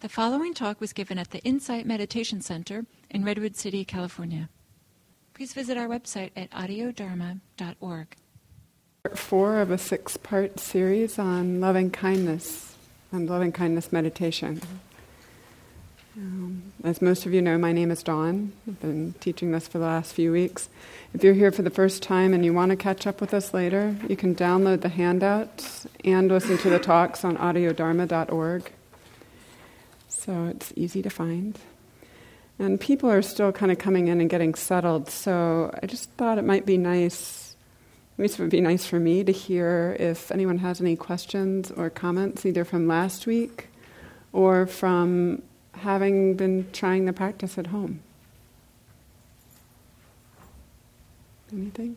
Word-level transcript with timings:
The 0.00 0.08
following 0.08 0.54
talk 0.54 0.80
was 0.80 0.94
given 0.94 1.18
at 1.18 1.30
the 1.30 1.40
Insight 1.40 1.84
Meditation 1.84 2.40
Center 2.40 2.86
in 3.10 3.22
Redwood 3.22 3.54
City, 3.54 3.84
California. 3.84 4.48
Please 5.34 5.52
visit 5.52 5.76
our 5.76 5.88
website 5.88 6.30
at 6.34 6.50
audiodharma.org. 6.52 8.16
Part 9.04 9.18
Four 9.18 9.58
of 9.58 9.70
a 9.70 9.76
six 9.76 10.16
part 10.16 10.58
series 10.58 11.18
on 11.18 11.60
loving 11.60 11.90
kindness 11.90 12.76
and 13.12 13.28
loving 13.28 13.52
kindness 13.52 13.92
meditation. 13.92 14.62
Um, 16.16 16.72
as 16.82 17.02
most 17.02 17.26
of 17.26 17.34
you 17.34 17.42
know, 17.42 17.58
my 17.58 17.72
name 17.72 17.90
is 17.90 18.02
Dawn. 18.02 18.52
I've 18.66 18.80
been 18.80 19.14
teaching 19.20 19.52
this 19.52 19.68
for 19.68 19.76
the 19.76 19.84
last 19.84 20.14
few 20.14 20.32
weeks. 20.32 20.70
If 21.12 21.22
you're 21.22 21.34
here 21.34 21.52
for 21.52 21.60
the 21.60 21.68
first 21.68 22.02
time 22.02 22.32
and 22.32 22.42
you 22.42 22.54
want 22.54 22.70
to 22.70 22.76
catch 22.76 23.06
up 23.06 23.20
with 23.20 23.34
us 23.34 23.52
later, 23.52 23.94
you 24.08 24.16
can 24.16 24.34
download 24.34 24.80
the 24.80 24.88
handouts 24.88 25.86
and 26.06 26.28
listen 26.28 26.56
to 26.56 26.70
the 26.70 26.78
talks 26.78 27.22
on 27.22 27.36
audiodharma.org 27.36 28.72
so 30.30 30.44
it's 30.46 30.72
easy 30.76 31.02
to 31.02 31.10
find. 31.10 31.58
And 32.56 32.80
people 32.80 33.10
are 33.10 33.20
still 33.20 33.50
kind 33.50 33.72
of 33.72 33.78
coming 33.78 34.06
in 34.06 34.20
and 34.20 34.30
getting 34.30 34.54
settled, 34.54 35.10
so 35.10 35.76
I 35.82 35.86
just 35.86 36.08
thought 36.10 36.38
it 36.38 36.44
might 36.44 36.64
be 36.64 36.76
nice, 36.76 37.56
at 38.16 38.22
least 38.22 38.38
it 38.38 38.42
would 38.42 38.50
be 38.52 38.60
nice 38.60 38.86
for 38.86 39.00
me 39.00 39.24
to 39.24 39.32
hear 39.32 39.96
if 39.98 40.30
anyone 40.30 40.58
has 40.58 40.80
any 40.80 40.94
questions 40.94 41.72
or 41.72 41.90
comments, 41.90 42.46
either 42.46 42.64
from 42.64 42.86
last 42.86 43.26
week 43.26 43.70
or 44.32 44.68
from 44.68 45.42
having 45.72 46.34
been 46.34 46.68
trying 46.72 47.06
the 47.06 47.12
practice 47.12 47.58
at 47.58 47.66
home. 47.66 47.98
Anything? 51.52 51.96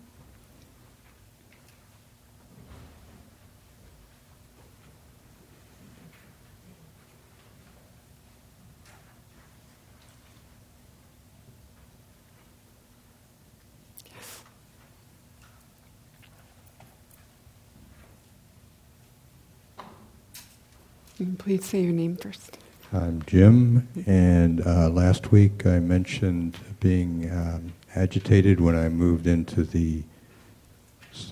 Please 21.24 21.64
say 21.66 21.82
your 21.82 21.94
name 21.94 22.18
first. 22.18 22.58
I'm 22.92 23.24
Jim, 23.26 23.88
and 24.06 24.66
uh, 24.66 24.90
last 24.90 25.32
week 25.32 25.66
I 25.66 25.80
mentioned 25.80 26.58
being 26.80 27.32
um, 27.32 27.74
agitated 27.96 28.60
when 28.60 28.76
I 28.76 28.90
moved 28.90 29.26
into 29.26 29.64
the 29.64 30.04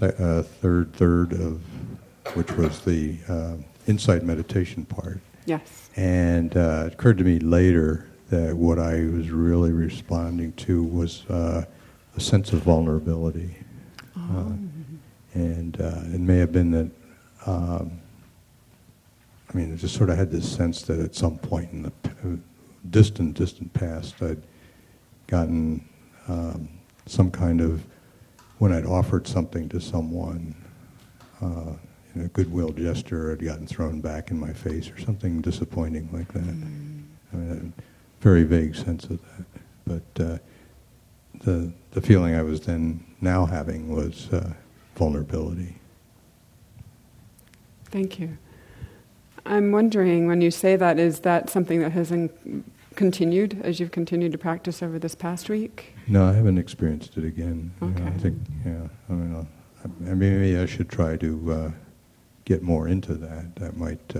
uh, 0.02 0.44
third 0.44 0.94
third 0.94 1.34
of, 1.34 1.62
which 2.36 2.52
was 2.54 2.80
the 2.82 3.18
uh, 3.28 3.56
insight 3.88 4.24
meditation 4.24 4.86
part. 4.86 5.20
Yes. 5.46 5.90
And 5.98 6.56
uh, 6.56 6.86
it 6.88 6.94
occurred 6.94 7.18
to 7.18 7.24
me 7.24 7.40
later 7.40 8.08
that 8.30 8.56
what 8.56 8.80
I 8.80 9.06
was 9.06 9.30
really 9.30 9.72
responding 9.72 10.54
to 10.54 10.84
was 10.84 11.26
uh, 11.30 11.66
a 12.16 12.20
sense 12.20 12.54
of 12.54 12.60
vulnerability. 12.60 13.56
Oh. 14.18 14.58
and 15.34 15.76
it 15.76 16.20
may 16.20 16.38
have 16.38 16.52
been 16.54 16.72
that. 16.72 16.92
Um, 17.46 18.00
I 19.52 19.58
mean, 19.58 19.74
I 19.74 19.76
just 19.76 19.96
sort 19.96 20.10
of 20.10 20.18
had 20.18 20.32
this 20.32 20.50
sense 20.50 20.82
that 20.84 21.00
at 21.00 21.14
some 21.14 21.38
point 21.38 21.72
in 21.72 21.84
the 21.84 21.92
distant, 22.90 23.36
distant 23.36 23.74
past, 23.74 24.22
I'd 24.22 24.42
gotten 25.28 25.88
um, 26.28 26.70
some 27.06 27.32
kind 27.32 27.60
of, 27.60 27.84
when 28.60 28.72
I'd 28.72 28.86
offered 28.86 29.28
something 29.28 29.68
to 29.70 29.82
someone, 29.82 30.56
uh, 31.42 31.74
in 32.16 32.22
a 32.22 32.28
goodwill 32.28 32.70
gesture, 32.70 33.32
had 33.32 33.44
gotten 33.44 33.68
thrown 33.68 34.00
back 34.00 34.32
in 34.32 34.40
my 34.40 34.54
face 34.54 34.90
or 34.90 35.00
something 35.00 35.42
disappointing 35.42 36.10
like 36.12 36.32
that. 36.34 36.44
Mm. 36.44 37.04
I 37.34 37.36
mean, 37.36 37.74
a 37.78 38.24
very 38.24 38.44
vague 38.44 38.76
sense 38.76 39.06
of 39.06 39.20
that. 39.22 39.46
But 39.86 40.24
uh, 40.24 40.38
the 41.44 41.72
the 41.92 42.02
feeling 42.02 42.36
I 42.36 42.42
was 42.42 42.62
then 42.62 43.04
now 43.20 43.46
having 43.46 43.90
was 43.90 44.32
uh, 44.32 44.54
vulnerability. 44.96 45.76
Thank 47.86 48.20
you. 48.20 48.38
I'm 49.46 49.72
wondering 49.72 50.28
when 50.28 50.42
you 50.42 50.52
say 50.52 50.76
that, 50.76 51.00
is 51.00 51.22
that 51.22 51.50
something 51.50 51.80
that 51.82 51.92
has 51.92 52.12
in- 52.12 52.64
continued 52.96 53.60
as 53.64 53.80
you've 53.80 53.92
continued 53.92 54.32
to 54.34 54.38
practice 54.38 54.84
over 54.84 55.00
this 55.00 55.16
past 55.16 55.50
week? 55.50 55.96
No, 56.08 56.26
I 56.28 56.34
haven't 56.34 56.58
experienced 56.58 57.18
it 57.18 57.24
again. 57.24 57.72
Okay. 57.82 58.00
You 58.00 58.06
know, 58.06 58.12
I 58.12 58.18
think, 58.18 58.38
yeah, 58.66 58.88
I 59.10 59.14
mean, 59.14 59.36
I'll, 59.36 59.48
I, 59.84 60.14
maybe 60.14 60.58
I 60.58 60.66
should 60.66 60.90
try 60.90 61.18
to 61.18 61.52
uh, 61.52 61.72
get 62.46 62.62
more 62.62 62.88
into 62.88 63.14
that. 63.16 63.56
That 63.56 63.78
might, 63.78 64.00
uh, 64.16 64.20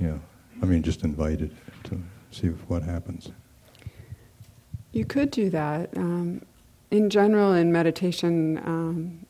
you 0.00 0.08
know, 0.08 0.20
I 0.62 0.66
mean, 0.66 0.82
just 0.82 1.04
invite 1.04 1.40
it 1.40 1.52
to 1.84 2.02
see 2.30 2.48
what 2.48 2.82
happens. 2.82 3.30
You 4.92 5.04
could 5.04 5.30
do 5.30 5.50
that. 5.50 5.90
Um, 5.96 6.42
in 6.90 7.10
general, 7.10 7.52
in 7.52 7.70
meditation, 7.72 8.58
um, 8.64 9.26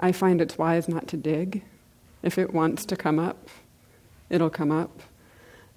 I 0.00 0.10
find 0.10 0.40
it's 0.40 0.58
wise 0.58 0.88
not 0.88 1.06
to 1.08 1.16
dig 1.16 1.62
if 2.24 2.38
it 2.38 2.52
wants 2.52 2.86
to 2.86 2.96
come 2.96 3.18
up, 3.18 3.48
it'll 4.30 4.50
come 4.50 4.72
up. 4.72 5.02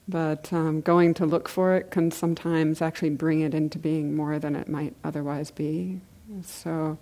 But 0.08 0.52
um, 0.54 0.80
going 0.80 1.14
to 1.16 1.26
look 1.26 1.50
for 1.50 1.76
it 1.76 1.92
can 1.92 2.12
sometimes 2.12 2.82
actually 2.82 3.10
bring 3.10 3.42
it 3.42 3.54
into 3.54 3.78
being 3.78 4.16
more 4.16 4.40
than 4.40 4.56
it 4.56 4.70
might 4.70 4.96
otherwise 5.04 5.52
be. 5.52 6.00
So, 6.44 6.98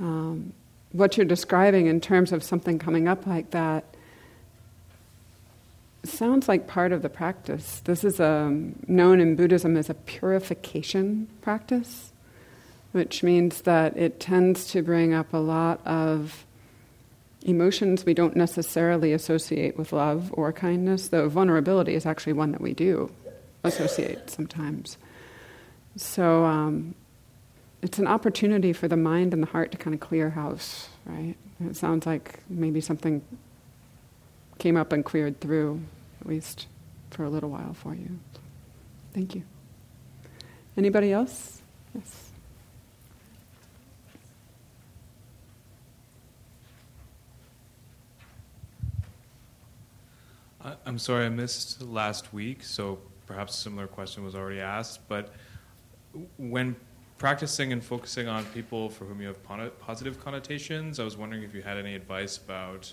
um, 0.00 0.52
what 0.90 1.16
you're 1.16 1.26
describing 1.26 1.86
in 1.86 2.00
terms 2.00 2.32
of 2.32 2.42
something 2.42 2.78
coming 2.78 3.06
up 3.06 3.26
like 3.26 3.50
that 3.50 3.84
sounds 6.04 6.48
like 6.48 6.66
part 6.66 6.90
of 6.90 7.02
the 7.02 7.08
practice. 7.08 7.82
This 7.84 8.02
is 8.02 8.18
a, 8.18 8.26
um, 8.26 8.74
known 8.88 9.20
in 9.20 9.36
Buddhism 9.36 9.76
as 9.76 9.88
a 9.88 9.94
purification 9.94 11.28
practice, 11.42 12.10
which 12.90 13.22
means 13.22 13.62
that 13.62 13.96
it 13.96 14.18
tends 14.18 14.66
to 14.72 14.82
bring 14.82 15.14
up 15.14 15.32
a 15.32 15.38
lot 15.38 15.86
of 15.86 16.44
emotions 17.42 18.04
we 18.04 18.14
don't 18.14 18.36
necessarily 18.36 19.12
associate 19.12 19.76
with 19.76 19.92
love 19.92 20.30
or 20.34 20.52
kindness, 20.52 21.08
though 21.08 21.28
vulnerability 21.28 21.94
is 21.94 22.06
actually 22.06 22.32
one 22.32 22.52
that 22.52 22.60
we 22.60 22.74
do 22.74 23.10
associate 23.64 24.30
sometimes. 24.30 24.98
So 25.96 26.44
um, 26.44 26.94
it's 27.82 27.98
an 27.98 28.06
opportunity 28.06 28.72
for 28.72 28.88
the 28.88 28.96
mind 28.96 29.32
and 29.34 29.42
the 29.42 29.46
heart 29.48 29.72
to 29.72 29.78
kind 29.78 29.94
of 29.94 30.00
clear 30.00 30.30
house, 30.30 30.88
right? 31.06 31.36
It 31.64 31.76
sounds 31.76 32.06
like 32.06 32.40
maybe 32.48 32.80
something 32.80 33.22
came 34.58 34.76
up 34.76 34.92
and 34.92 35.04
cleared 35.04 35.40
through, 35.40 35.80
at 36.20 36.26
least 36.26 36.66
for 37.10 37.24
a 37.24 37.30
little 37.30 37.50
while 37.50 37.74
for 37.74 37.94
you. 37.94 38.18
Thank 39.12 39.34
you. 39.34 39.42
Anybody 40.76 41.12
else? 41.12 41.60
Yes. 41.94 42.27
I'm 50.86 50.98
sorry 50.98 51.26
I 51.26 51.28
missed 51.28 51.82
last 51.82 52.32
week, 52.32 52.62
so 52.62 52.98
perhaps 53.26 53.54
a 53.54 53.60
similar 53.60 53.86
question 53.86 54.24
was 54.24 54.34
already 54.34 54.60
asked. 54.60 55.06
But 55.08 55.32
when 56.36 56.76
practicing 57.18 57.72
and 57.72 57.84
focusing 57.84 58.28
on 58.28 58.44
people 58.46 58.88
for 58.88 59.04
whom 59.04 59.20
you 59.20 59.28
have 59.28 59.42
positive 59.80 60.22
connotations, 60.22 61.00
I 61.00 61.04
was 61.04 61.16
wondering 61.16 61.42
if 61.42 61.54
you 61.54 61.62
had 61.62 61.76
any 61.76 61.94
advice 61.94 62.38
about 62.38 62.92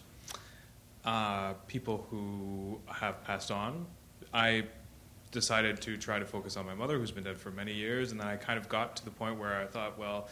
uh, 1.05 1.53
people 1.67 2.07
who 2.09 2.79
have 2.87 3.23
passed 3.23 3.51
on. 3.51 3.85
I 4.33 4.65
decided 5.31 5.81
to 5.81 5.97
try 5.97 6.17
to 6.17 6.25
focus 6.25 6.57
on 6.57 6.65
my 6.65 6.73
mother, 6.73 6.97
who's 6.97 7.11
been 7.11 7.23
dead 7.23 7.39
for 7.39 7.51
many 7.51 7.73
years, 7.73 8.11
and 8.11 8.19
then 8.19 8.27
I 8.27 8.35
kind 8.35 8.57
of 8.57 8.67
got 8.67 8.95
to 8.97 9.05
the 9.05 9.11
point 9.11 9.37
where 9.39 9.61
I 9.61 9.65
thought, 9.65 9.99
well, 9.99 10.27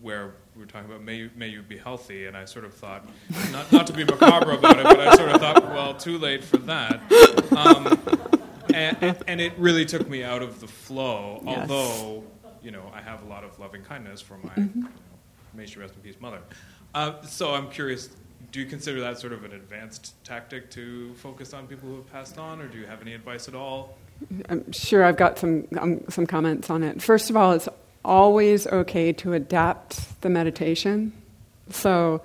where 0.00 0.34
we 0.54 0.60
were 0.60 0.66
talking 0.66 0.90
about 0.90 1.02
may 1.02 1.16
you, 1.16 1.30
may 1.34 1.48
you 1.48 1.62
be 1.62 1.78
healthy, 1.78 2.26
and 2.26 2.36
I 2.36 2.44
sort 2.44 2.64
of 2.64 2.74
thought, 2.74 3.08
not, 3.50 3.72
not 3.72 3.86
to 3.86 3.92
be 3.92 4.04
macabre 4.04 4.52
about 4.52 4.78
it, 4.78 4.84
but 4.84 5.00
I 5.00 5.16
sort 5.16 5.30
of 5.30 5.40
thought, 5.40 5.64
well, 5.70 5.94
too 5.94 6.18
late 6.18 6.44
for 6.44 6.58
that. 6.58 7.00
Um, 7.52 7.98
and, 8.74 9.16
and, 9.26 9.40
it 9.40 9.52
really 9.56 9.84
took 9.84 10.08
me 10.08 10.24
out 10.24 10.42
of 10.42 10.60
the 10.60 10.66
flow, 10.66 11.40
yes. 11.44 11.58
although, 11.70 12.24
you 12.62 12.70
know, 12.70 12.90
I 12.92 13.00
have 13.00 13.22
a 13.22 13.26
lot 13.26 13.44
of 13.44 13.58
loving 13.58 13.82
kindness 13.82 14.20
for 14.20 14.36
my, 14.38 14.50
mm-hmm. 14.50 14.78
you 14.78 14.84
know, 14.84 14.90
may 15.54 15.66
she 15.66 15.78
rest 15.78 15.94
in 15.94 16.00
peace, 16.00 16.20
mother. 16.20 16.40
Uh, 16.94 17.22
so 17.22 17.54
I'm 17.54 17.70
curious, 17.70 18.10
do 18.52 18.60
you 18.60 18.66
consider 18.66 19.00
that 19.00 19.18
sort 19.18 19.32
of 19.32 19.44
an 19.44 19.52
advanced 19.52 20.14
tactic 20.24 20.70
to 20.72 21.14
focus 21.14 21.54
on 21.54 21.66
people 21.66 21.88
who 21.88 21.96
have 21.96 22.12
passed 22.12 22.38
on, 22.38 22.60
or 22.60 22.68
do 22.68 22.78
you 22.78 22.86
have 22.86 23.00
any 23.00 23.14
advice 23.14 23.48
at 23.48 23.54
all? 23.54 23.96
I'm 24.48 24.70
sure 24.72 25.04
I've 25.04 25.16
got 25.16 25.38
some 25.38 25.66
um, 25.78 26.00
some 26.08 26.26
comments 26.26 26.70
on 26.70 26.82
it. 26.84 27.02
First 27.02 27.30
of 27.30 27.36
all, 27.36 27.52
it's 27.52 27.68
always 28.04 28.66
okay 28.66 29.12
to 29.12 29.32
adapt 29.32 30.20
the 30.20 30.28
meditation. 30.28 31.12
So, 31.70 32.22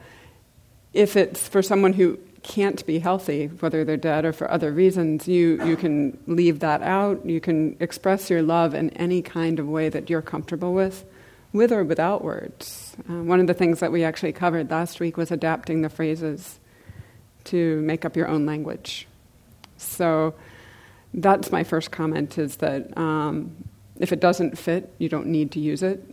if 0.94 1.16
it's 1.16 1.48
for 1.48 1.62
someone 1.62 1.94
who 1.94 2.18
can't 2.44 2.86
be 2.86 3.00
healthy, 3.00 3.48
whether 3.48 3.84
they're 3.84 3.98
dead 3.98 4.26
or 4.26 4.34
for 4.34 4.50
other 4.50 4.72
reasons, 4.72 5.28
you, 5.28 5.64
you 5.66 5.76
can 5.76 6.18
leave 6.26 6.60
that 6.60 6.82
out. 6.82 7.26
You 7.26 7.40
can 7.40 7.78
express 7.80 8.30
your 8.30 8.42
love 8.42 8.74
in 8.74 8.90
any 8.92 9.22
kind 9.22 9.60
of 9.60 9.68
way 9.68 9.90
that 9.90 10.10
you're 10.10 10.22
comfortable 10.22 10.74
with, 10.74 11.06
with 11.54 11.72
or 11.72 11.84
without 11.84 12.24
words. 12.24 12.96
Uh, 13.10 13.24
one 13.24 13.40
of 13.40 13.48
the 13.48 13.54
things 13.54 13.80
that 13.82 13.92
we 13.92 14.04
actually 14.04 14.34
covered 14.34 14.72
last 14.72 15.00
week 15.00 15.18
was 15.18 15.32
adapting 15.32 15.82
the 15.82 15.90
phrases 15.90 16.60
to 17.46 17.82
make 17.82 18.04
up 18.04 18.16
your 18.16 18.28
own 18.28 18.46
language. 18.46 19.08
So, 19.78 20.34
that's 21.14 21.52
my 21.52 21.64
first 21.64 21.92
comment 21.92 22.38
is 22.38 22.58
that 22.58 22.96
um, 22.98 23.56
if 24.00 24.14
it 24.14 24.20
doesn't 24.20 24.58
fit, 24.58 24.94
you 24.98 25.10
don't 25.10 25.28
need 25.28 25.52
to 25.52 25.60
use 25.60 25.84
it. 25.84 26.04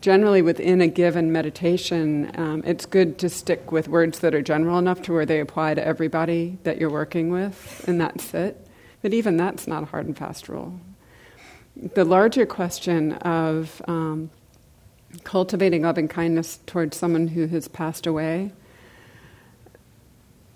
Generally, 0.00 0.42
within 0.42 0.80
a 0.80 0.88
given 0.88 1.32
meditation, 1.32 2.30
um, 2.36 2.62
it's 2.66 2.84
good 2.84 3.18
to 3.18 3.28
stick 3.28 3.72
with 3.72 3.88
words 3.88 4.20
that 4.20 4.34
are 4.34 4.42
general 4.42 4.78
enough 4.78 5.02
to 5.02 5.12
where 5.12 5.26
they 5.26 5.40
apply 5.40 5.74
to 5.74 5.84
everybody 5.84 6.58
that 6.64 6.78
you're 6.78 6.90
working 6.90 7.30
with, 7.30 7.84
and 7.88 8.00
that's 8.00 8.34
it. 8.34 8.66
But 9.02 9.14
even 9.14 9.36
that's 9.36 9.66
not 9.66 9.84
a 9.84 9.86
hard 9.86 10.06
and 10.06 10.16
fast 10.16 10.48
rule. 10.48 10.80
The 11.94 12.04
larger 12.04 12.44
question 12.44 13.12
of 13.14 13.80
um, 13.86 14.30
cultivating 15.24 15.82
loving 15.82 16.08
kindness 16.08 16.58
towards 16.66 16.96
someone 16.96 17.28
who 17.28 17.46
has 17.46 17.68
passed 17.68 18.06
away 18.06 18.52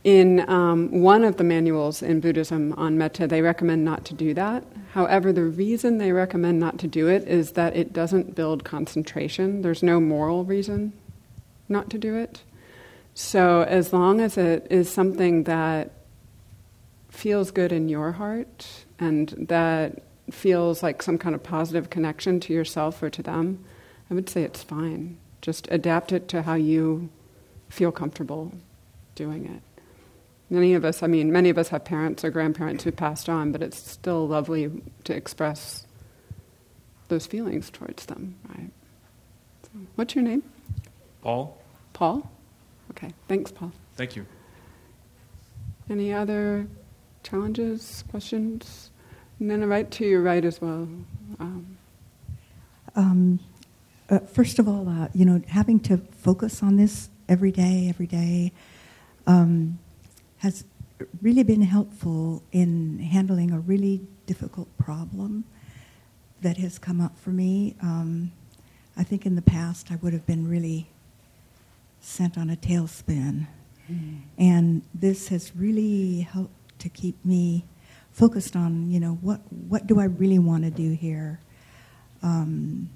in 0.04 0.48
um, 0.48 1.00
one 1.00 1.22
of 1.22 1.36
the 1.36 1.44
manuals 1.44 2.02
in 2.02 2.20
Buddhism 2.20 2.72
on 2.76 2.98
metta, 2.98 3.26
they 3.26 3.40
recommend 3.40 3.84
not 3.84 4.04
to 4.06 4.14
do 4.14 4.34
that. 4.34 4.64
However, 4.92 5.32
the 5.32 5.44
reason 5.44 5.98
they 5.98 6.12
recommend 6.12 6.58
not 6.58 6.78
to 6.80 6.88
do 6.88 7.08
it 7.08 7.26
is 7.28 7.52
that 7.52 7.76
it 7.76 7.92
doesn't 7.92 8.34
build 8.34 8.64
concentration. 8.64 9.62
There's 9.62 9.82
no 9.82 10.00
moral 10.00 10.44
reason 10.44 10.92
not 11.68 11.88
to 11.90 11.98
do 11.98 12.16
it. 12.16 12.42
So, 13.14 13.62
as 13.62 13.92
long 13.92 14.20
as 14.20 14.36
it 14.36 14.66
is 14.70 14.90
something 14.90 15.44
that 15.44 15.92
feels 17.10 17.50
good 17.50 17.72
in 17.72 17.88
your 17.88 18.12
heart 18.12 18.84
and 18.98 19.28
that 19.48 20.02
feels 20.30 20.82
like 20.82 21.02
some 21.02 21.18
kind 21.18 21.34
of 21.34 21.42
positive 21.42 21.90
connection 21.90 22.40
to 22.40 22.52
yourself 22.54 23.02
or 23.02 23.10
to 23.10 23.22
them, 23.22 23.64
I 24.10 24.14
would 24.14 24.28
say 24.28 24.42
it's 24.42 24.62
fine. 24.62 25.18
Just 25.42 25.68
adapt 25.70 26.10
it 26.12 26.26
to 26.28 26.42
how 26.42 26.54
you 26.54 27.10
feel 27.68 27.92
comfortable 27.92 28.52
doing 29.14 29.44
it. 29.46 29.71
Many 30.52 30.74
of 30.74 30.84
us, 30.84 31.02
I 31.02 31.06
mean, 31.06 31.32
many 31.32 31.48
of 31.48 31.56
us 31.56 31.68
have 31.68 31.82
parents 31.82 32.26
or 32.26 32.30
grandparents 32.30 32.84
who 32.84 32.92
passed 32.92 33.30
on, 33.30 33.52
but 33.52 33.62
it's 33.62 33.78
still 33.90 34.28
lovely 34.28 34.70
to 35.04 35.14
express 35.16 35.86
those 37.08 37.24
feelings 37.26 37.70
towards 37.70 38.04
them, 38.04 38.34
right? 38.50 38.68
So, 39.62 39.70
what's 39.94 40.14
your 40.14 40.24
name? 40.24 40.42
Paul. 41.22 41.56
Paul? 41.94 42.30
Okay, 42.90 43.14
thanks, 43.28 43.50
Paul. 43.50 43.72
Thank 43.96 44.14
you. 44.14 44.26
Any 45.88 46.12
other 46.12 46.66
challenges, 47.22 48.04
questions? 48.10 48.90
And 49.40 49.50
then 49.50 49.66
right 49.66 49.90
to 49.92 50.04
your 50.04 50.20
right 50.20 50.44
as 50.44 50.60
well. 50.60 50.86
Um, 51.40 51.78
um, 52.94 53.40
uh, 54.10 54.18
first 54.18 54.58
of 54.58 54.68
all, 54.68 54.86
uh, 54.86 55.08
you 55.14 55.24
know, 55.24 55.40
having 55.48 55.80
to 55.80 55.96
focus 55.96 56.62
on 56.62 56.76
this 56.76 57.08
every 57.26 57.52
day, 57.52 57.86
every 57.88 58.06
day. 58.06 58.52
Um, 59.26 59.78
has 60.42 60.64
really 61.20 61.44
been 61.44 61.62
helpful 61.62 62.42
in 62.50 62.98
handling 62.98 63.52
a 63.52 63.60
really 63.60 64.00
difficult 64.26 64.66
problem 64.76 65.44
that 66.40 66.56
has 66.56 66.80
come 66.80 67.00
up 67.00 67.16
for 67.16 67.30
me. 67.30 67.76
Um, 67.80 68.32
I 68.96 69.04
think 69.04 69.24
in 69.24 69.36
the 69.36 69.42
past 69.42 69.92
I 69.92 69.96
would 70.02 70.12
have 70.12 70.26
been 70.26 70.48
really 70.48 70.88
sent 72.00 72.36
on 72.36 72.50
a 72.50 72.56
tailspin. 72.56 73.46
Mm. 73.88 74.22
And 74.36 74.82
this 74.92 75.28
has 75.28 75.54
really 75.54 76.22
helped 76.22 76.80
to 76.80 76.88
keep 76.88 77.24
me 77.24 77.64
focused 78.10 78.56
on, 78.56 78.90
you 78.90 78.98
know, 78.98 79.18
what, 79.20 79.40
what 79.68 79.86
do 79.86 80.00
I 80.00 80.06
really 80.06 80.40
want 80.40 80.64
to 80.64 80.70
do 80.70 80.90
here? 80.90 81.38
Um, 82.20 82.90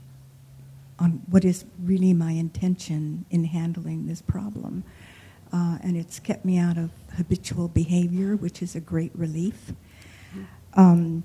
on 0.99 1.23
what 1.31 1.45
is 1.45 1.65
really 1.85 2.13
my 2.13 2.33
intention 2.33 3.25
in 3.31 3.45
handling 3.45 4.09
this 4.09 4.21
problem 4.21 4.83
uh, 5.53 5.79
and 5.83 5.97
it's 5.97 6.19
kept 6.19 6.45
me 6.45 6.59
out 6.59 6.77
of 6.77 6.91
habitual 7.17 7.69
behavior, 7.69 8.37
which 8.37 8.63
is 8.63 8.75
a 8.75 8.81
great 8.81 9.13
relief. 9.15 9.73
Um, 10.75 11.25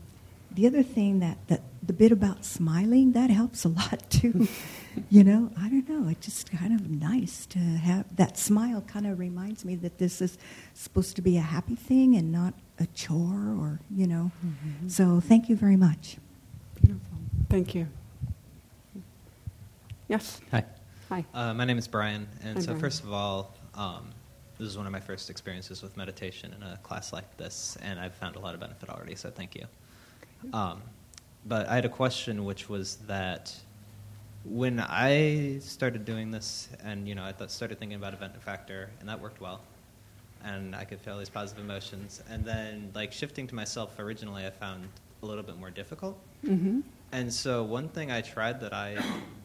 the 0.54 0.68
other 0.68 0.84
thing 0.84 1.20
that, 1.20 1.38
that 1.48 1.62
the 1.84 1.94
bit 1.94 2.12
about 2.12 2.46
smiling 2.46 3.14
that 3.14 3.30
helps 3.30 3.66
a 3.66 3.70
lot 3.82 4.10
too. 4.10 4.48
you 5.10 5.24
know, 5.24 5.52
I 5.58 5.70
don't 5.70 5.88
know. 5.88 6.10
It's 6.10 6.26
just 6.26 6.52
kind 6.52 6.74
of 6.74 6.90
nice 6.90 7.46
to 7.48 7.60
have 7.60 8.16
that 8.16 8.38
smile. 8.38 8.82
Kind 8.82 9.08
of 9.08 9.20
reminds 9.20 9.64
me 9.66 9.76
that 9.78 9.98
this 9.98 10.22
is 10.22 10.38
supposed 10.74 11.16
to 11.16 11.22
be 11.22 11.38
a 11.38 11.42
happy 11.42 11.76
thing 11.76 12.16
and 12.16 12.32
not 12.32 12.54
a 12.80 12.88
chore, 12.88 13.56
or 13.58 13.80
you 13.94 14.08
know. 14.08 14.32
Mm-hmm. 14.46 14.88
So 14.90 15.20
thank 15.20 15.50
you 15.50 15.56
very 15.56 15.78
much. 15.78 16.18
Beautiful. 16.82 17.18
Thank 17.50 17.76
you. 17.76 17.88
Yes. 20.08 20.42
Hi. 20.52 20.66
Hi. 21.10 21.26
Uh, 21.34 21.54
my 21.54 21.66
name 21.66 21.78
is 21.78 21.88
Brian, 21.88 22.28
and 22.44 22.58
Hi, 22.58 22.62
so 22.62 22.68
Brian. 22.68 22.80
first 22.82 23.04
of 23.04 23.14
all, 23.14 23.56
um, 23.76 24.10
this 24.58 24.68
is 24.68 24.78
one 24.78 24.86
of 24.86 24.92
my 24.92 25.00
first 25.00 25.30
experiences 25.30 25.82
with 25.82 25.98
meditation 25.98 26.54
in 26.54 26.64
a 26.64 26.78
class 26.84 27.12
like 27.12 27.38
this, 27.38 27.78
and 27.82 28.00
I've 28.00 28.16
found 28.16 28.36
a 28.36 28.40
lot 28.40 28.54
of 28.54 28.60
benefit 28.60 28.90
already, 28.90 29.16
so 29.16 29.30
thank 29.30 29.56
you. 29.56 29.66
Um, 30.54 30.82
but 31.46 31.68
I 31.68 31.76
had 31.76 31.86
a 31.86 31.90
question, 31.90 32.46
which 32.46 32.70
was 32.70 32.98
that 33.08 33.56
when 34.44 34.80
I 34.80 35.60
started 35.60 36.06
doing 36.06 36.32
this, 36.32 36.70
and 36.84 37.08
you 37.08 37.16
know, 37.16 37.26
I 37.26 37.32
th- 37.32 37.50
started 37.50 37.80
thinking 37.80 37.96
about 37.96 38.20
benefactor, 38.20 38.90
and 39.00 39.10
that 39.10 39.20
worked 39.20 39.42
well, 39.42 39.62
and 40.44 40.76
I 40.76 40.84
could 40.86 41.00
feel 41.00 41.18
these 41.18 41.30
positive 41.30 41.64
emotions, 41.64 42.22
and 42.30 42.44
then 42.44 42.92
like 42.94 43.12
shifting 43.12 43.48
to 43.48 43.56
myself 43.56 43.98
originally, 44.00 44.46
I 44.46 44.50
found 44.50 44.88
a 45.24 45.26
little 45.26 45.44
bit 45.44 45.58
more 45.58 45.70
difficult. 45.70 46.20
Mm-hmm. 46.46 46.82
And 47.12 47.32
so 47.34 47.64
one 47.64 47.90
thing 47.90 48.10
I 48.12 48.22
tried 48.22 48.62
that 48.62 48.74
I 48.74 48.98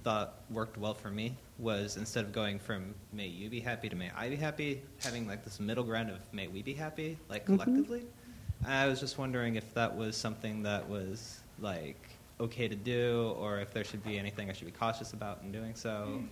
thought 0.05 0.35
worked 0.51 0.77
well 0.79 0.95
for 0.95 1.11
me 1.11 1.37
was 1.59 1.97
instead 1.97 2.25
of 2.25 2.33
going 2.33 2.59
from 2.59 2.95
may 3.13 3.27
you 3.27 3.49
be 3.49 3.61
happy 3.61 3.89
to 3.89 3.97
may 3.97 4.11
I 4.17 4.29
be 4.29 4.37
happy, 4.37 4.83
having 5.03 5.27
like 5.27 5.43
this 5.45 5.59
middle 5.59 5.83
ground 5.85 6.11
of 6.11 6.19
may 6.33 6.47
we 6.49 6.63
be 6.63 6.75
happy, 6.75 7.19
like 7.29 7.45
Mm-hmm. 7.45 7.57
collectively. 7.57 8.01
Mm-hmm. 8.01 8.71
I 8.71 8.87
was 8.87 9.01
just 9.01 9.19
wondering 9.19 9.57
if 9.57 9.73
that 9.75 9.95
was 9.95 10.17
something 10.17 10.63
that 10.63 10.89
was 10.89 11.41
like 11.61 11.99
okay 12.41 12.69
to 12.69 12.77
do, 12.77 13.35
or 13.39 13.59
if 13.59 13.73
there 13.73 13.85
should 13.85 14.05
be 14.05 14.19
anything 14.19 14.49
I 14.51 14.53
should 14.53 14.67
be 14.67 14.73
cautious 14.73 15.13
about 15.13 15.41
in 15.43 15.51
doing 15.53 15.75
so. 15.75 16.23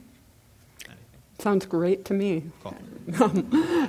Anything. 0.86 0.98
Sounds 1.38 1.66
great 1.66 2.04
to 2.06 2.14
me. 2.14 2.44
Cool. 2.62 2.76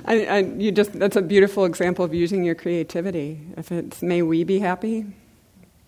I, 0.04 0.26
I, 0.28 0.38
you 0.38 0.72
just, 0.72 0.92
that's 0.94 1.14
a 1.16 1.22
beautiful 1.22 1.64
example 1.64 2.04
of 2.04 2.12
using 2.12 2.42
your 2.42 2.54
creativity. 2.56 3.40
If 3.56 3.70
it's 3.70 4.02
may 4.02 4.22
we 4.22 4.42
be 4.44 4.58
happy, 4.58 5.06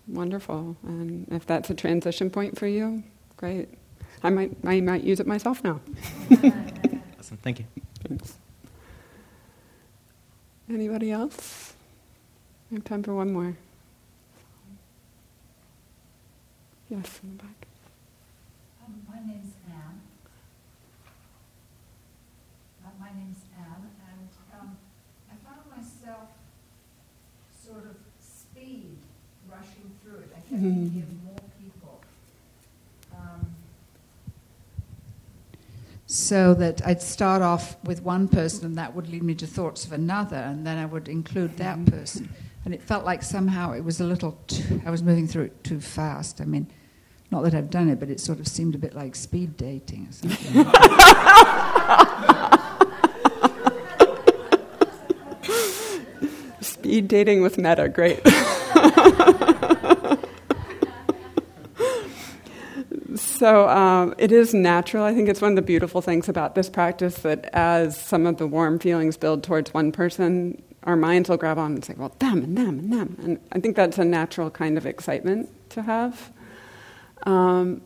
wonderful. 0.09 0.75
And 0.83 1.27
if 1.31 1.45
that's 1.45 1.69
a 1.69 1.73
transition 1.73 2.29
point 2.29 2.57
for 2.57 2.67
you, 2.67 3.03
great. 3.37 3.69
I 4.23 4.29
might, 4.29 4.51
I 4.65 4.81
might 4.81 5.03
use 5.03 5.19
it 5.19 5.27
myself 5.27 5.63
now. 5.63 5.79
Awesome. 7.19 7.37
Thank 7.43 7.59
you. 7.59 7.65
Thanks. 8.07 8.37
Anybody 10.69 11.11
else? 11.11 11.73
I 12.71 12.75
have 12.75 12.83
time 12.85 13.03
for 13.03 13.13
one 13.13 13.33
more. 13.33 13.57
Yes, 16.89 17.19
in 17.21 17.37
the 17.37 17.43
back. 17.43 17.67
Um, 18.85 19.01
my 19.07 19.19
name's 19.19 19.53
Anne. 19.67 20.01
Uh, 22.85 22.89
my 22.99 23.09
name's 23.19 23.41
Anne, 23.57 23.89
and 24.09 24.29
um, 24.59 24.77
I 25.29 25.35
found 25.45 25.69
myself 25.69 26.29
sort 27.63 27.85
of 27.85 27.95
speed 28.19 28.97
rushing 29.51 29.91
through 30.59 30.69
it. 30.69 30.71
I 30.71 30.75
kept 30.75 30.83
thinking 30.83 31.03
of 31.03 31.23
more 31.23 31.35
people. 31.61 32.01
Um, 33.15 33.55
so 36.05 36.53
that 36.55 36.85
I'd 36.85 37.01
start 37.01 37.41
off 37.41 37.77
with 37.83 38.01
one 38.03 38.27
person, 38.27 38.65
and 38.65 38.77
that 38.77 38.95
would 38.95 39.09
lead 39.09 39.23
me 39.23 39.35
to 39.35 39.47
thoughts 39.47 39.85
of 39.85 39.93
another, 39.93 40.37
and 40.37 40.65
then 40.65 40.77
I 40.77 40.85
would 40.85 41.07
include 41.07 41.57
that 41.57 41.83
person. 41.85 42.29
And 42.65 42.73
it 42.73 42.81
felt 42.81 43.05
like 43.05 43.23
somehow 43.23 43.71
it 43.73 43.83
was 43.83 43.99
a 43.99 44.03
little, 44.03 44.37
too, 44.47 44.81
I 44.85 44.91
was 44.91 45.01
moving 45.01 45.27
through 45.27 45.45
it 45.45 45.63
too 45.63 45.79
fast. 45.79 46.41
I 46.41 46.45
mean, 46.45 46.67
not 47.31 47.43
that 47.43 47.53
I've 47.53 47.69
done 47.69 47.89
it, 47.89 47.99
but 47.99 48.09
it 48.09 48.19
sort 48.19 48.39
of 48.39 48.47
seemed 48.47 48.75
a 48.75 48.77
bit 48.77 48.95
like 48.95 49.15
speed 49.15 49.55
dating 49.55 50.07
or 50.07 50.11
something. 50.11 50.65
Speed 56.61 57.07
dating 57.07 57.41
with 57.41 57.57
metta, 57.57 57.87
great. 57.87 58.19
so 63.39 63.69
um, 63.69 64.13
it 64.17 64.33
is 64.33 64.53
natural. 64.53 65.05
I 65.05 65.13
think 65.13 65.29
it's 65.29 65.39
one 65.39 65.53
of 65.53 65.55
the 65.55 65.61
beautiful 65.61 66.01
things 66.01 66.27
about 66.27 66.55
this 66.55 66.69
practice 66.69 67.19
that 67.19 67.45
as 67.53 67.97
some 67.97 68.27
of 68.27 68.35
the 68.35 68.45
warm 68.45 68.79
feelings 68.79 69.15
build 69.15 69.43
towards 69.43 69.73
one 69.73 69.93
person, 69.93 70.61
our 70.83 70.97
minds 70.97 71.29
will 71.29 71.37
grab 71.37 71.57
on 71.57 71.75
and 71.75 71.85
say, 71.85 71.93
well, 71.95 72.13
them 72.19 72.43
and 72.43 72.57
them 72.57 72.79
and 72.79 72.91
them. 72.91 73.17
And 73.23 73.39
I 73.53 73.61
think 73.61 73.77
that's 73.77 73.97
a 73.97 74.03
natural 74.03 74.49
kind 74.49 74.77
of 74.77 74.85
excitement 74.85 75.49
to 75.69 75.83
have. 75.83 76.33
Um, 77.23 77.81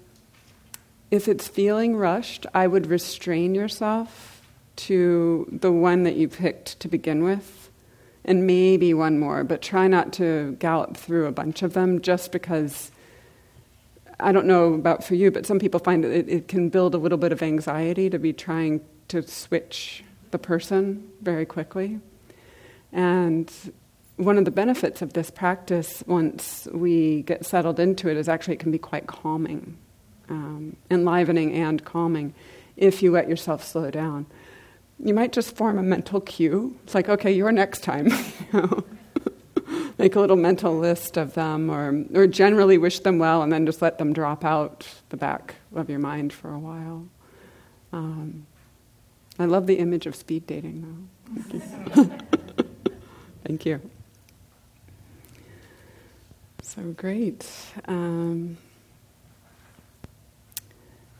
if 1.12 1.28
it's 1.28 1.48
feeling 1.48 1.96
rushed, 1.96 2.48
I 2.56 2.66
would 2.66 2.88
restrain 2.88 3.54
yourself 3.54 4.42
to 4.76 5.48
the 5.52 5.72
one 5.72 6.02
that 6.02 6.16
you 6.16 6.30
picked 6.30 6.80
to 6.80 6.88
begin 6.88 7.24
with, 7.24 7.70
and 8.26 8.48
maybe 8.48 8.92
one 8.96 9.20
more, 9.20 9.44
but 9.44 9.62
try 9.62 9.88
not 9.88 10.14
to 10.14 10.58
gallop 10.60 10.98
through 10.98 11.28
a 11.28 11.32
bunch 11.32 11.62
of 11.62 11.74
them 11.74 12.02
just 12.02 12.32
because. 12.32 12.90
I 14.24 14.32
don't 14.32 14.48
know 14.48 14.74
about 14.74 15.04
for 15.04 15.16
you, 15.16 15.32
but 15.32 15.46
some 15.46 15.60
people 15.60 15.80
find 15.80 16.06
it, 16.06 16.30
it 16.30 16.48
can 16.48 16.70
build 16.70 16.96
a 16.96 16.98
little 16.98 17.18
bit 17.18 17.32
of 17.32 17.44
anxiety 17.44 18.10
to 18.10 18.18
be 18.18 18.32
trying 18.32 18.82
to 19.10 19.22
switch 19.22 20.04
the 20.32 20.40
person 20.40 21.12
very 21.22 21.46
quickly. 21.46 22.00
And 22.92 23.52
one 24.16 24.38
of 24.38 24.46
the 24.46 24.52
benefits 24.52 25.02
of 25.02 25.14
this 25.14 25.30
practice, 25.30 26.04
once 26.08 26.68
we 26.72 27.24
get 27.24 27.46
settled 27.46 27.80
into 27.80 28.10
it, 28.10 28.18
is 28.18 28.30
actually 28.30 28.56
it 28.56 28.60
can 28.60 28.72
be 28.72 28.78
quite 28.78 29.08
calming, 29.08 29.78
um, 30.30 30.78
enlivening 30.90 31.54
and 31.54 31.84
calming 31.84 32.34
if 32.78 33.04
you 33.04 33.12
let 33.12 33.28
yourself 33.28 33.64
slow 33.64 33.92
down. 33.92 34.26
You 35.04 35.14
might 35.14 35.34
just 35.34 35.56
form 35.56 35.78
a 35.78 35.84
mental 35.84 36.22
cue. 36.22 36.80
It's 36.84 36.96
like, 36.96 37.10
okay, 37.10 37.32
you're 37.32 37.52
next 37.52 37.84
time. 37.84 38.10
Make 39.98 40.16
a 40.16 40.20
little 40.20 40.38
mental 40.38 40.78
list 40.78 41.18
of 41.18 41.34
them, 41.36 41.70
or, 41.70 42.04
or 42.14 42.28
generally 42.28 42.78
wish 42.78 43.00
them 43.00 43.20
well, 43.20 43.44
and 43.44 43.52
then 43.52 43.66
just 43.66 43.82
let 43.82 43.98
them 43.98 44.12
drop 44.14 44.44
out 44.44 44.88
the 45.10 45.18
back 45.18 45.56
of 45.76 45.90
your 45.90 46.00
mind 46.00 46.34
for 46.34 46.52
a 46.52 46.60
while. 46.60 47.08
Um, 47.92 48.48
I 49.38 49.46
love 49.46 49.68
the 49.68 49.76
image 49.76 50.06
of 50.06 50.16
speed 50.16 50.48
dating, 50.48 51.08
though. 51.96 52.10
Thank 53.46 53.66
you. 53.66 53.82
So 56.62 56.82
great. 56.98 57.48
Um, 57.88 58.58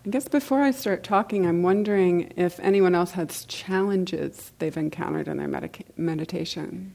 I 0.06 0.10
guess 0.10 0.28
before 0.28 0.62
I 0.62 0.72
start 0.72 1.04
talking, 1.04 1.46
I'm 1.46 1.64
wondering 1.64 2.34
if 2.36 2.60
anyone 2.60 2.94
else 2.96 3.12
has 3.12 3.46
challenges 3.46 4.52
they've 4.60 4.76
encountered 4.76 5.28
in 5.28 5.38
their 5.38 5.48
medica- 5.48 5.84
meditation. 5.96 6.94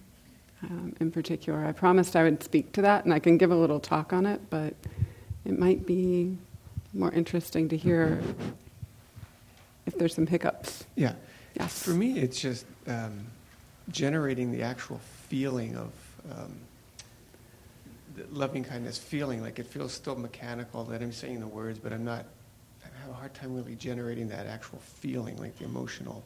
Um, 0.62 0.94
in 1.00 1.10
particular, 1.12 1.64
I 1.64 1.72
promised 1.72 2.16
I 2.16 2.24
would 2.24 2.42
speak 2.42 2.72
to 2.72 2.82
that, 2.82 3.04
and 3.04 3.14
I 3.14 3.20
can 3.20 3.38
give 3.38 3.50
a 3.50 3.56
little 3.56 3.78
talk 3.78 4.12
on 4.12 4.26
it, 4.26 4.40
but 4.50 4.74
it 5.44 5.58
might 5.58 5.86
be 5.86 6.36
more 6.92 7.12
interesting 7.12 7.68
to 7.68 7.76
hear 7.76 8.20
if 9.86 9.96
there's 9.96 10.14
some 10.14 10.26
hiccups. 10.26 10.84
Yeah. 10.96 11.12
Yes. 11.54 11.82
For 11.82 11.90
me, 11.90 12.18
it's 12.18 12.40
just 12.40 12.66
um, 12.86 13.26
generating 13.90 14.52
the 14.52 14.62
actual 14.62 15.00
feeling 15.28 15.76
of 15.76 15.92
um, 16.32 16.54
the 18.16 18.24
loving 18.30 18.64
kindness 18.64 18.98
feeling. 18.98 19.42
Like 19.42 19.58
it 19.58 19.66
feels 19.66 19.92
still 19.92 20.16
mechanical 20.16 20.84
that 20.84 21.02
I'm 21.02 21.12
saying 21.12 21.40
the 21.40 21.46
words, 21.46 21.78
but 21.78 21.92
I'm 21.92 22.04
not. 22.04 22.24
I 22.84 23.00
have 23.02 23.10
a 23.10 23.14
hard 23.14 23.34
time 23.34 23.54
really 23.54 23.74
generating 23.74 24.28
that 24.28 24.46
actual 24.46 24.78
feeling, 24.78 25.36
like 25.36 25.56
the 25.58 25.64
emotional. 25.64 26.24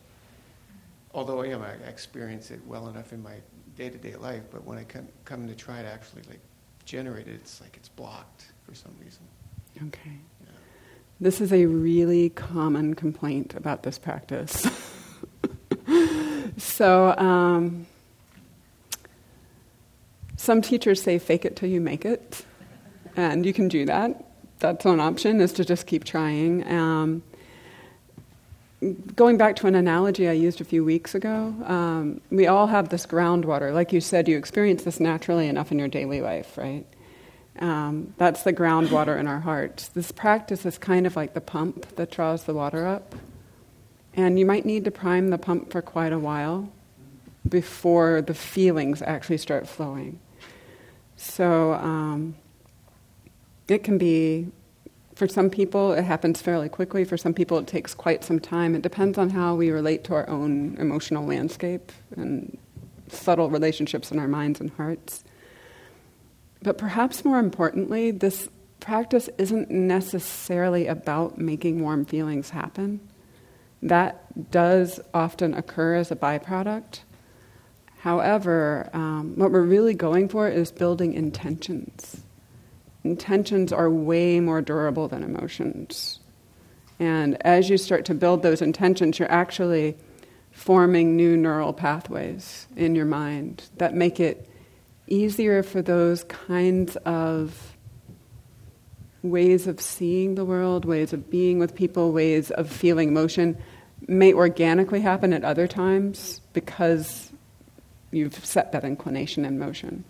Although 1.14 1.42
I 1.42 1.48
am, 1.48 1.62
I 1.62 1.72
experience 1.88 2.50
it 2.50 2.60
well 2.66 2.88
enough 2.88 3.12
in 3.12 3.22
my 3.22 3.36
day-to-day 3.82 4.16
life. 4.16 4.42
But 4.50 4.64
when 4.64 4.78
I 4.78 4.84
come, 4.84 5.08
come 5.24 5.48
to 5.48 5.54
try 5.54 5.82
to 5.82 5.88
actually 5.88 6.22
like 6.28 6.40
generate 6.84 7.26
it, 7.26 7.34
it's 7.34 7.60
like 7.60 7.76
it's 7.76 7.88
blocked 7.88 8.52
for 8.64 8.74
some 8.74 8.92
reason. 9.00 9.22
Okay. 9.88 10.18
This 11.20 11.40
is 11.40 11.52
a 11.52 11.66
really 11.66 12.30
common 12.30 12.94
complaint 12.94 13.54
about 13.54 13.82
this 13.82 13.98
practice. 13.98 14.66
so, 16.56 17.16
um, 17.16 17.86
some 20.36 20.62
teachers 20.62 21.00
say 21.00 21.18
fake 21.18 21.44
it 21.44 21.54
till 21.54 21.68
you 21.68 21.80
make 21.80 22.04
it, 22.04 22.44
and 23.16 23.46
you 23.46 23.52
can 23.52 23.68
do 23.68 23.86
that. 23.86 24.24
That's 24.58 24.84
one 24.84 25.00
option, 25.00 25.40
is 25.40 25.52
to 25.54 25.64
just 25.64 25.86
keep 25.86 26.04
trying. 26.04 26.66
Um, 26.66 27.22
going 29.14 29.36
back 29.36 29.56
to 29.56 29.66
an 29.66 29.74
analogy 29.74 30.28
I 30.28 30.32
used 30.32 30.60
a 30.60 30.64
few 30.64 30.84
weeks 30.84 31.14
ago, 31.14 31.54
um, 31.64 32.20
we 32.30 32.46
all 32.46 32.66
have 32.66 32.88
this 32.88 33.06
groundwater. 33.06 33.72
Like 33.72 33.92
you 33.92 34.00
said, 34.00 34.28
you 34.28 34.36
experience 34.36 34.84
this 34.84 34.98
naturally 34.98 35.48
enough 35.48 35.70
in 35.70 35.78
your 35.78 35.88
daily 35.88 36.20
life, 36.20 36.58
right? 36.58 36.84
Um, 37.58 38.14
that's 38.16 38.42
the 38.42 38.52
groundwater 38.52 39.18
in 39.18 39.26
our 39.28 39.40
hearts. 39.40 39.88
This 39.88 40.10
practice 40.10 40.66
is 40.66 40.78
kind 40.78 41.06
of 41.06 41.16
like 41.16 41.34
the 41.34 41.40
pump 41.40 41.94
that 41.96 42.10
draws 42.10 42.44
the 42.44 42.54
water 42.54 42.86
up. 42.86 43.14
And 44.14 44.38
you 44.38 44.46
might 44.46 44.64
need 44.64 44.84
to 44.84 44.90
prime 44.90 45.28
the 45.28 45.38
pump 45.38 45.70
for 45.70 45.80
quite 45.80 46.12
a 46.12 46.18
while 46.18 46.70
before 47.48 48.22
the 48.22 48.34
feelings 48.34 49.02
actually 49.02 49.38
start 49.38 49.68
flowing. 49.68 50.18
So 51.16 51.74
um, 51.74 52.34
it 53.68 53.84
can 53.84 53.96
be, 53.96 54.48
for 55.14 55.28
some 55.28 55.50
people, 55.50 55.92
it 55.92 56.04
happens 56.04 56.40
fairly 56.40 56.68
quickly. 56.68 57.04
For 57.04 57.16
some 57.16 57.34
people, 57.34 57.58
it 57.58 57.66
takes 57.66 57.94
quite 57.94 58.24
some 58.24 58.40
time. 58.40 58.74
It 58.74 58.82
depends 58.82 59.18
on 59.18 59.30
how 59.30 59.54
we 59.54 59.70
relate 59.70 60.04
to 60.04 60.14
our 60.14 60.28
own 60.28 60.76
emotional 60.78 61.26
landscape 61.26 61.92
and 62.16 62.56
subtle 63.08 63.50
relationships 63.50 64.10
in 64.10 64.18
our 64.18 64.28
minds 64.28 64.60
and 64.60 64.70
hearts. 64.70 65.22
But 66.62 66.78
perhaps 66.78 67.24
more 67.24 67.38
importantly, 67.38 68.10
this 68.10 68.48
practice 68.80 69.28
isn't 69.38 69.70
necessarily 69.70 70.86
about 70.86 71.38
making 71.38 71.82
warm 71.82 72.04
feelings 72.04 72.50
happen. 72.50 73.00
That 73.82 74.50
does 74.50 75.00
often 75.12 75.54
occur 75.54 75.96
as 75.96 76.10
a 76.10 76.16
byproduct. 76.16 77.00
However, 77.98 78.88
um, 78.92 79.34
what 79.36 79.52
we're 79.52 79.62
really 79.62 79.94
going 79.94 80.28
for 80.28 80.48
is 80.48 80.72
building 80.72 81.14
intentions. 81.14 82.22
Intentions 83.04 83.72
are 83.72 83.90
way 83.90 84.40
more 84.40 84.62
durable 84.62 85.08
than 85.08 85.22
emotions. 85.22 86.20
And 86.98 87.40
as 87.44 87.68
you 87.68 87.78
start 87.78 88.04
to 88.06 88.14
build 88.14 88.42
those 88.42 88.62
intentions, 88.62 89.18
you're 89.18 89.30
actually 89.30 89.96
forming 90.52 91.16
new 91.16 91.36
neural 91.36 91.72
pathways 91.72 92.66
in 92.76 92.94
your 92.94 93.06
mind 93.06 93.64
that 93.78 93.94
make 93.94 94.20
it 94.20 94.48
easier 95.06 95.62
for 95.62 95.82
those 95.82 96.24
kinds 96.24 96.96
of 96.96 97.76
ways 99.22 99.66
of 99.66 99.80
seeing 99.80 100.34
the 100.34 100.44
world, 100.44 100.84
ways 100.84 101.12
of 101.12 101.30
being 101.30 101.58
with 101.58 101.74
people, 101.74 102.12
ways 102.12 102.50
of 102.50 102.70
feeling 102.70 103.08
emotion 103.08 103.56
may 104.08 104.32
organically 104.32 105.00
happen 105.00 105.32
at 105.32 105.44
other 105.44 105.68
times 105.68 106.40
because 106.52 107.32
you've 108.10 108.44
set 108.44 108.72
that 108.72 108.84
inclination 108.84 109.44
in 109.44 109.58
motion. 109.58 110.04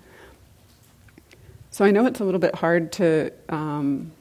So 1.72 1.84
I 1.86 1.90
know 1.90 2.04
it's 2.04 2.20
a 2.20 2.24
little 2.24 2.38
bit 2.38 2.54
hard 2.54 2.92
to 2.92 3.32
um, 3.48 4.12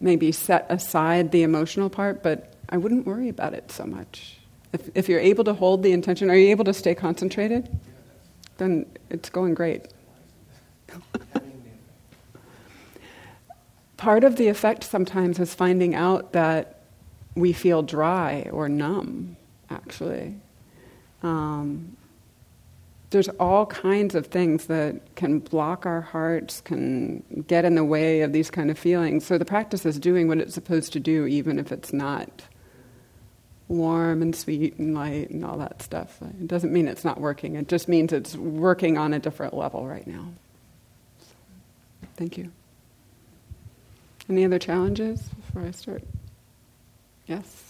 maybe 0.00 0.32
set 0.32 0.66
aside 0.68 1.30
the 1.30 1.44
emotional 1.44 1.88
part, 1.88 2.20
but 2.20 2.52
I 2.68 2.76
wouldn't 2.78 3.06
worry 3.06 3.28
about 3.28 3.54
it 3.54 3.70
so 3.70 3.84
much. 3.84 4.38
If, 4.72 4.90
if 4.96 5.08
you're 5.08 5.20
able 5.20 5.44
to 5.44 5.54
hold 5.54 5.84
the 5.84 5.92
intention, 5.92 6.28
are 6.30 6.36
you 6.36 6.50
able 6.50 6.64
to 6.64 6.74
stay 6.74 6.96
concentrated? 6.96 7.68
Then 8.58 8.86
it's 9.08 9.30
going 9.30 9.54
great. 9.54 9.86
Part 13.96 14.24
of 14.24 14.34
the 14.34 14.48
effect 14.48 14.82
sometimes 14.82 15.38
is 15.38 15.54
finding 15.54 15.94
out 15.94 16.32
that 16.32 16.80
we 17.36 17.52
feel 17.52 17.82
dry 17.82 18.48
or 18.52 18.68
numb, 18.68 19.36
actually. 19.70 20.34
Um, 21.22 21.95
there's 23.10 23.28
all 23.40 23.66
kinds 23.66 24.14
of 24.14 24.26
things 24.26 24.66
that 24.66 25.14
can 25.14 25.38
block 25.38 25.86
our 25.86 26.00
hearts, 26.00 26.60
can 26.60 27.44
get 27.46 27.64
in 27.64 27.76
the 27.76 27.84
way 27.84 28.22
of 28.22 28.32
these 28.32 28.50
kind 28.50 28.70
of 28.70 28.78
feelings. 28.78 29.24
So 29.24 29.38
the 29.38 29.44
practice 29.44 29.86
is 29.86 29.98
doing 29.98 30.28
what 30.28 30.38
it's 30.38 30.54
supposed 30.54 30.92
to 30.94 31.00
do, 31.00 31.26
even 31.26 31.58
if 31.58 31.70
it's 31.70 31.92
not 31.92 32.42
warm 33.68 34.22
and 34.22 34.34
sweet 34.34 34.78
and 34.78 34.94
light 34.94 35.30
and 35.30 35.44
all 35.44 35.58
that 35.58 35.82
stuff. 35.82 36.18
It 36.22 36.46
doesn't 36.46 36.72
mean 36.72 36.88
it's 36.88 37.04
not 37.04 37.20
working, 37.20 37.56
it 37.56 37.68
just 37.68 37.88
means 37.88 38.12
it's 38.12 38.36
working 38.36 38.98
on 38.98 39.12
a 39.12 39.18
different 39.18 39.54
level 39.54 39.86
right 39.86 40.06
now. 40.06 40.28
Thank 42.16 42.38
you. 42.38 42.50
Any 44.28 44.44
other 44.44 44.58
challenges 44.58 45.22
before 45.22 45.62
I 45.62 45.70
start? 45.70 46.02
Yes? 47.26 47.65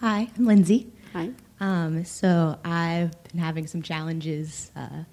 Hi, 0.00 0.28
I'm 0.36 0.44
Lindsay. 0.44 0.92
Hi. 1.14 1.30
Um, 1.58 2.04
so 2.04 2.58
I've 2.62 3.12
been 3.30 3.40
having 3.40 3.66
some 3.66 3.80
challenges 3.80 4.70
uh, 4.76 5.04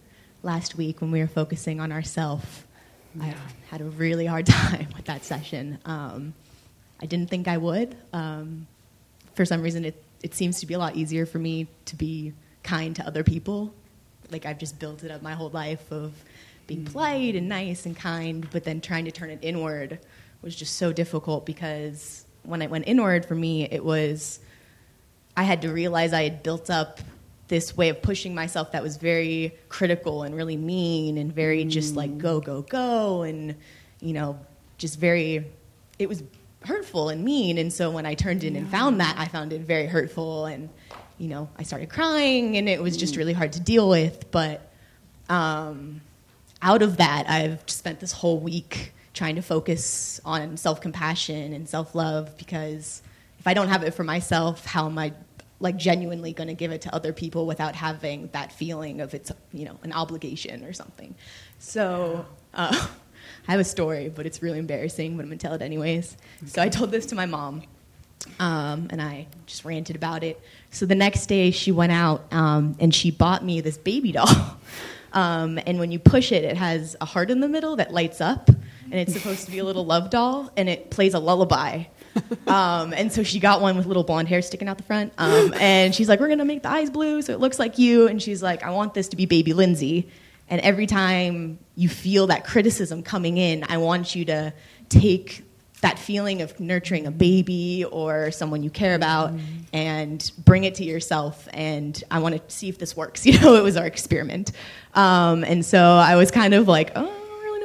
last 0.41 0.75
week 0.75 0.99
when 0.99 1.09
we 1.09 1.21
were 1.21 1.27
focusing 1.27 1.79
on 1.79 1.93
ourself. 1.93 2.67
Yeah. 3.15 3.27
I 3.27 3.35
had 3.69 3.79
a 3.79 3.85
really 3.85 4.25
hard 4.25 4.45
time 4.47 4.89
with 4.93 5.05
that 5.05 5.23
session. 5.23 5.79
Um, 5.85 6.33
I 7.01 7.05
didn't 7.05 7.29
think 7.29 7.47
I 7.47 7.55
would. 7.55 7.95
Um, 8.11 8.67
for 9.35 9.45
some 9.45 9.61
reason, 9.61 9.85
it, 9.85 10.03
it 10.21 10.35
seems 10.35 10.59
to 10.59 10.65
be 10.65 10.73
a 10.73 10.79
lot 10.79 10.97
easier 10.97 11.25
for 11.25 11.39
me 11.39 11.67
to 11.85 11.95
be 11.95 12.33
kind 12.63 12.93
to 12.97 13.07
other 13.07 13.23
people. 13.23 13.73
Like 14.31 14.45
I've 14.45 14.59
just 14.59 14.79
built 14.79 15.05
it 15.05 15.11
up 15.11 15.21
my 15.21 15.33
whole 15.33 15.49
life 15.49 15.93
of 15.93 16.11
being 16.67 16.83
polite 16.83 17.35
and 17.35 17.47
nice 17.47 17.85
and 17.85 17.95
kind, 17.95 18.49
but 18.51 18.65
then 18.65 18.81
trying 18.81 19.05
to 19.05 19.11
turn 19.11 19.29
it 19.29 19.39
inward 19.41 19.99
was 20.41 20.53
just 20.53 20.75
so 20.75 20.91
difficult 20.91 21.45
because 21.45 22.25
when 22.43 22.61
it 22.61 22.69
went 22.69 22.85
inward 22.85 23.25
for 23.25 23.35
me, 23.35 23.63
it 23.63 23.85
was 23.85 24.41
I 25.35 25.43
had 25.43 25.61
to 25.63 25.71
realize 25.71 26.13
I 26.13 26.23
had 26.23 26.43
built 26.43 26.69
up 26.69 26.99
this 27.47 27.75
way 27.75 27.89
of 27.89 28.01
pushing 28.01 28.33
myself 28.33 28.71
that 28.71 28.81
was 28.81 28.97
very 28.97 29.53
critical 29.69 30.23
and 30.23 30.35
really 30.35 30.57
mean 30.57 31.17
and 31.17 31.33
very 31.33 31.65
just 31.65 31.95
like 31.95 32.17
go 32.17 32.39
go 32.39 32.61
go 32.61 33.23
and 33.23 33.55
you 33.99 34.13
know 34.13 34.39
just 34.77 34.99
very 34.99 35.45
it 35.99 36.09
was 36.09 36.23
hurtful 36.65 37.09
and 37.09 37.23
mean. 37.23 37.57
And 37.57 37.71
so 37.71 37.91
when 37.91 38.05
I 38.05 38.13
turned 38.13 38.43
in 38.43 38.55
and 38.55 38.67
found 38.67 38.99
that 39.01 39.15
I 39.17 39.25
found 39.25 39.53
it 39.53 39.61
very 39.61 39.85
hurtful 39.85 40.45
and 40.45 40.69
you 41.17 41.27
know 41.27 41.49
I 41.57 41.63
started 41.63 41.89
crying 41.89 42.57
and 42.57 42.67
it 42.67 42.81
was 42.81 42.97
just 42.97 43.15
really 43.15 43.33
hard 43.33 43.53
to 43.53 43.59
deal 43.59 43.89
with. 43.89 44.31
But 44.31 44.69
um, 45.29 46.01
out 46.61 46.81
of 46.81 46.97
that 46.97 47.29
I've 47.29 47.69
spent 47.69 47.99
this 47.99 48.11
whole 48.11 48.39
week 48.39 48.93
trying 49.13 49.35
to 49.35 49.41
focus 49.41 50.19
on 50.25 50.57
self 50.57 50.81
compassion 50.81 51.53
and 51.53 51.67
self 51.67 51.95
love 51.95 52.37
because 52.37 53.01
if 53.43 53.47
I 53.47 53.53
don't 53.53 53.67
have 53.67 53.83
it 53.83 53.93
for 53.93 54.05
myself, 54.05 54.65
how 54.65 54.85
am 54.85 54.97
I 54.97 55.12
like 55.59 55.75
genuinely 55.75 56.31
going 56.31 56.47
to 56.47 56.53
give 56.53 56.71
it 56.71 56.83
to 56.83 56.95
other 56.95 57.12
people 57.12 57.45
without 57.45 57.75
having 57.75 58.29
that 58.31 58.53
feeling 58.53 59.01
of 59.01 59.13
it's 59.13 59.33
you 59.51 59.65
know 59.65 59.77
an 59.83 59.91
obligation 59.91 60.63
or 60.63 60.71
something? 60.71 61.13
So. 61.59 62.25
Uh, 62.53 62.88
I 63.47 63.51
have 63.51 63.59
a 63.59 63.65
story, 63.65 64.07
but 64.07 64.25
it's 64.25 64.41
really 64.41 64.59
embarrassing, 64.59 65.17
but 65.17 65.23
I'm 65.23 65.29
gonna 65.29 65.38
tell 65.38 65.53
it 65.53 65.62
anyways. 65.62 66.15
So 66.45 66.62
I 66.62 66.69
told 66.69 66.91
this 66.91 67.07
to 67.07 67.15
my 67.15 67.25
mom, 67.25 67.63
um, 68.39 68.88
and 68.89 69.01
I 69.01 69.27
just 69.45 69.65
ranted 69.65 69.97
about 69.97 70.23
it. 70.23 70.39
So 70.71 70.85
the 70.85 70.95
next 70.95 71.25
day, 71.27 71.51
she 71.51 71.71
went 71.71 71.91
out 71.91 72.31
um, 72.31 72.77
and 72.79 72.95
she 72.95 73.12
bought 73.12 73.43
me 73.43 73.59
this 73.59 73.77
baby 73.77 74.13
doll. 74.13 74.27
Um, 75.13 75.59
and 75.67 75.77
when 75.77 75.91
you 75.91 76.00
push 76.00 76.31
it, 76.31 76.43
it 76.43 76.57
has 76.57 76.95
a 77.00 77.05
heart 77.05 77.29
in 77.29 77.39
the 77.39 77.47
middle 77.47 77.75
that 77.75 77.93
lights 77.93 78.19
up, 78.19 78.50
and 78.50 78.95
it's 78.95 79.13
supposed 79.13 79.45
to 79.45 79.51
be 79.51 79.59
a 79.59 79.63
little 79.63 79.85
love 79.85 80.09
doll, 80.09 80.51
and 80.57 80.67
it 80.67 80.89
plays 80.89 81.13
a 81.13 81.19
lullaby. 81.19 81.83
Um, 82.48 82.93
and 82.93 83.12
so 83.12 83.24
she 83.24 83.39
got 83.39 83.62
one 83.62 83.77
with 83.77 83.86
little 83.86 84.03
blonde 84.03 84.27
hair 84.27 84.41
sticking 84.41 84.67
out 84.67 84.77
the 84.77 84.84
front. 84.84 85.13
Um, 85.17 85.53
and 85.55 85.96
she's 85.96 86.08
like, 86.08 86.20
We're 86.20 86.27
going 86.27 86.39
to 86.39 86.46
make 86.46 86.62
the 86.62 86.70
eyes 86.70 86.89
blue 86.89 87.22
so 87.22 87.34
it 87.34 87.39
looks 87.39 87.58
like 87.58 87.79
you. 87.79 88.08
And 88.08 88.22
she's 88.22 88.43
like, 88.43 88.63
I 88.63 88.70
want 88.70 88.93
this 88.93 89.08
to 89.10 89.15
be 89.15 89.25
baby 89.25 89.53
Lindsay. 89.53 90.10
And 90.50 90.62
every 90.62 90.86
time 90.86 91.58
you 91.75 91.89
feel 91.89 92.27
that 92.27 92.46
criticism 92.46 93.01
coming 93.01 93.38
in, 93.38 93.63
I 93.67 93.77
want 93.77 94.13
you 94.13 94.25
to 94.25 94.53
take 94.89 95.43
that 95.84 96.00
feeling 96.00 96.41
of 96.41 96.58
nurturing 96.60 97.08
a 97.08 97.12
baby 97.12 97.86
or 97.91 98.32
someone 98.32 98.63
you 98.63 98.70
care 98.70 98.96
about 98.96 99.32
mm-hmm. 99.32 99.46
and 99.74 100.32
bring 100.46 100.63
it 100.63 100.75
to 100.75 100.84
yourself. 100.84 101.48
And 101.53 102.01
I 102.10 102.20
want 102.20 102.36
to 102.36 102.53
see 102.53 102.70
if 102.70 102.77
this 102.79 102.96
works. 102.96 103.25
You 103.34 103.39
know, 103.39 103.55
it 103.55 103.63
was 103.63 103.77
our 103.77 103.86
experiment. 103.86 104.51
Um, 104.93 105.43
and 105.43 105.65
so 105.65 105.82
I 105.82 106.15
was 106.15 106.29
kind 106.29 106.53
of 106.53 106.67
like, 106.67 106.91
oh, 106.96 107.12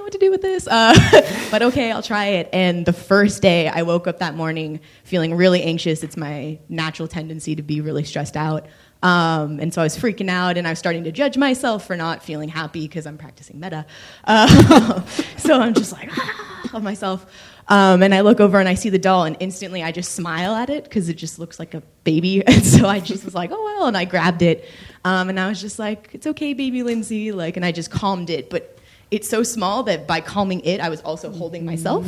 what 0.08 0.12
to 0.12 0.18
do 0.18 0.30
with 0.30 0.40
this. 0.40 0.66
Uh, 0.66 0.94
but 1.50 1.60
okay, 1.60 1.92
I'll 1.92 2.02
try 2.02 2.26
it. 2.26 2.48
And 2.50 2.86
the 2.86 2.94
first 2.94 3.42
day 3.42 3.68
I 3.68 3.82
woke 3.82 4.06
up 4.06 4.20
that 4.20 4.34
morning 4.34 4.80
feeling 5.04 5.34
really 5.34 5.62
anxious. 5.62 6.02
It's 6.02 6.16
my 6.16 6.58
natural 6.70 7.08
tendency 7.08 7.54
to 7.56 7.62
be 7.62 7.82
really 7.82 8.04
stressed 8.04 8.34
out. 8.34 8.66
Um, 9.02 9.60
and 9.60 9.72
so 9.72 9.82
I 9.82 9.84
was 9.84 9.98
freaking 9.98 10.30
out 10.30 10.56
and 10.56 10.66
I 10.66 10.70
was 10.70 10.78
starting 10.78 11.04
to 11.04 11.12
judge 11.12 11.36
myself 11.36 11.86
for 11.86 11.94
not 11.94 12.22
feeling 12.22 12.48
happy 12.48 12.88
because 12.88 13.06
I'm 13.06 13.18
practicing 13.18 13.60
metta. 13.60 13.84
Uh, 14.24 15.02
so 15.36 15.60
I'm 15.60 15.74
just 15.74 15.92
like, 15.92 16.08
ah, 16.10 16.70
of 16.72 16.82
myself. 16.82 17.26
Um, 17.68 18.02
and 18.02 18.14
I 18.14 18.22
look 18.22 18.40
over 18.40 18.58
and 18.58 18.66
I 18.66 18.74
see 18.74 18.88
the 18.88 18.98
doll 18.98 19.24
and 19.24 19.36
instantly 19.40 19.82
I 19.82 19.92
just 19.92 20.12
smile 20.12 20.54
at 20.54 20.70
it 20.70 20.84
because 20.84 21.10
it 21.10 21.18
just 21.18 21.38
looks 21.38 21.58
like 21.58 21.74
a 21.74 21.82
baby. 22.04 22.42
And 22.46 22.64
so 22.64 22.88
I 22.88 23.00
just 23.00 23.26
was 23.26 23.34
like, 23.34 23.50
oh, 23.52 23.62
well. 23.62 23.88
And 23.88 23.96
I 23.96 24.06
grabbed 24.06 24.40
it. 24.40 24.66
Um, 25.04 25.28
and 25.28 25.38
I 25.38 25.50
was 25.50 25.60
just 25.60 25.78
like, 25.78 26.08
it's 26.14 26.26
okay, 26.26 26.54
baby 26.54 26.82
Lindsay. 26.82 27.30
Like, 27.30 27.58
and 27.58 27.64
I 27.66 27.72
just 27.72 27.90
calmed 27.90 28.30
it. 28.30 28.48
But 28.48 28.77
it's 29.10 29.28
so 29.28 29.42
small 29.42 29.82
that 29.84 30.06
by 30.06 30.20
calming 30.20 30.60
it, 30.60 30.80
I 30.80 30.88
was 30.88 31.00
also 31.02 31.30
holding 31.30 31.64
myself. 31.64 32.06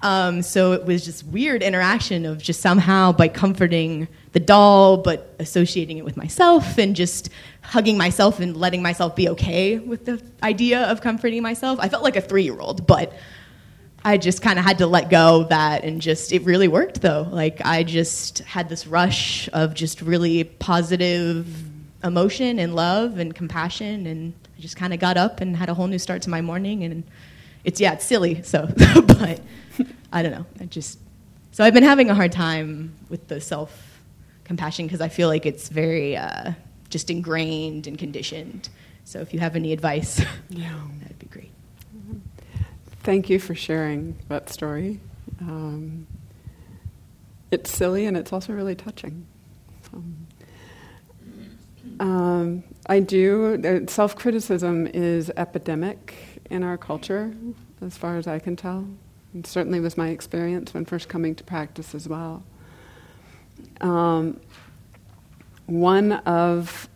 Um, 0.00 0.42
so 0.42 0.72
it 0.72 0.84
was 0.84 1.04
just 1.04 1.24
weird 1.24 1.62
interaction 1.62 2.24
of 2.24 2.38
just 2.38 2.60
somehow 2.60 3.12
by 3.12 3.28
comforting 3.28 4.06
the 4.32 4.40
doll, 4.40 4.98
but 4.98 5.34
associating 5.40 5.98
it 5.98 6.04
with 6.04 6.16
myself 6.16 6.78
and 6.78 6.94
just 6.94 7.30
hugging 7.62 7.98
myself 7.98 8.38
and 8.38 8.56
letting 8.56 8.80
myself 8.80 9.16
be 9.16 9.28
okay 9.30 9.78
with 9.78 10.04
the 10.04 10.22
idea 10.42 10.82
of 10.84 11.00
comforting 11.00 11.42
myself. 11.42 11.80
I 11.80 11.88
felt 11.88 12.04
like 12.04 12.16
a 12.16 12.20
three 12.20 12.44
year 12.44 12.58
old, 12.60 12.86
but 12.86 13.12
I 14.04 14.16
just 14.16 14.40
kind 14.40 14.58
of 14.58 14.64
had 14.64 14.78
to 14.78 14.86
let 14.86 15.10
go 15.10 15.40
of 15.40 15.48
that 15.48 15.82
and 15.82 16.00
just, 16.00 16.32
it 16.32 16.42
really 16.42 16.68
worked 16.68 17.02
though. 17.02 17.26
Like 17.28 17.60
I 17.64 17.82
just 17.82 18.38
had 18.40 18.68
this 18.68 18.86
rush 18.86 19.48
of 19.52 19.74
just 19.74 20.00
really 20.00 20.44
positive 20.44 21.46
emotion 22.04 22.60
and 22.60 22.76
love 22.76 23.18
and 23.18 23.34
compassion 23.34 24.06
and 24.06 24.32
I 24.58 24.60
just 24.60 24.76
kind 24.76 24.92
of 24.92 24.98
got 24.98 25.16
up 25.16 25.40
and 25.40 25.56
had 25.56 25.68
a 25.68 25.74
whole 25.74 25.86
new 25.86 25.98
start 25.98 26.22
to 26.22 26.30
my 26.30 26.40
morning 26.40 26.82
and 26.82 27.04
it's, 27.64 27.80
yeah, 27.80 27.92
it's 27.92 28.04
silly, 28.04 28.42
so, 28.42 28.68
but 29.06 29.40
I 30.12 30.22
don't 30.22 30.32
know. 30.32 30.46
I 30.60 30.64
just, 30.64 30.98
so 31.52 31.64
I've 31.64 31.74
been 31.74 31.84
having 31.84 32.10
a 32.10 32.14
hard 32.14 32.32
time 32.32 32.94
with 33.08 33.28
the 33.28 33.40
self 33.40 34.00
compassion 34.44 34.86
because 34.86 35.00
I 35.00 35.08
feel 35.08 35.28
like 35.28 35.46
it's 35.46 35.68
very 35.68 36.16
uh, 36.16 36.52
just 36.88 37.10
ingrained 37.10 37.86
and 37.86 37.98
conditioned. 37.98 38.68
So 39.04 39.20
if 39.20 39.32
you 39.32 39.40
have 39.40 39.54
any 39.54 39.72
advice, 39.72 40.20
yeah. 40.48 40.74
that'd 41.00 41.18
be 41.18 41.26
great. 41.26 41.52
Thank 43.02 43.30
you 43.30 43.38
for 43.38 43.54
sharing 43.54 44.16
that 44.28 44.50
story. 44.50 45.00
Um, 45.40 46.06
it's 47.50 47.70
silly 47.70 48.06
and 48.06 48.16
it's 48.16 48.32
also 48.32 48.52
really 48.52 48.74
touching. 48.74 49.26
Um, 52.00 52.64
I 52.88 53.00
do. 53.00 53.86
Self 53.88 54.16
criticism 54.16 54.86
is 54.86 55.30
epidemic 55.36 56.40
in 56.48 56.62
our 56.62 56.78
culture, 56.78 57.34
as 57.82 57.98
far 57.98 58.16
as 58.16 58.26
I 58.26 58.38
can 58.38 58.56
tell. 58.56 58.88
It 59.34 59.46
certainly 59.46 59.78
was 59.78 59.98
my 59.98 60.08
experience 60.08 60.72
when 60.72 60.86
first 60.86 61.08
coming 61.08 61.34
to 61.34 61.44
practice 61.44 61.94
as 61.94 62.08
well. 62.08 62.42
Um, 63.82 64.40
one 65.66 66.12
of 66.12 66.88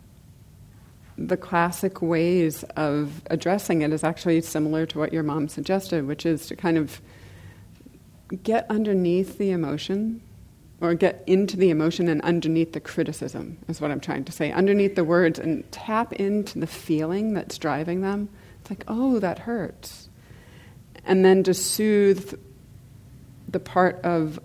the 1.19 1.37
classic 1.37 2.01
ways 2.01 2.65
of 2.77 3.21
addressing 3.27 3.83
it 3.83 3.93
is 3.93 4.03
actually 4.03 4.41
similar 4.41 4.87
to 4.87 4.99
what 4.99 5.13
your 5.13 5.23
mom 5.23 5.47
suggested, 5.49 6.07
which 6.07 6.25
is 6.25 6.47
to 6.47 6.57
kind 6.57 6.79
of 6.79 7.03
get 8.43 8.65
underneath 8.71 9.37
the 9.37 9.51
emotion 9.51 10.23
or 10.83 10.95
get 10.95 11.23
into 11.29 11.57
the 11.57 11.71
emotion 11.71 12.09
and 12.09 12.21
underneath 12.23 12.73
the 12.73 12.81
criticism, 12.81 13.57
is 13.69 13.81
what 13.81 13.93
I'm 13.93 14.01
trying 14.01 14.25
to 14.25 14.33
say. 14.33 14.51
Underneath 14.51 14.97
the 14.97 15.05
words 15.05 15.39
and 15.39 15.71
tap 15.71 16.13
into 16.15 16.59
the 16.59 16.67
feeling 16.67 17.35
that's 17.35 17.57
driving 17.57 18.01
them. 18.01 18.29
It's 18.61 18.69
like, 18.69 18.83
oh, 18.89 19.21
that 19.21 19.39
hurts. 19.39 20.09
And 21.05 21.25
then 21.25 21.45
to 21.45 21.55
soothe 21.55 22.37
the 23.49 23.61
part 23.61 24.01
of 24.03 24.41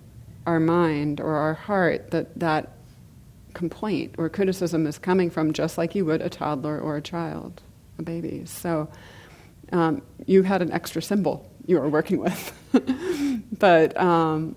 our 0.46 0.60
mind 0.60 1.20
or 1.20 1.36
our 1.36 1.56
heart 1.56 2.12
that 2.12 2.38
that 2.40 2.78
complaint 3.56 4.14
or 4.20 4.30
criticism 4.30 4.86
is 4.86 5.00
coming 5.00 5.32
from, 5.32 5.54
just 5.54 5.76
like 5.76 5.96
you 5.96 6.06
would 6.06 6.22
a 6.22 6.30
toddler 6.30 6.80
or 6.80 6.98
a 6.98 7.02
child, 7.02 7.64
a 7.98 8.04
baby. 8.04 8.44
So 8.46 8.88
um, 9.72 10.04
you 10.28 10.44
had 10.44 10.62
an 10.62 10.72
extra 10.72 11.02
symbol 11.02 11.52
you 11.66 11.80
were 11.80 11.90
working 11.90 12.20
with. 12.20 12.54
but 13.58 14.00
um, 14.00 14.56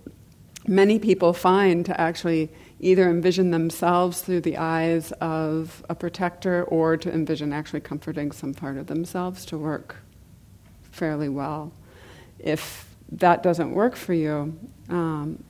many 0.67 0.99
people 0.99 1.33
find 1.33 1.85
to 1.87 2.01
actually 2.01 2.51
either 2.81 3.09
envision 3.11 3.51
themselves 3.51 4.23
through 4.23 4.41
the 4.41 4.57
eyes 4.57 5.13
of 5.21 5.85
a 5.89 5.95
protector 5.95 6.65
or 6.65 6.97
to 6.97 7.13
envision 7.13 7.53
actually 7.53 7.81
comforting 7.81 8.33
some 8.33 8.55
part 8.55 8.77
of 8.77 8.87
themselves 8.87 9.45
to 9.47 9.59
work 9.59 9.97
fairly 10.91 11.29
well. 11.29 11.73
If 12.39 12.95
that 13.13 13.43
doesn't 13.43 13.73
work 13.73 13.97
for 13.97 14.15
you, 14.15 14.59
um, 14.89 15.43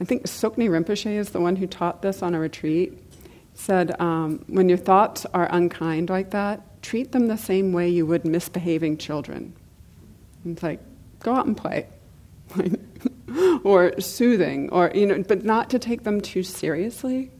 I 0.00 0.04
think 0.04 0.24
Tsoknyi 0.24 0.68
Rinpoche 0.68 1.16
is 1.16 1.30
the 1.30 1.40
one 1.40 1.56
who 1.56 1.66
taught 1.66 2.02
this 2.02 2.22
on 2.22 2.34
a 2.34 2.40
retreat. 2.40 2.98
Said, 3.54 3.98
um, 4.00 4.44
when 4.48 4.68
your 4.68 4.78
thoughts 4.78 5.24
are 5.32 5.48
unkind 5.50 6.10
like 6.10 6.30
that, 6.30 6.82
treat 6.82 7.12
them 7.12 7.28
the 7.28 7.38
same 7.38 7.72
way 7.72 7.88
you 7.88 8.04
would 8.04 8.24
misbehaving 8.24 8.98
children. 8.98 9.54
It's 10.44 10.62
like, 10.62 10.80
go 11.20 11.34
out 11.34 11.46
and 11.46 11.56
play. 11.56 11.86
or 13.64 14.00
soothing, 14.00 14.70
or, 14.70 14.90
you 14.94 15.06
know, 15.06 15.22
but 15.22 15.44
not 15.44 15.70
to 15.70 15.78
take 15.78 16.04
them 16.04 16.20
too 16.20 16.42
seriously. 16.42 17.30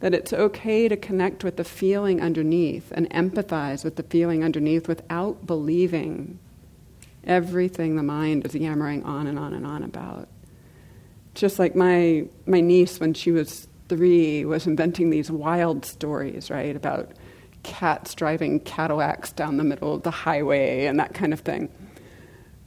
That 0.00 0.14
it's 0.14 0.32
okay 0.32 0.88
to 0.88 0.96
connect 0.96 1.44
with 1.44 1.56
the 1.56 1.64
feeling 1.64 2.22
underneath 2.22 2.90
and 2.92 3.10
empathize 3.10 3.84
with 3.84 3.96
the 3.96 4.02
feeling 4.02 4.42
underneath 4.42 4.88
without 4.88 5.46
believing 5.46 6.38
everything 7.24 7.96
the 7.96 8.02
mind 8.02 8.46
is 8.46 8.54
yammering 8.54 9.04
on 9.04 9.26
and 9.26 9.38
on 9.38 9.52
and 9.52 9.66
on 9.66 9.82
about 9.82 10.26
just 11.34 11.58
like 11.58 11.76
my 11.76 12.26
my 12.46 12.60
niece 12.60 12.98
when 12.98 13.14
she 13.14 13.30
was 13.30 13.68
three 13.88 14.44
was 14.44 14.66
inventing 14.66 15.10
these 15.10 15.30
wild 15.30 15.84
stories, 15.84 16.50
right, 16.50 16.76
about 16.76 17.12
cats 17.62 18.14
driving 18.14 18.60
Cadillacs 18.60 19.32
down 19.32 19.56
the 19.56 19.64
middle 19.64 19.94
of 19.94 20.02
the 20.02 20.10
highway 20.10 20.86
and 20.86 20.98
that 20.98 21.12
kind 21.12 21.32
of 21.32 21.40
thing. 21.40 21.68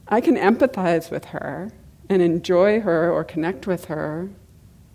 I 0.06 0.20
can 0.20 0.36
empathize 0.36 1.10
with 1.10 1.24
her 1.26 1.72
and 2.08 2.22
enjoy 2.22 2.80
her 2.80 3.10
or 3.10 3.24
connect 3.24 3.66
with 3.66 3.86
her 3.86 4.30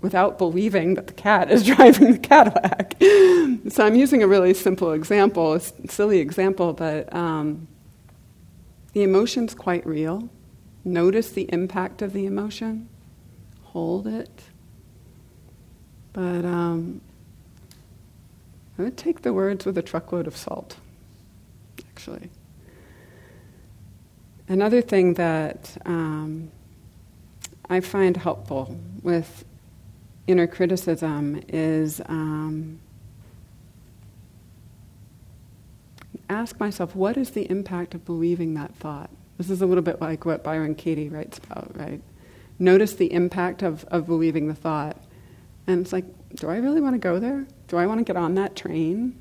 without 0.01 0.37
believing 0.37 0.93
that 0.95 1.07
the 1.07 1.13
cat 1.13 1.51
is 1.51 1.65
driving 1.75 2.13
the 2.13 2.19
Cadillac. 2.19 2.95
so 3.73 3.85
I'm 3.85 3.95
using 3.95 4.23
a 4.23 4.27
really 4.27 4.53
simple 4.53 4.93
example, 4.93 5.53
a 5.53 5.59
silly 5.59 6.19
example, 6.19 6.73
but 6.73 7.13
um, 7.13 7.67
the 8.93 9.03
emotion's 9.03 9.53
quite 9.53 9.85
real. 9.85 10.29
Notice 10.85 11.31
the 11.31 11.51
impact 11.51 12.01
of 12.01 12.13
the 12.13 12.25
emotion 12.25 12.87
hold 13.63 14.07
it. 14.07 14.41
But 16.13 16.43
um, 16.43 17.01
I 18.77 18.83
would 18.83 18.97
take 18.97 19.21
the 19.21 19.33
words 19.33 19.65
with 19.65 19.77
a 19.77 19.81
truckload 19.81 20.25
of 20.25 20.35
salt, 20.35 20.77
actually. 21.87 22.29
Another 24.47 24.81
thing 24.81 25.13
that 25.15 25.77
um, 25.85 26.51
I 27.69 27.81
find 27.81 28.17
helpful 28.17 28.75
with 29.03 29.45
inner 30.27 30.47
criticism 30.47 31.41
is 31.47 32.01
um, 32.07 32.79
ask 36.29 36.59
myself 36.59 36.95
what 36.95 37.17
is 37.17 37.31
the 37.31 37.49
impact 37.49 37.93
of 37.93 38.05
believing 38.05 38.53
that 38.53 38.73
thought 38.75 39.09
This 39.37 39.49
is 39.49 39.61
a 39.61 39.65
little 39.65 39.83
bit 39.83 40.01
like 40.01 40.25
what 40.25 40.43
Byron 40.43 40.75
Katie 40.75 41.09
writes 41.09 41.37
about, 41.39 41.75
right? 41.77 42.01
Notice 42.59 42.93
the 42.93 43.11
impact 43.13 43.63
of, 43.63 43.85
of 43.85 44.05
believing 44.05 44.47
the 44.47 44.53
thought. 44.53 44.97
And 45.65 45.81
it's 45.81 45.93
like, 45.93 46.05
do 46.35 46.49
I 46.49 46.57
really 46.57 46.81
want 46.81 46.95
to 46.95 46.99
go 46.99 47.19
there? 47.19 47.45
Do 47.67 47.77
I 47.77 47.85
want 47.85 47.99
to 47.99 48.03
get 48.03 48.17
on 48.17 48.35
that 48.35 48.55
train? 48.55 49.17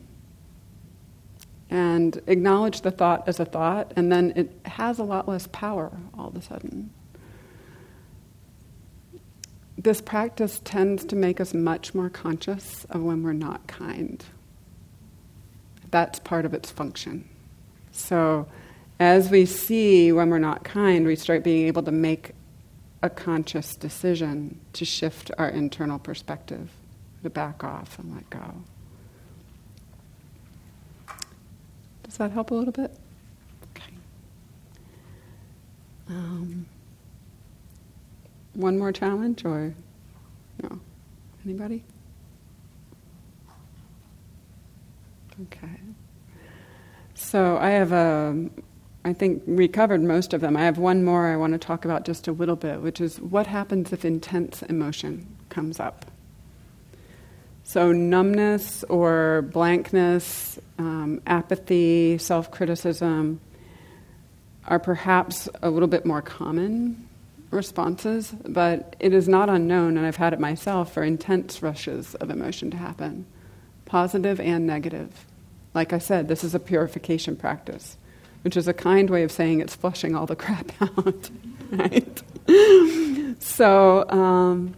And 1.70 2.20
acknowledge 2.26 2.80
the 2.80 2.90
thought 2.90 3.28
as 3.28 3.38
a 3.38 3.44
thought, 3.44 3.92
and 3.94 4.10
then 4.10 4.32
it 4.34 4.50
has 4.64 4.98
a 4.98 5.04
lot 5.04 5.28
less 5.28 5.46
power 5.52 5.92
all 6.18 6.28
of 6.28 6.36
a 6.36 6.42
sudden. 6.42 6.90
This 9.78 10.00
practice 10.00 10.60
tends 10.64 11.04
to 11.04 11.14
make 11.14 11.40
us 11.40 11.54
much 11.54 11.94
more 11.94 12.10
conscious 12.10 12.84
of 12.90 13.00
when 13.00 13.22
we're 13.22 13.32
not 13.32 13.68
kind. 13.68 14.24
That's 15.92 16.18
part 16.18 16.44
of 16.44 16.52
its 16.52 16.68
function. 16.68 17.28
So, 17.92 18.48
as 18.98 19.30
we 19.30 19.46
see 19.46 20.10
when 20.10 20.30
we're 20.30 20.40
not 20.40 20.64
kind, 20.64 21.06
we 21.06 21.14
start 21.14 21.44
being 21.44 21.68
able 21.68 21.84
to 21.84 21.92
make 21.92 22.32
a 23.02 23.08
conscious 23.08 23.76
decision 23.76 24.58
to 24.72 24.84
shift 24.84 25.30
our 25.38 25.48
internal 25.48 26.00
perspective, 26.00 26.70
to 27.22 27.30
back 27.30 27.62
off 27.62 28.00
and 28.00 28.12
let 28.12 28.28
go. 28.30 28.54
Does 32.02 32.16
that 32.16 32.32
help 32.32 32.50
a 32.50 32.54
little 32.54 32.72
bit? 32.72 32.90
Okay. 33.76 33.92
Um, 36.08 36.66
one 38.54 38.78
more 38.78 38.92
challenge 38.92 39.44
or 39.44 39.74
no? 40.62 40.80
Anybody? 41.44 41.84
Okay. 45.42 45.80
So 47.14 47.58
I 47.58 47.70
have 47.70 47.92
a 47.92 48.48
I 49.04 49.12
think 49.12 49.42
we 49.46 49.68
covered 49.68 50.02
most 50.02 50.34
of 50.34 50.40
them. 50.40 50.56
I 50.56 50.64
have 50.64 50.76
one 50.76 51.04
more 51.04 51.28
I 51.28 51.36
want 51.36 51.52
to 51.54 51.58
talk 51.58 51.84
about 51.84 52.04
just 52.04 52.28
a 52.28 52.32
little 52.32 52.56
bit, 52.56 52.82
which 52.82 53.00
is 53.00 53.20
what 53.20 53.46
happens 53.46 53.92
if 53.92 54.04
intense 54.04 54.62
emotion 54.62 55.26
comes 55.48 55.80
up. 55.80 56.10
So, 57.64 57.92
numbness 57.92 58.82
or 58.84 59.42
blankness, 59.50 60.58
um, 60.78 61.20
apathy, 61.26 62.18
self 62.18 62.50
criticism 62.50 63.40
are 64.66 64.78
perhaps 64.78 65.48
a 65.62 65.70
little 65.70 65.88
bit 65.88 66.04
more 66.04 66.22
common 66.22 67.07
responses, 67.50 68.34
but 68.46 68.96
it 69.00 69.12
is 69.12 69.28
not 69.28 69.48
unknown, 69.48 69.96
and 69.96 70.06
I've 70.06 70.16
had 70.16 70.32
it 70.32 70.40
myself, 70.40 70.92
for 70.92 71.02
intense 71.02 71.62
rushes 71.62 72.14
of 72.16 72.30
emotion 72.30 72.70
to 72.72 72.76
happen, 72.76 73.26
positive 73.86 74.40
and 74.40 74.66
negative. 74.66 75.26
Like 75.74 75.92
I 75.92 75.98
said, 75.98 76.28
this 76.28 76.44
is 76.44 76.54
a 76.54 76.60
purification 76.60 77.36
practice 77.36 77.96
which 78.42 78.56
is 78.56 78.68
a 78.68 78.74
kind 78.74 79.10
way 79.10 79.22
of 79.22 79.32
saying 79.32 79.60
it's 79.60 79.74
flushing 79.74 80.14
all 80.14 80.26
the 80.26 80.36
crap 80.44 80.70
out, 80.80 81.30
right? 81.70 82.22
so, 83.42 84.08
um, 84.08 84.74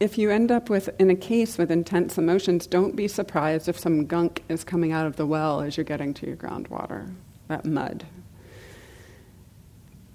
if 0.00 0.18
you 0.18 0.30
end 0.30 0.50
up 0.50 0.68
with 0.68 0.90
in 1.00 1.08
a 1.08 1.14
case 1.14 1.56
with 1.56 1.70
intense 1.70 2.18
emotions, 2.18 2.66
don't 2.66 2.94
be 2.94 3.08
surprised 3.08 3.68
if 3.68 3.78
some 3.78 4.06
gunk 4.06 4.42
is 4.48 4.64
coming 4.64 4.92
out 4.92 5.06
of 5.06 5.16
the 5.16 5.24
well 5.24 5.60
as 5.60 5.76
you're 5.76 5.84
getting 5.84 6.12
to 6.14 6.26
your 6.26 6.36
groundwater, 6.36 7.12
that 7.48 7.64
mud. 7.64 8.04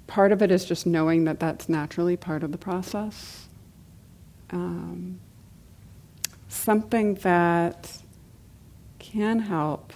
Part 0.10 0.32
of 0.32 0.42
it 0.42 0.50
is 0.50 0.66
just 0.66 0.88
knowing 0.88 1.26
that 1.26 1.40
that's 1.40 1.70
naturally 1.70 2.18
part 2.18 2.42
of 2.42 2.52
the 2.52 2.58
process. 2.58 3.48
Um, 4.50 5.20
something 6.48 7.14
that 7.16 8.00
can 8.98 9.38
help 9.38 9.94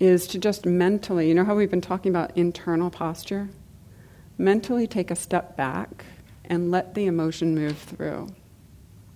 is 0.00 0.26
to 0.28 0.38
just 0.38 0.64
mentally, 0.64 1.28
you 1.28 1.34
know 1.34 1.44
how 1.44 1.54
we've 1.54 1.70
been 1.70 1.82
talking 1.82 2.10
about 2.10 2.34
internal 2.38 2.88
posture? 2.88 3.50
Mentally 4.38 4.86
take 4.86 5.10
a 5.10 5.14
step 5.14 5.58
back 5.58 6.06
and 6.46 6.70
let 6.70 6.94
the 6.94 7.04
emotion 7.04 7.54
move 7.54 7.76
through 7.76 8.28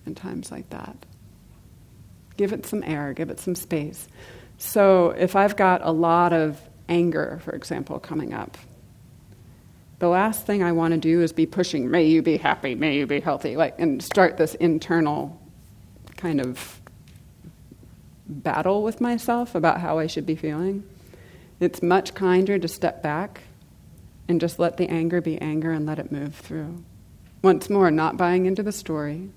in 0.05 0.13
times 0.13 0.51
like 0.51 0.69
that. 0.69 0.95
Give 2.37 2.53
it 2.53 2.67
some 2.67 2.83
air, 2.83 3.13
give 3.13 3.31
it 3.31 3.39
some 3.39 3.55
space. 3.55 4.07
So 4.59 5.09
if 5.17 5.35
I've 5.35 5.55
got 5.55 5.81
a 5.83 5.91
lot 5.91 6.33
of 6.33 6.61
anger, 6.87 7.39
for 7.43 7.55
example, 7.55 7.97
coming 7.97 8.35
up, 8.35 8.59
the 9.99 10.07
last 10.07 10.45
thing 10.45 10.61
I 10.63 10.71
want 10.71 10.93
to 10.93 10.99
do 10.99 11.21
is 11.21 11.33
be 11.33 11.45
pushing, 11.45 11.89
may 11.89 12.05
you 12.05 12.21
be 12.21 12.37
happy, 12.37 12.75
may 12.75 12.97
you 12.97 13.07
be 13.07 13.19
healthy, 13.19 13.55
like, 13.55 13.79
and 13.79 14.01
start 14.03 14.37
this 14.37 14.55
internal 14.55 15.41
kind 16.17 16.39
of 16.39 16.81
battle 18.27 18.83
with 18.83 19.01
myself 19.01 19.55
about 19.55 19.79
how 19.79 19.97
I 19.99 20.07
should 20.07 20.25
be 20.25 20.35
feeling. 20.35 20.83
It's 21.59 21.81
much 21.81 22.13
kinder 22.13 22.59
to 22.59 22.67
step 22.67 23.01
back 23.01 23.41
and 24.27 24.39
just 24.39 24.59
let 24.59 24.77
the 24.77 24.87
anger 24.89 25.21
be 25.21 25.39
anger 25.41 25.71
and 25.71 25.85
let 25.85 25.97
it 25.97 26.11
move 26.11 26.35
through. 26.35 26.83
Once 27.41 27.69
more, 27.69 27.89
not 27.89 28.17
buying 28.17 28.45
into 28.45 28.61
the 28.61 28.71
story. 28.71 29.29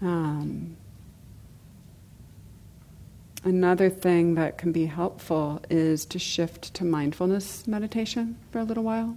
Um, 0.00 0.76
another 3.44 3.90
thing 3.90 4.34
that 4.34 4.58
can 4.58 4.72
be 4.72 4.86
helpful 4.86 5.62
is 5.70 6.04
to 6.06 6.18
shift 6.18 6.74
to 6.74 6.84
mindfulness 6.84 7.66
meditation 7.66 8.36
for 8.50 8.58
a 8.58 8.64
little 8.64 8.82
while. 8.82 9.16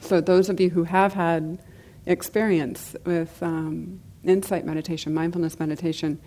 So, 0.00 0.20
those 0.20 0.48
of 0.48 0.60
you 0.60 0.70
who 0.70 0.84
have 0.84 1.14
had 1.14 1.58
experience 2.06 2.94
with 3.04 3.42
um, 3.42 4.00
insight 4.24 4.64
meditation, 4.64 5.12
mindfulness 5.12 5.58
meditation, 5.58 6.20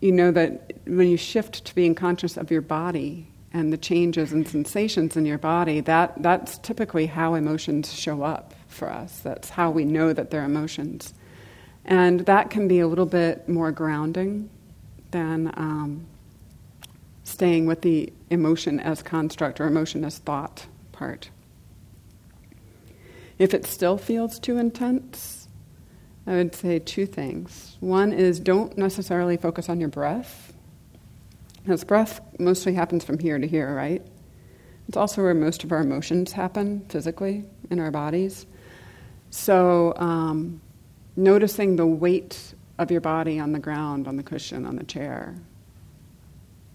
you 0.00 0.12
know 0.12 0.30
that 0.30 0.72
when 0.86 1.08
you 1.08 1.16
shift 1.16 1.64
to 1.64 1.74
being 1.74 1.94
conscious 1.94 2.36
of 2.36 2.50
your 2.50 2.60
body 2.60 3.26
and 3.52 3.72
the 3.72 3.78
changes 3.78 4.32
and 4.32 4.46
sensations 4.46 5.16
in 5.16 5.24
your 5.24 5.38
body, 5.38 5.80
that, 5.80 6.22
that's 6.22 6.58
typically 6.58 7.06
how 7.06 7.34
emotions 7.34 7.92
show 7.92 8.22
up 8.22 8.54
for 8.68 8.90
us. 8.90 9.20
That's 9.20 9.50
how 9.50 9.70
we 9.70 9.84
know 9.84 10.12
that 10.12 10.30
they're 10.30 10.44
emotions. 10.44 11.14
And 11.84 12.20
that 12.26 12.50
can 12.50 12.68
be 12.68 12.80
a 12.80 12.86
little 12.86 13.06
bit 13.06 13.48
more 13.48 13.72
grounding 13.72 14.50
than 15.10 15.52
um, 15.56 16.06
staying 17.24 17.66
with 17.66 17.82
the 17.82 18.12
emotion 18.30 18.80
as 18.80 19.02
construct 19.02 19.60
or 19.60 19.66
emotion 19.66 20.04
as 20.04 20.18
thought 20.18 20.66
part. 20.92 21.30
If 23.38 23.54
it 23.54 23.66
still 23.66 23.98
feels 23.98 24.38
too 24.38 24.58
intense, 24.58 25.48
I 26.26 26.32
would 26.32 26.54
say 26.54 26.78
two 26.78 27.06
things. 27.06 27.76
One 27.80 28.12
is 28.12 28.40
don't 28.40 28.76
necessarily 28.76 29.36
focus 29.36 29.68
on 29.68 29.80
your 29.80 29.88
breath, 29.88 30.52
because 31.62 31.84
breath 31.84 32.20
mostly 32.38 32.74
happens 32.74 33.04
from 33.04 33.18
here 33.18 33.38
to 33.38 33.46
here, 33.46 33.74
right? 33.74 34.02
It's 34.88 34.96
also 34.96 35.22
where 35.22 35.34
most 35.34 35.64
of 35.64 35.72
our 35.72 35.80
emotions 35.80 36.32
happen 36.32 36.84
physically 36.88 37.44
in 37.70 37.78
our 37.78 37.90
bodies. 37.90 38.46
So, 39.30 39.92
um, 39.96 40.60
noticing 41.14 41.76
the 41.76 41.86
weight 41.86 42.54
of 42.78 42.90
your 42.90 43.00
body 43.00 43.38
on 43.38 43.52
the 43.52 43.58
ground, 43.58 44.06
on 44.06 44.16
the 44.16 44.22
cushion, 44.22 44.64
on 44.64 44.76
the 44.76 44.84
chair. 44.84 45.34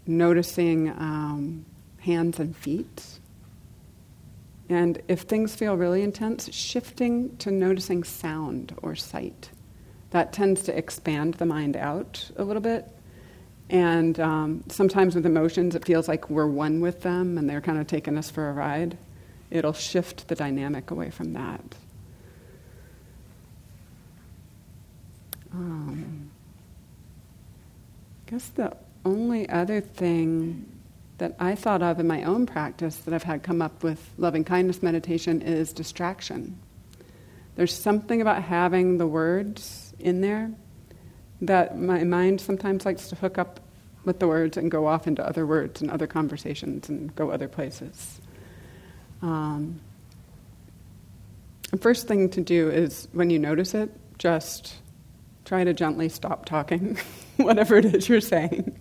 Noticing 0.06 0.90
um, 0.90 1.66
hands 2.00 2.40
and 2.40 2.56
feet 2.56 3.20
and 4.70 5.02
if 5.08 5.22
things 5.22 5.56
feel 5.56 5.76
really 5.76 6.04
intense, 6.04 6.52
shifting 6.54 7.36
to 7.38 7.52
noticing 7.52 8.04
sound 8.04 8.74
or 8.82 8.96
sight. 8.96 9.50
That 10.12 10.32
tends 10.32 10.64
to 10.64 10.78
expand 10.78 11.36
the 11.36 11.46
mind 11.46 11.76
out 11.76 12.32
a 12.38 12.44
little 12.44 12.62
bit. 12.62 12.90
And 13.70 14.20
um, 14.20 14.64
sometimes 14.70 15.16
with 15.16 15.26
emotions, 15.26 15.76
it 15.76 15.86
feels 15.86 16.08
like 16.08 16.30
we're 16.30 16.48
one 16.48 16.82
with 16.82 17.02
them 17.02 17.38
and 17.38 17.50
they're 17.50 17.62
kind 17.62 17.80
of 17.80 17.88
taking 17.88 18.18
us 18.18 18.30
for 18.30 18.50
a 18.50 18.54
ride. 18.54 18.98
It'll 19.50 19.74
shift 19.74 20.28
the 20.28 20.36
dynamic 20.36 20.92
away 20.92 21.10
from 21.10 21.34
that. 21.34 21.62
Um, 25.54 26.32
I 28.26 28.32
guess 28.32 28.48
the 28.50 28.76
only 29.06 29.48
other 29.50 29.82
thing 29.82 30.66
that 31.20 31.36
I 31.40 31.56
thought 31.56 31.82
of 31.82 32.00
in 32.00 32.08
my 32.08 32.24
own 32.24 32.46
practice 32.46 32.96
that 32.98 33.14
I've 33.14 33.24
had 33.24 33.44
come 33.44 33.62
up 33.62 33.84
with 33.84 34.10
loving 34.18 34.44
kindness 34.44 34.82
meditation 34.82 35.42
is 35.42 35.72
distraction. 35.72 36.58
There's 37.56 37.74
something 37.74 38.22
about 38.22 38.44
having 38.44 38.98
the 38.98 39.06
words 39.06 39.94
in 40.00 40.22
there 40.22 40.52
that 41.42 41.78
my 41.78 42.04
mind 42.04 42.42
sometimes 42.42 42.86
likes 42.86 43.10
to 43.10 43.16
hook 43.16 43.38
up 43.38 43.60
with 44.06 44.20
the 44.20 44.28
words 44.28 44.58
and 44.58 44.72
go 44.72 44.88
off 44.88 45.08
into 45.08 45.26
other 45.26 45.46
words 45.46 45.82
and 45.82 45.92
other 45.92 46.08
conversations 46.08 46.90
and 46.90 47.16
go 47.16 47.30
other 47.30 47.48
places. 47.48 48.20
Um, 49.22 49.80
the 51.72 51.78
first 51.78 52.08
thing 52.08 52.30
to 52.32 52.42
do 52.42 52.70
is 52.70 53.08
when 53.14 53.30
you 53.30 53.40
notice 53.40 53.74
it, 53.74 53.90
just 54.18 54.76
try 55.46 55.64
to 55.64 55.74
gently 55.74 56.10
stop 56.10 56.46
talking, 56.46 56.98
whatever 57.38 57.78
it 57.78 57.86
is 57.86 58.08
you're 58.08 58.22
saying. 58.22 58.78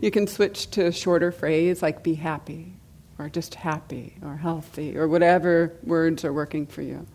You 0.00 0.10
can 0.10 0.26
switch 0.26 0.70
to 0.72 0.86
a 0.86 0.92
shorter 0.92 1.32
phrase 1.32 1.82
like 1.82 2.02
be 2.02 2.14
happy, 2.14 2.74
or 3.18 3.28
just 3.28 3.54
happy, 3.54 4.16
or 4.22 4.36
healthy, 4.36 4.96
or 4.96 5.08
whatever 5.08 5.72
words 5.82 6.24
are 6.24 6.32
working 6.32 6.66
for 6.66 6.82
you. 6.82 7.06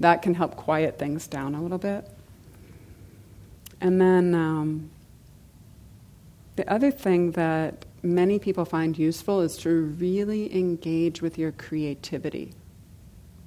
That 0.00 0.22
can 0.22 0.34
help 0.34 0.56
quiet 0.56 0.98
things 0.98 1.26
down 1.26 1.54
a 1.54 1.62
little 1.62 1.78
bit. 1.78 2.08
And 3.80 4.00
then 4.00 4.34
um, 4.34 4.90
the 6.56 6.70
other 6.70 6.90
thing 6.90 7.32
that 7.32 7.86
many 8.02 8.38
people 8.38 8.64
find 8.64 8.98
useful 8.98 9.40
is 9.40 9.56
to 9.58 9.70
really 9.70 10.54
engage 10.56 11.22
with 11.22 11.38
your 11.38 11.52
creativity. 11.52 12.52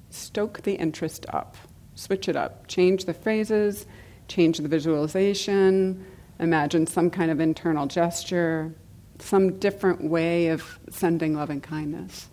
Stoke 0.09 0.61
the 0.63 0.73
interest 0.73 1.25
up, 1.29 1.55
switch 1.95 2.27
it 2.27 2.35
up, 2.35 2.67
change 2.67 3.05
the 3.05 3.13
phrases, 3.13 3.85
change 4.31 4.57
the 4.57 4.67
visualization, 4.67 6.05
imagine 6.39 6.87
some 6.87 7.09
kind 7.09 7.29
of 7.29 7.39
internal 7.39 7.85
gesture, 7.85 8.73
some 9.19 9.59
different 9.59 10.03
way 10.03 10.47
of 10.47 10.79
sending 10.89 11.35
loving 11.35 11.61
kindness. 11.61 12.29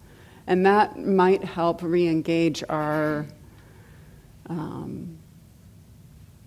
And 0.47 0.65
that 0.65 0.99
might 0.99 1.45
help 1.45 1.83
re 1.83 2.09
engage 2.09 2.65
our 2.69 3.27
um, 4.49 5.19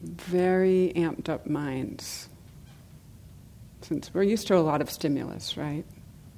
very 0.02 0.94
amped 0.96 1.30
up 1.30 1.46
minds. 1.46 2.30
Since 3.82 4.14
we're 4.14 4.24
used 4.24 4.48
to 4.48 4.58
a 4.58 4.60
lot 4.60 4.82
of 4.82 4.90
stimulus, 4.90 5.58
right? 5.58 5.86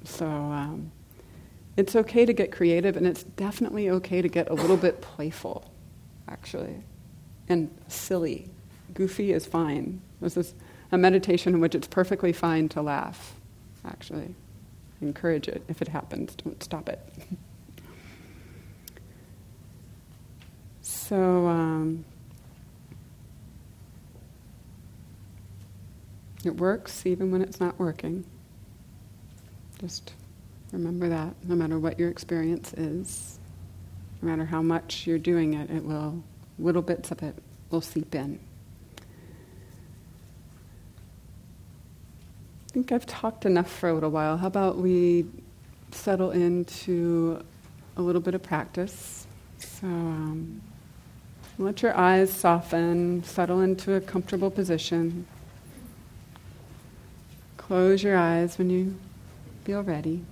So 0.04 0.26
um, 0.26 0.92
it's 1.76 1.96
okay 1.96 2.26
to 2.26 2.32
get 2.32 2.52
creative, 2.52 2.96
and 2.96 3.06
it's 3.06 3.22
definitely 3.22 3.88
okay 3.90 4.20
to 4.20 4.28
get 4.28 4.50
a 4.50 4.54
little 4.54 4.76
bit 4.76 5.00
playful, 5.00 5.70
actually, 6.28 6.84
and 7.48 7.70
silly. 7.88 8.50
Goofy 8.94 9.32
is 9.32 9.44
fine. 9.44 10.00
This 10.20 10.36
is 10.36 10.54
a 10.92 10.98
meditation 10.98 11.54
in 11.54 11.60
which 11.60 11.74
it's 11.74 11.88
perfectly 11.88 12.32
fine 12.32 12.68
to 12.70 12.82
laugh, 12.82 13.34
actually. 13.84 14.34
Encourage 15.00 15.48
it 15.48 15.62
if 15.68 15.82
it 15.82 15.88
happens, 15.88 16.34
don't 16.36 16.62
stop 16.62 16.88
it. 16.88 17.00
so, 20.80 21.46
um, 21.48 22.04
it 26.44 26.56
works 26.56 27.04
even 27.04 27.32
when 27.32 27.42
it's 27.42 27.60
not 27.60 27.78
working. 27.78 28.24
Just 29.80 30.12
remember 30.72 31.08
that, 31.08 31.34
no 31.44 31.56
matter 31.56 31.78
what 31.78 31.98
your 31.98 32.10
experience 32.10 32.72
is, 32.74 33.40
no 34.22 34.30
matter 34.30 34.44
how 34.44 34.62
much 34.62 35.06
you're 35.06 35.18
doing 35.18 35.54
it, 35.54 35.68
it 35.70 35.84
will, 35.84 36.22
little 36.58 36.82
bits 36.82 37.10
of 37.10 37.22
it 37.22 37.34
will 37.70 37.80
seep 37.80 38.14
in. 38.14 38.38
Think 42.74 42.90
I've 42.90 43.06
talked 43.06 43.46
enough 43.46 43.70
for 43.70 43.88
a 43.88 43.94
little 43.94 44.10
while. 44.10 44.36
How 44.36 44.48
about 44.48 44.78
we 44.78 45.26
settle 45.92 46.32
into 46.32 47.40
a 47.96 48.02
little 48.02 48.20
bit 48.20 48.34
of 48.34 48.42
practice? 48.42 49.28
So 49.58 49.86
um, 49.86 50.60
let 51.56 51.82
your 51.82 51.96
eyes 51.96 52.32
soften, 52.32 53.22
settle 53.22 53.60
into 53.60 53.94
a 53.94 54.00
comfortable 54.00 54.50
position. 54.50 55.24
Close 57.56 58.02
your 58.02 58.16
eyes 58.18 58.58
when 58.58 58.70
you 58.70 58.98
feel 59.62 59.84
ready. 59.84 60.24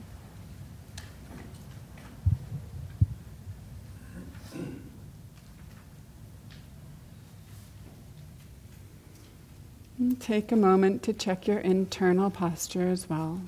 And 10.03 10.21
take 10.21 10.51
a 10.51 10.57
moment 10.57 11.05
to 11.05 11.13
check 11.13 11.47
your 11.47 11.61
internal 11.61 12.29
posture 12.29 12.89
as 12.89 13.09
well. 13.09 13.41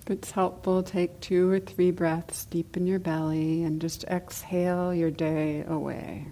If 0.00 0.10
it's 0.10 0.30
helpful, 0.30 0.82
take 0.82 1.20
two 1.20 1.50
or 1.50 1.60
three 1.60 1.90
breaths 1.90 2.46
deep 2.46 2.78
in 2.78 2.86
your 2.86 2.98
belly 2.98 3.62
and 3.62 3.78
just 3.78 4.04
exhale 4.04 4.94
your 4.94 5.10
day 5.10 5.62
away. 5.68 6.28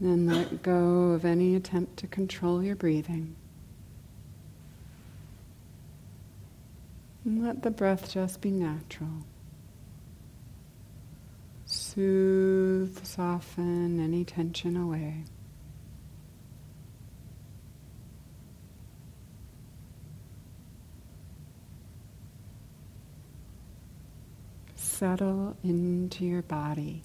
Then 0.00 0.26
let 0.26 0.62
go 0.62 1.10
of 1.10 1.26
any 1.26 1.54
attempt 1.54 1.98
to 1.98 2.06
control 2.06 2.62
your 2.62 2.74
breathing. 2.74 3.36
And 7.24 7.44
let 7.44 7.62
the 7.62 7.70
breath 7.70 8.10
just 8.10 8.40
be 8.40 8.50
natural. 8.50 9.26
Soothe, 11.66 13.04
soften 13.04 14.00
any 14.00 14.24
tension 14.24 14.76
away. 14.76 15.24
Settle 24.74 25.56
into 25.62 26.24
your 26.24 26.42
body. 26.42 27.02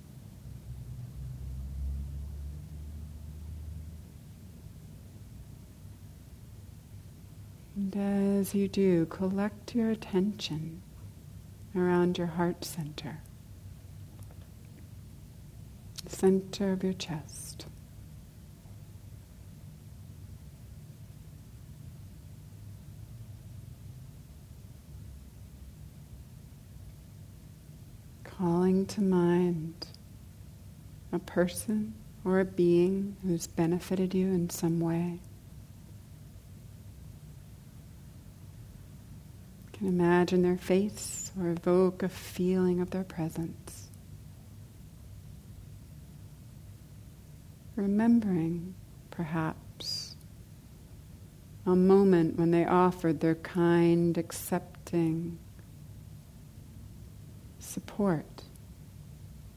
And 7.75 7.95
as 7.97 8.55
you 8.55 8.69
do, 8.69 9.05
collect 9.07 9.75
your 9.75 9.89
attention 9.89 10.81
around 11.75 12.17
your 12.17 12.27
heart 12.27 12.63
center, 12.63 13.21
center 16.07 16.71
of 16.71 16.83
your 16.85 16.93
chest. 16.93 17.65
Calling 28.23 28.85
to 28.85 29.01
mind 29.01 29.87
a 31.11 31.19
person 31.19 31.93
or 32.23 32.39
a 32.39 32.45
being 32.45 33.17
who's 33.21 33.47
benefited 33.47 34.13
you 34.13 34.27
in 34.27 34.49
some 34.49 34.79
way. 34.79 35.19
Can 39.75 39.87
imagine 39.87 40.41
their 40.41 40.57
face 40.57 41.33
or 41.37 41.49
evoke 41.49 42.01
a 42.01 42.07
feeling 42.07 42.79
of 42.79 42.91
their 42.91 43.03
presence. 43.03 43.89
Remembering, 47.75 48.73
perhaps, 49.11 50.15
a 51.65 51.75
moment 51.75 52.37
when 52.37 52.51
they 52.51 52.63
offered 52.63 53.19
their 53.19 53.35
kind, 53.35 54.17
accepting 54.17 55.37
support, 57.59 58.43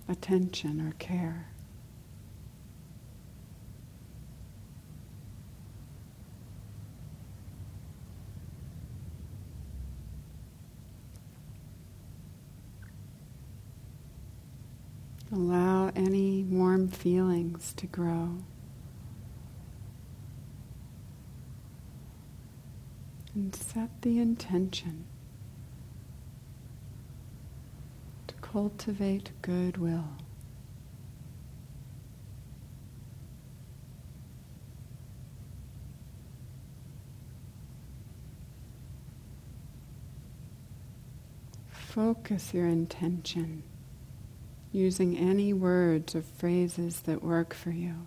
attention, 0.09 0.81
or 0.81 0.91
care. 0.99 1.47
Allow 15.31 15.91
any 15.95 16.43
warm 16.45 16.89
feelings 16.89 17.75
to 17.75 17.87
grow. 17.87 18.39
And 23.35 23.55
set 23.55 24.03
the 24.03 24.19
intention 24.19 25.05
to 28.27 28.35
cultivate 28.37 29.31
goodwill. 29.43 30.09
Focus 41.69 42.55
your 42.55 42.67
intention 42.67 43.63
using 44.73 45.17
any 45.17 45.53
words 45.53 46.15
or 46.15 46.23
phrases 46.23 47.01
that 47.03 47.23
work 47.23 47.55
for 47.55 47.71
you. 47.71 48.07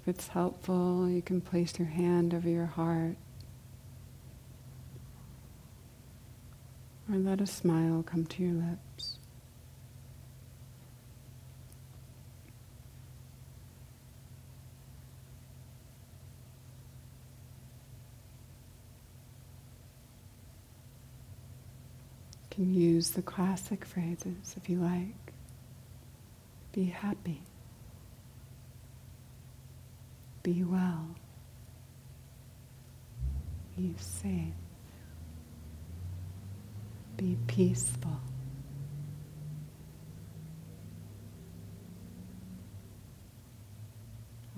If 0.00 0.08
it's 0.08 0.28
helpful, 0.28 1.08
you 1.08 1.22
can 1.22 1.40
place 1.40 1.78
your 1.78 1.88
hand 1.88 2.32
over 2.32 2.48
your 2.48 2.66
heart. 2.66 3.16
Or 7.10 7.16
let 7.16 7.40
a 7.40 7.46
smile 7.46 8.04
come 8.04 8.26
to 8.26 8.42
your 8.42 8.54
lips. 8.54 9.15
Can 22.66 22.74
use 22.74 23.10
the 23.10 23.22
classic 23.22 23.84
phrases 23.84 24.54
if 24.56 24.68
you 24.68 24.78
like. 24.78 25.32
Be 26.72 26.84
happy. 26.86 27.42
Be 30.42 30.64
well. 30.64 31.14
Be 33.76 33.94
safe. 33.98 34.54
Be 37.16 37.36
peaceful. 37.46 38.20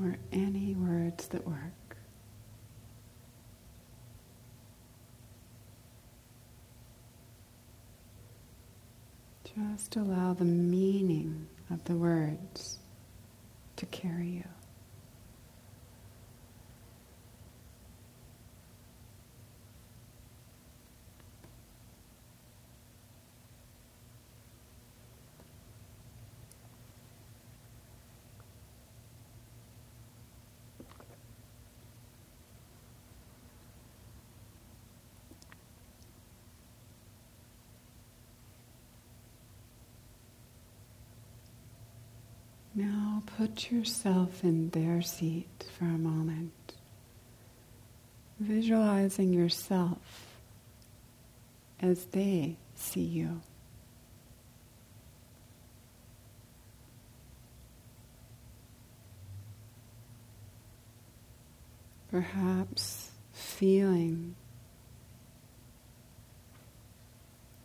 Or 0.00 0.16
any 0.32 0.74
words 0.74 1.28
that 1.28 1.46
work. 1.46 1.87
Just 9.56 9.96
allow 9.96 10.34
the 10.34 10.44
meaning 10.44 11.46
of 11.70 11.84
the 11.84 11.94
words 11.94 12.78
to 13.76 13.86
carry 13.86 14.28
you. 14.28 14.44
Now 42.74 43.24
put 43.38 43.70
yourself 43.70 44.42
in 44.42 44.68
their 44.70 45.00
seat 45.00 45.64
for 45.78 45.84
a 45.84 45.96
moment, 45.96 46.74
visualizing 48.40 49.32
yourself 49.32 50.40
as 51.78 52.06
they 52.06 52.56
see 52.74 53.00
you. 53.00 53.40
Perhaps 62.10 63.12
feeling, 63.32 64.34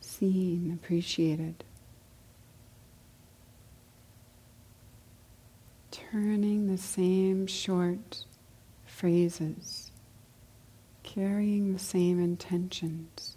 seen, 0.00 0.78
appreciated. 0.80 1.63
Turning 6.14 6.68
the 6.68 6.78
same 6.78 7.44
short 7.44 8.24
phrases, 8.86 9.90
carrying 11.02 11.72
the 11.72 11.78
same 11.80 12.22
intentions 12.22 13.36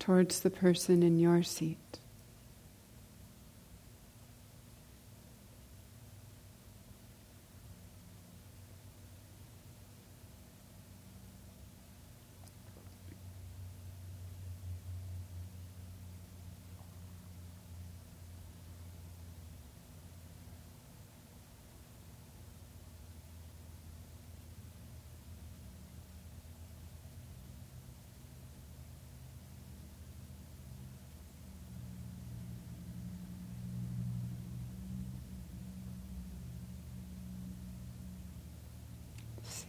towards 0.00 0.40
the 0.40 0.50
person 0.50 1.04
in 1.04 1.16
your 1.16 1.44
seat. 1.44 2.00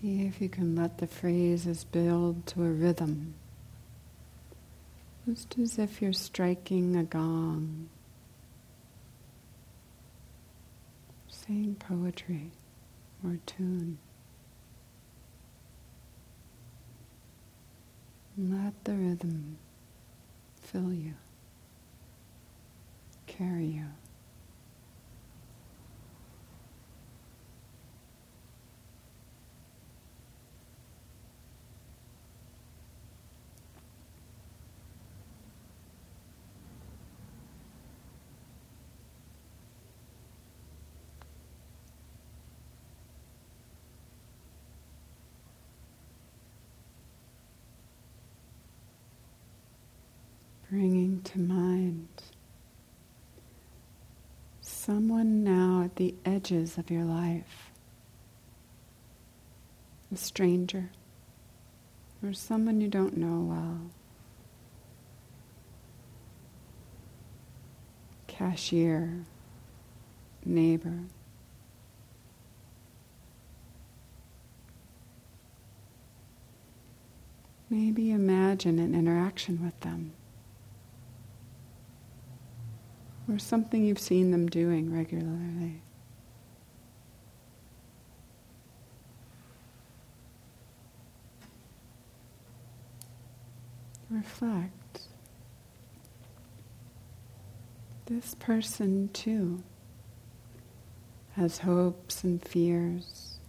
See 0.02 0.28
if 0.28 0.40
you 0.42 0.48
can 0.48 0.76
let 0.76 1.00
the 1.00 1.08
phrases 1.08 1.84
build 1.84 2.46
to 2.48 2.64
a 2.64 2.70
rhythm. 2.70 3.34
Just 5.28 5.58
as 5.58 5.80
if 5.80 6.02
you're 6.02 6.14
striking 6.14 6.96
a 6.96 7.04
gong, 7.04 7.90
saying 11.28 11.78
poetry 11.80 12.52
or 13.26 13.40
tune. 13.46 13.98
Let 18.38 18.84
the 18.84 18.94
rhythm 18.94 19.58
fill 20.62 20.94
you, 20.94 21.16
carry 23.26 23.66
you. 23.66 23.86
Bringing 50.78 51.20
to 51.24 51.40
mind 51.40 52.08
someone 54.62 55.44
now 55.44 55.82
at 55.84 55.96
the 55.96 56.14
edges 56.24 56.78
of 56.78 56.92
your 56.92 57.04
life, 57.04 57.72
a 60.14 60.16
stranger, 60.16 60.92
or 62.22 62.32
someone 62.32 62.80
you 62.80 62.88
don't 62.88 63.18
know 63.18 63.40
well, 63.40 63.90
cashier, 68.28 69.26
neighbor. 70.46 71.00
Maybe 77.68 78.12
imagine 78.12 78.78
an 78.78 78.94
interaction 78.94 79.66
with 79.66 79.80
them. 79.80 80.14
Or 83.30 83.38
something 83.40 83.86
you've 83.86 84.00
seen 84.00 84.32
them 84.32 84.48
doing 84.48 84.94
regularly. 84.94 85.82
Reflect. 94.10 95.02
This 98.06 98.36
person 98.36 99.10
too 99.12 99.64
has 101.34 101.60
hopes 101.60 102.24
and 102.24 102.42
fears, 102.42 103.40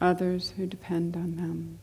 others 0.00 0.54
who 0.56 0.66
depend 0.66 1.16
on 1.16 1.36
them. 1.36 1.80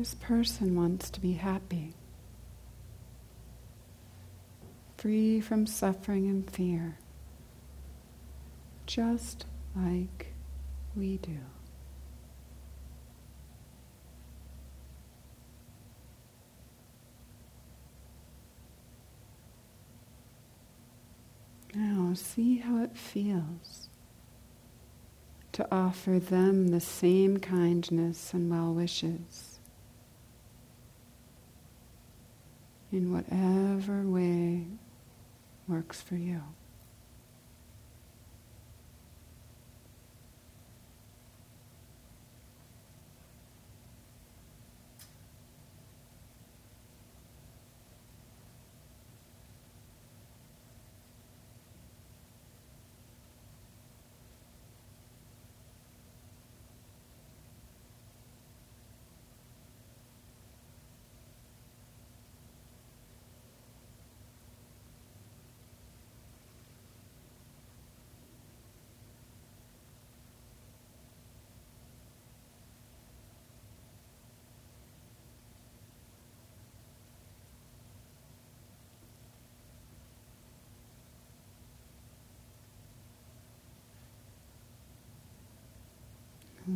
This 0.00 0.14
person 0.14 0.76
wants 0.76 1.10
to 1.10 1.20
be 1.20 1.34
happy, 1.34 1.92
free 4.96 5.42
from 5.42 5.66
suffering 5.66 6.26
and 6.26 6.50
fear, 6.50 6.96
just 8.86 9.44
like 9.76 10.28
we 10.96 11.18
do. 11.18 11.36
Now, 21.74 22.14
see 22.14 22.56
how 22.56 22.82
it 22.82 22.96
feels 22.96 23.90
to 25.52 25.68
offer 25.70 26.18
them 26.18 26.68
the 26.68 26.80
same 26.80 27.36
kindness 27.36 28.32
and 28.32 28.50
well 28.50 28.72
wishes. 28.72 29.49
In 32.92 33.12
whatever 33.12 34.02
way 34.02 34.66
works 35.68 36.00
for 36.00 36.16
you. 36.16 36.42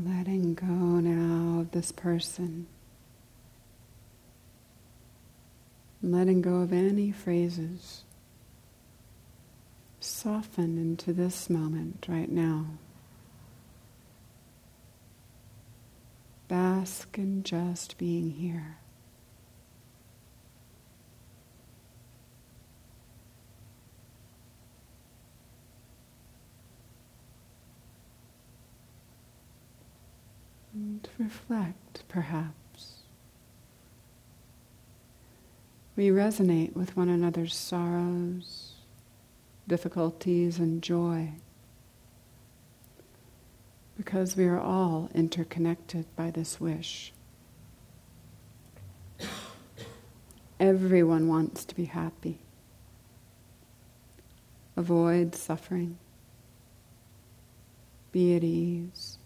Letting 0.02 0.54
go 0.54 0.64
now 0.64 1.60
of 1.60 1.70
this 1.70 1.92
person. 1.92 2.66
Letting 6.02 6.42
go 6.42 6.56
of 6.56 6.72
any 6.72 7.12
phrases. 7.12 8.02
Soften 10.00 10.78
into 10.78 11.12
this 11.12 11.48
moment 11.48 12.06
right 12.08 12.30
now. 12.30 12.66
Bask 16.48 17.16
in 17.16 17.44
just 17.44 17.96
being 17.96 18.30
here. 18.30 18.78
And 30.94 31.08
reflect, 31.18 32.04
perhaps. 32.06 33.02
We 35.96 36.10
resonate 36.10 36.76
with 36.76 36.96
one 36.96 37.08
another's 37.08 37.56
sorrows, 37.56 38.74
difficulties, 39.66 40.60
and 40.60 40.80
joy 40.80 41.32
because 43.96 44.36
we 44.36 44.44
are 44.44 44.60
all 44.60 45.10
interconnected 45.14 46.06
by 46.14 46.30
this 46.30 46.60
wish. 46.60 47.12
Everyone 50.60 51.26
wants 51.26 51.64
to 51.64 51.74
be 51.74 51.86
happy, 51.86 52.38
avoid 54.76 55.34
suffering, 55.34 55.98
be 58.12 58.36
at 58.36 58.44
ease 58.44 59.18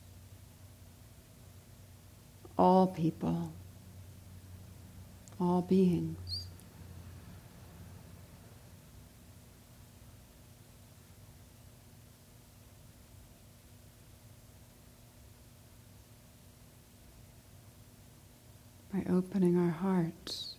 all 2.58 2.88
people, 2.88 3.52
all 5.40 5.62
beings. 5.62 6.16
By 18.92 19.04
opening 19.08 19.56
our 19.56 19.70
hearts, 19.70 20.56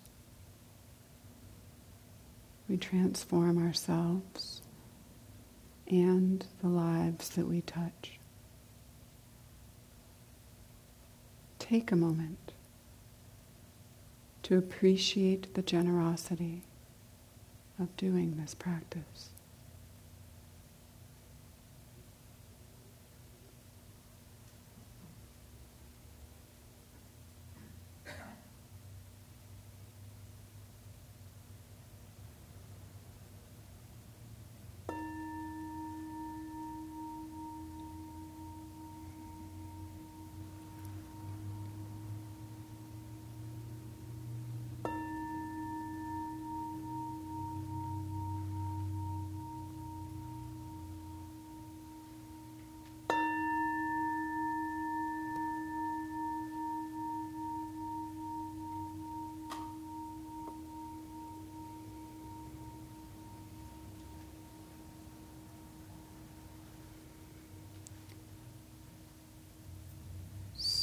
we 2.69 2.77
transform 2.77 3.57
ourselves 3.57 4.61
and 5.87 6.45
the 6.61 6.69
lives 6.69 7.29
that 7.29 7.47
we 7.47 7.61
touch. 7.61 8.18
Take 11.69 11.91
a 11.91 11.95
moment 11.95 12.51
to 14.41 14.57
appreciate 14.57 15.53
the 15.53 15.61
generosity 15.61 16.63
of 17.79 17.95
doing 17.95 18.37
this 18.41 18.55
practice. 18.55 19.28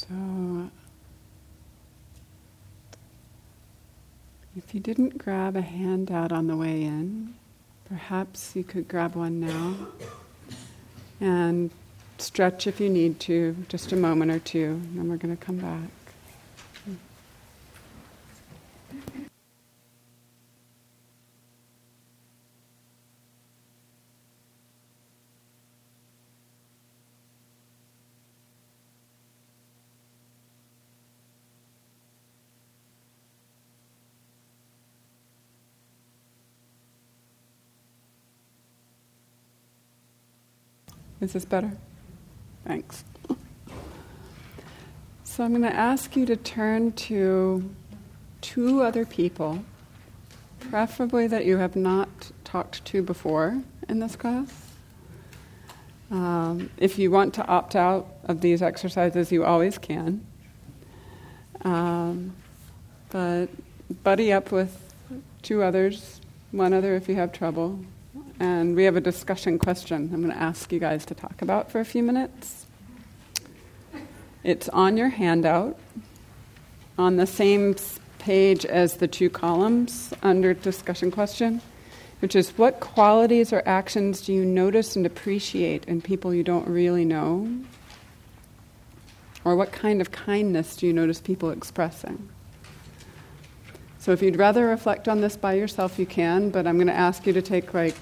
So, 0.07 0.69
if 4.55 4.73
you 4.73 4.79
didn't 4.79 5.17
grab 5.17 5.55
a 5.55 5.61
handout 5.61 6.31
on 6.31 6.47
the 6.47 6.55
way 6.55 6.83
in, 6.83 7.33
perhaps 7.89 8.55
you 8.55 8.63
could 8.63 8.87
grab 8.87 9.15
one 9.15 9.39
now 9.39 9.75
and 11.19 11.71
stretch 12.17 12.67
if 12.67 12.79
you 12.79 12.89
need 12.89 13.19
to, 13.21 13.55
just 13.67 13.91
a 13.91 13.95
moment 13.95 14.31
or 14.31 14.39
two, 14.39 14.81
and 14.83 14.99
then 14.99 15.09
we're 15.09 15.17
going 15.17 15.35
to 15.35 15.45
come 15.45 15.57
back. 15.57 16.06
Is 41.19 41.33
this 41.33 41.45
better? 41.45 41.71
Thanks. 42.65 43.03
So 45.23 45.43
I'm 45.43 45.51
going 45.51 45.61
to 45.63 45.73
ask 45.75 46.15
you 46.15 46.25
to 46.25 46.35
turn 46.35 46.91
to 46.93 47.69
two 48.41 48.81
other 48.81 49.05
people, 49.05 49.63
preferably 50.59 51.27
that 51.27 51.45
you 51.45 51.57
have 51.57 51.75
not 51.75 52.31
talked 52.43 52.83
to 52.85 53.01
before 53.01 53.61
in 53.89 53.99
this 53.99 54.15
class. 54.15 54.51
Um, 56.09 56.69
if 56.77 56.97
you 56.97 57.11
want 57.11 57.33
to 57.35 57.45
opt 57.47 57.75
out 57.75 58.07
of 58.23 58.41
these 58.41 58.61
exercises, 58.61 59.31
you 59.31 59.43
always 59.43 59.77
can. 59.77 60.25
Um, 61.63 62.33
but 63.09 63.47
buddy 64.03 64.31
up 64.31 64.51
with 64.51 64.93
two 65.41 65.63
others, 65.63 66.21
one 66.51 66.73
other 66.73 66.95
if 66.95 67.09
you 67.09 67.15
have 67.15 67.31
trouble, 67.31 67.79
and 68.39 68.75
we 68.75 68.83
have 68.83 68.95
a 68.95 69.01
discussion 69.01 69.57
question 69.57 70.09
I'm 70.13 70.21
going 70.21 70.33
to 70.33 70.41
ask 70.41 70.71
you 70.71 70.79
guys 70.79 71.05
to 71.07 71.15
talk 71.15 71.41
about 71.41 71.71
for 71.71 71.79
a 71.79 71.85
few 71.85 72.03
minutes. 72.03 72.65
It's 74.43 74.69
on 74.69 74.97
your 74.97 75.09
handout 75.09 75.77
on 76.97 77.17
the 77.17 77.27
same 77.27 77.75
page 78.19 78.65
as 78.65 78.95
the 78.95 79.07
two 79.07 79.29
columns 79.29 80.13
under 80.21 80.53
discussion 80.53 81.11
question, 81.11 81.61
which 82.19 82.35
is 82.35 82.49
what 82.51 82.79
qualities 82.79 83.51
or 83.51 83.61
actions 83.65 84.21
do 84.21 84.33
you 84.33 84.45
notice 84.45 84.95
and 84.95 85.05
appreciate 85.05 85.85
in 85.85 86.01
people 86.01 86.33
you 86.33 86.43
don't 86.43 86.67
really 86.67 87.05
know? 87.05 87.49
Or 89.43 89.55
what 89.55 89.71
kind 89.71 90.01
of 90.01 90.11
kindness 90.11 90.75
do 90.75 90.87
you 90.87 90.93
notice 90.93 91.21
people 91.21 91.51
expressing? 91.51 92.29
So 93.99 94.11
if 94.11 94.21
you'd 94.21 94.37
rather 94.37 94.65
reflect 94.67 95.07
on 95.07 95.21
this 95.21 95.35
by 95.35 95.53
yourself, 95.53 95.99
you 95.99 96.05
can, 96.05 96.49
but 96.49 96.65
I'm 96.65 96.77
going 96.77 96.87
to 96.87 96.93
ask 96.93 97.25
you 97.25 97.33
to 97.33 97.41
take 97.41 97.73
like 97.73 97.95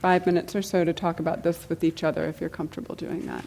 five 0.00 0.24
minutes 0.24 0.56
or 0.56 0.62
so 0.62 0.82
to 0.82 0.92
talk 0.92 1.20
about 1.20 1.42
this 1.42 1.68
with 1.68 1.84
each 1.84 2.02
other 2.02 2.24
if 2.24 2.40
you're 2.40 2.50
comfortable 2.50 2.94
doing 2.94 3.26
that. 3.26 3.44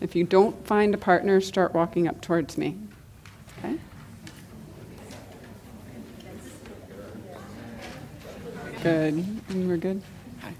If 0.00 0.16
you 0.16 0.24
don't 0.24 0.66
find 0.66 0.94
a 0.94 0.98
partner, 0.98 1.40
start 1.40 1.74
walking 1.74 2.08
up 2.08 2.20
towards 2.20 2.56
me. 2.56 2.76
Okay? 3.58 3.78
Good. 8.82 9.14
And 9.48 9.68
we're 9.68 9.76
good? 9.76 10.02
Okay. 10.38 10.54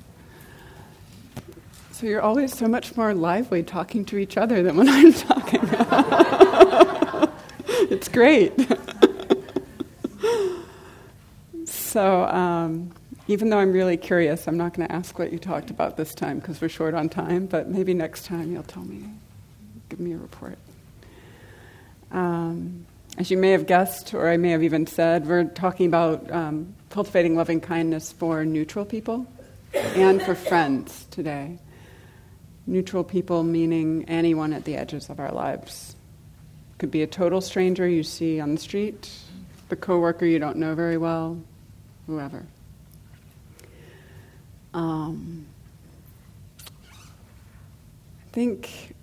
So 1.93 2.07
you're 2.07 2.23
always 2.23 2.57
so 2.57 2.67
much 2.67 2.97
more 2.97 3.15
lively 3.15 3.63
talking 3.63 4.05
to 4.07 4.19
each 4.19 4.37
other 4.37 4.63
than 4.63 4.77
when 4.77 4.89
I'm 4.89 5.13
talking. 5.13 5.61
it's 7.91 8.09
great. 8.09 8.53
so, 11.65 12.25
um, 12.27 12.93
even 13.29 13.51
though 13.51 13.59
I'm 13.59 13.73
really 13.73 13.97
curious, 13.97 14.49
I'm 14.49 14.57
not 14.57 14.75
going 14.75 14.89
to 14.89 14.95
ask 14.95 15.19
what 15.19 15.33
you 15.33 15.39
talked 15.39 15.71
about 15.71 15.97
this 15.97 16.15
time 16.15 16.39
because 16.41 16.61
we're 16.61 16.69
short 16.69 16.95
on 16.95 17.09
time, 17.09 17.47
but 17.47 17.69
maybe 17.69 17.95
next 17.95 18.27
time 18.27 18.53
you'll 18.53 18.63
tell 18.63 18.85
me, 18.85 19.05
give 19.89 20.01
me 20.01 20.13
a 20.13 20.17
report. 20.17 20.59
Um, 22.11 22.87
as 23.19 23.31
you 23.31 23.37
may 23.37 23.51
have 23.51 23.67
guessed, 23.67 24.15
or 24.15 24.29
I 24.29 24.37
may 24.37 24.51
have 24.51 24.63
even 24.63 24.87
said, 24.87 25.27
we're 25.27 25.45
talking 25.45 25.87
about 25.87 26.31
um, 26.31 26.75
cultivating 26.91 27.37
loving 27.37 27.61
kindness 27.61 28.11
for 28.13 28.45
neutral 28.45 28.85
people 28.85 29.27
and 29.75 30.21
for 30.23 30.35
friends 30.35 31.07
today. 31.11 31.59
Neutral 32.67 33.05
people 33.05 33.43
meaning 33.45 34.05
anyone 34.09 34.53
at 34.53 34.65
the 34.65 34.77
edges 34.77 35.11
of 35.11 35.21
our 35.21 35.33
lives. 35.33 35.95
Could 36.79 36.91
be 36.91 37.03
a 37.03 37.07
total 37.07 37.41
stranger 37.41 37.87
you 37.87 38.03
see 38.03 38.41
on 38.41 38.55
the 38.55 38.61
street, 38.61 39.11
the 39.69 39.77
coworker 39.77 40.27
you 40.27 40.39
don't 40.39 40.57
know 40.57 40.75
very 40.75 40.97
well, 40.97 41.41
whoever. 42.07 42.45
Um, 44.75 45.47
I 46.61 48.33
think 48.33 48.95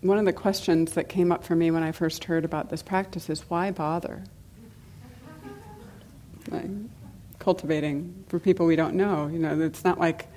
one 0.00 0.18
of 0.18 0.24
the 0.24 0.32
questions 0.32 0.92
that 0.92 1.08
came 1.08 1.32
up 1.32 1.44
for 1.44 1.54
me 1.54 1.70
when 1.70 1.82
I 1.82 1.92
first 1.92 2.24
heard 2.24 2.44
about 2.44 2.70
this 2.70 2.82
practice 2.82 3.28
is 3.28 3.42
why 3.48 3.70
bother? 3.70 4.22
Like, 6.50 6.70
cultivating 7.38 8.24
for 8.28 8.38
people 8.38 8.66
we 8.66 8.76
don't 8.76 8.94
know. 8.94 9.26
You 9.26 9.38
know, 9.38 9.60
it's 9.60 9.84
not 9.84 9.98
like 9.98 10.28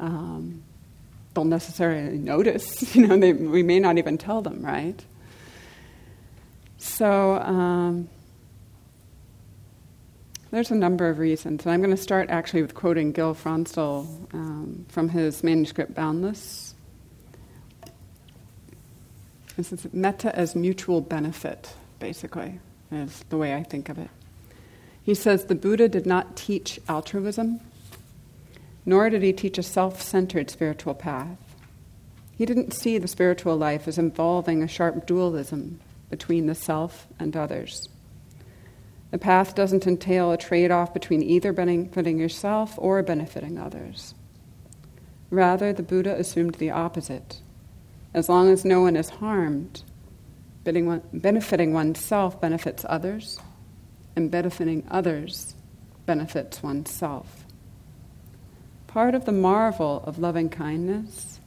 um, 0.00 0.62
they'll 1.34 1.44
necessarily 1.44 2.18
notice. 2.18 2.94
You 2.94 3.06
know, 3.06 3.18
they, 3.18 3.32
we 3.32 3.62
may 3.62 3.78
not 3.78 3.98
even 3.98 4.18
tell 4.18 4.42
them, 4.42 4.64
right? 4.64 5.02
So 6.78 7.34
um, 7.34 8.08
there's 10.50 10.70
a 10.70 10.74
number 10.74 11.08
of 11.08 11.18
reasons, 11.18 11.64
and 11.64 11.72
I'm 11.72 11.80
going 11.80 11.94
to 11.94 12.02
start 12.02 12.30
actually 12.30 12.62
with 12.62 12.74
quoting 12.74 13.12
Gil 13.12 13.34
Fronsdal 13.34 14.34
um, 14.34 14.86
from 14.88 15.10
his 15.10 15.44
manuscript 15.44 15.94
Boundless. 15.94 16.74
This 19.56 19.72
is 19.72 19.92
metta 19.92 20.34
as 20.34 20.54
mutual 20.54 21.00
benefit, 21.00 21.74
basically, 21.98 22.60
is 22.90 23.24
the 23.28 23.36
way 23.36 23.54
I 23.54 23.62
think 23.62 23.88
of 23.88 23.98
it. 23.98 24.08
He 25.02 25.14
says 25.14 25.46
the 25.46 25.54
Buddha 25.54 25.88
did 25.88 26.06
not 26.06 26.36
teach 26.36 26.78
altruism, 26.88 27.60
nor 28.86 29.10
did 29.10 29.22
he 29.22 29.32
teach 29.32 29.58
a 29.58 29.62
self 29.62 30.00
centered 30.00 30.50
spiritual 30.50 30.94
path. 30.94 31.36
He 32.36 32.46
didn't 32.46 32.72
see 32.72 32.98
the 32.98 33.08
spiritual 33.08 33.56
life 33.56 33.88
as 33.88 33.98
involving 33.98 34.62
a 34.62 34.68
sharp 34.68 35.06
dualism 35.06 35.80
between 36.08 36.46
the 36.46 36.54
self 36.54 37.06
and 37.18 37.36
others. 37.36 37.88
The 39.10 39.18
path 39.18 39.54
doesn't 39.54 39.86
entail 39.86 40.32
a 40.32 40.36
trade 40.36 40.70
off 40.70 40.92
between 40.92 41.22
either 41.22 41.52
benefiting 41.52 42.18
yourself 42.18 42.74
or 42.76 43.02
benefiting 43.02 43.58
others. 43.58 44.14
Rather, 45.30 45.72
the 45.72 45.82
Buddha 45.82 46.14
assumed 46.18 46.56
the 46.56 46.70
opposite 46.70 47.40
as 48.14 48.28
long 48.28 48.50
as 48.50 48.64
no 48.64 48.80
one 48.80 48.96
is 48.96 49.10
harmed, 49.10 49.82
benefiting 50.64 51.72
oneself 51.72 52.40
benefits 52.40 52.84
others, 52.88 53.38
and 54.16 54.30
benefiting 54.30 54.86
others 54.90 55.54
benefits 56.06 56.62
oneself. 56.62 57.44
Part 58.86 59.14
of 59.14 59.26
the 59.26 59.32
marvel 59.32 60.02
of 60.06 60.18
loving 60.18 60.48
kindness 60.48 61.40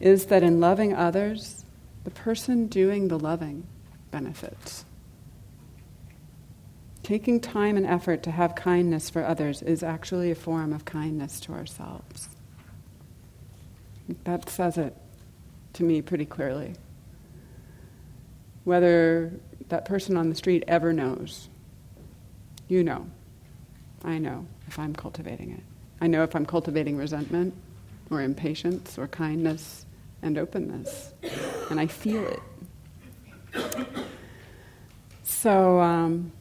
is 0.00 0.26
that 0.26 0.42
in 0.42 0.60
loving 0.60 0.94
others, 0.94 1.64
the 2.04 2.10
person 2.10 2.66
doing 2.66 3.08
the 3.08 3.18
loving 3.18 3.66
benefits. 4.10 4.84
Taking 7.08 7.40
time 7.40 7.78
and 7.78 7.86
effort 7.86 8.22
to 8.24 8.30
have 8.30 8.54
kindness 8.54 9.08
for 9.08 9.24
others 9.24 9.62
is 9.62 9.82
actually 9.82 10.30
a 10.30 10.34
form 10.34 10.74
of 10.74 10.84
kindness 10.84 11.40
to 11.40 11.54
ourselves. 11.54 12.28
That 14.24 14.50
says 14.50 14.76
it 14.76 14.94
to 15.72 15.84
me 15.84 16.02
pretty 16.02 16.26
clearly. 16.26 16.74
Whether 18.64 19.32
that 19.70 19.86
person 19.86 20.18
on 20.18 20.28
the 20.28 20.34
street 20.34 20.64
ever 20.68 20.92
knows, 20.92 21.48
you 22.68 22.84
know. 22.84 23.06
I 24.04 24.18
know 24.18 24.46
if 24.66 24.78
I'm 24.78 24.94
cultivating 24.94 25.52
it. 25.52 25.62
I 26.02 26.08
know 26.08 26.24
if 26.24 26.36
I'm 26.36 26.44
cultivating 26.44 26.98
resentment 26.98 27.54
or 28.10 28.20
impatience 28.20 28.98
or 28.98 29.08
kindness 29.08 29.86
and 30.20 30.36
openness. 30.36 31.14
And 31.70 31.80
I 31.80 31.86
feel 31.86 32.26
it. 32.26 32.42
So, 35.22 35.80
um, 35.80 36.32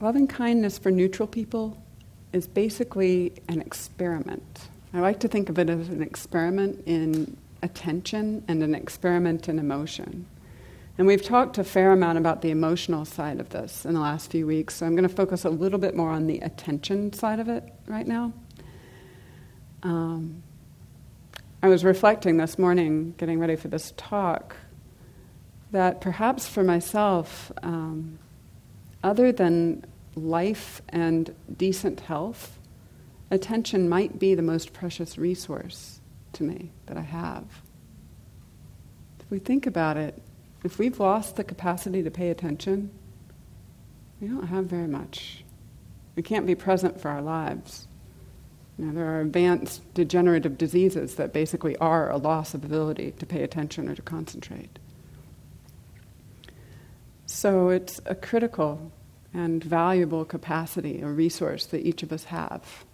loving 0.00 0.26
kindness 0.26 0.78
for 0.78 0.90
neutral 0.90 1.28
people 1.28 1.76
is 2.32 2.46
basically 2.46 3.32
an 3.48 3.60
experiment. 3.60 4.68
I 4.94 5.00
like 5.00 5.20
to 5.20 5.28
think 5.28 5.48
of 5.48 5.58
it 5.58 5.68
as 5.68 5.88
an 5.88 6.02
experiment 6.02 6.82
in 6.86 7.36
attention 7.62 8.44
and 8.48 8.62
an 8.62 8.74
experiment 8.74 9.48
in 9.48 9.58
emotion. 9.58 10.26
And 10.98 11.06
we've 11.06 11.22
talked 11.22 11.58
a 11.58 11.64
fair 11.64 11.92
amount 11.92 12.18
about 12.18 12.42
the 12.42 12.50
emotional 12.50 13.04
side 13.04 13.40
of 13.40 13.50
this 13.50 13.84
in 13.84 13.94
the 13.94 14.00
last 14.00 14.30
few 14.30 14.46
weeks, 14.46 14.76
so 14.76 14.86
I'm 14.86 14.96
going 14.96 15.08
to 15.08 15.14
focus 15.14 15.44
a 15.44 15.50
little 15.50 15.78
bit 15.78 15.94
more 15.94 16.10
on 16.10 16.26
the 16.26 16.38
attention 16.40 17.12
side 17.12 17.40
of 17.40 17.48
it 17.48 17.64
right 17.86 18.06
now. 18.06 18.32
Um, 19.82 20.42
I 21.62 21.68
was 21.68 21.84
reflecting 21.84 22.36
this 22.36 22.58
morning, 22.58 23.14
getting 23.16 23.38
ready 23.38 23.56
for 23.56 23.68
this 23.68 23.92
talk, 23.96 24.56
that 25.72 26.00
perhaps 26.00 26.46
for 26.46 26.64
myself, 26.64 27.52
um, 27.62 28.18
other 29.02 29.32
than 29.32 29.84
life 30.14 30.82
and 30.88 31.34
decent 31.56 32.00
health, 32.00 32.58
attention 33.30 33.88
might 33.88 34.18
be 34.18 34.34
the 34.34 34.42
most 34.42 34.72
precious 34.72 35.16
resource 35.16 36.00
to 36.32 36.42
me 36.42 36.70
that 36.86 36.96
I 36.96 37.02
have. 37.02 37.44
If 39.20 39.30
we 39.30 39.38
think 39.38 39.66
about 39.66 39.96
it, 39.96 40.20
if 40.64 40.78
we've 40.78 40.98
lost 41.00 41.36
the 41.36 41.44
capacity 41.44 42.02
to 42.02 42.10
pay 42.10 42.30
attention, 42.30 42.90
we 44.20 44.28
don't 44.28 44.48
have 44.48 44.66
very 44.66 44.88
much. 44.88 45.44
We 46.16 46.22
can't 46.22 46.46
be 46.46 46.54
present 46.54 47.00
for 47.00 47.08
our 47.08 47.22
lives. 47.22 47.86
Know, 48.80 48.92
there 48.92 49.14
are 49.14 49.20
advanced 49.20 49.92
degenerative 49.92 50.56
diseases 50.56 51.16
that 51.16 51.34
basically 51.34 51.76
are 51.76 52.10
a 52.10 52.16
loss 52.16 52.54
of 52.54 52.64
ability 52.64 53.12
to 53.18 53.26
pay 53.26 53.42
attention 53.42 53.90
or 53.90 53.94
to 53.94 54.00
concentrate. 54.00 54.78
So 57.26 57.68
it's 57.68 58.00
a 58.06 58.14
critical 58.14 58.90
and 59.32 59.62
valuable 59.62 60.24
capacity, 60.24 61.00
a 61.00 61.08
resource 61.08 61.66
that 61.66 61.86
each 61.86 62.02
of 62.02 62.12
us 62.12 62.24
have. 62.24 62.84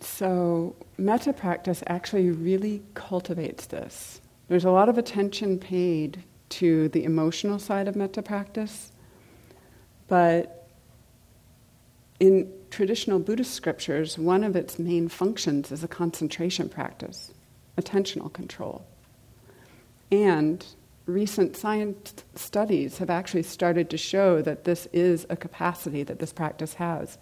So, 0.00 0.76
metta 0.96 1.32
practice 1.32 1.82
actually 1.86 2.30
really 2.30 2.82
cultivates 2.94 3.66
this. 3.66 4.20
There's 4.48 4.64
a 4.64 4.70
lot 4.70 4.88
of 4.88 4.98
attention 4.98 5.58
paid 5.58 6.22
to 6.50 6.88
the 6.90 7.04
emotional 7.04 7.58
side 7.58 7.88
of 7.88 7.96
metta 7.96 8.22
practice, 8.22 8.92
but 10.08 10.68
in 12.20 12.50
traditional 12.70 13.18
Buddhist 13.18 13.54
scriptures, 13.54 14.18
one 14.18 14.44
of 14.44 14.56
its 14.56 14.78
main 14.78 15.08
functions 15.08 15.72
is 15.72 15.82
a 15.82 15.88
concentration 15.88 16.68
practice, 16.68 17.32
attentional 17.76 18.32
control. 18.32 18.84
And 20.10 20.64
recent 21.06 21.56
science 21.56 22.14
studies 22.34 22.98
have 22.98 23.10
actually 23.10 23.42
started 23.42 23.90
to 23.90 23.98
show 23.98 24.40
that 24.42 24.64
this 24.64 24.86
is 24.92 25.26
a 25.28 25.36
capacity 25.36 26.02
that 26.02 26.18
this 26.18 26.32
practice 26.32 26.74
has 26.74 27.18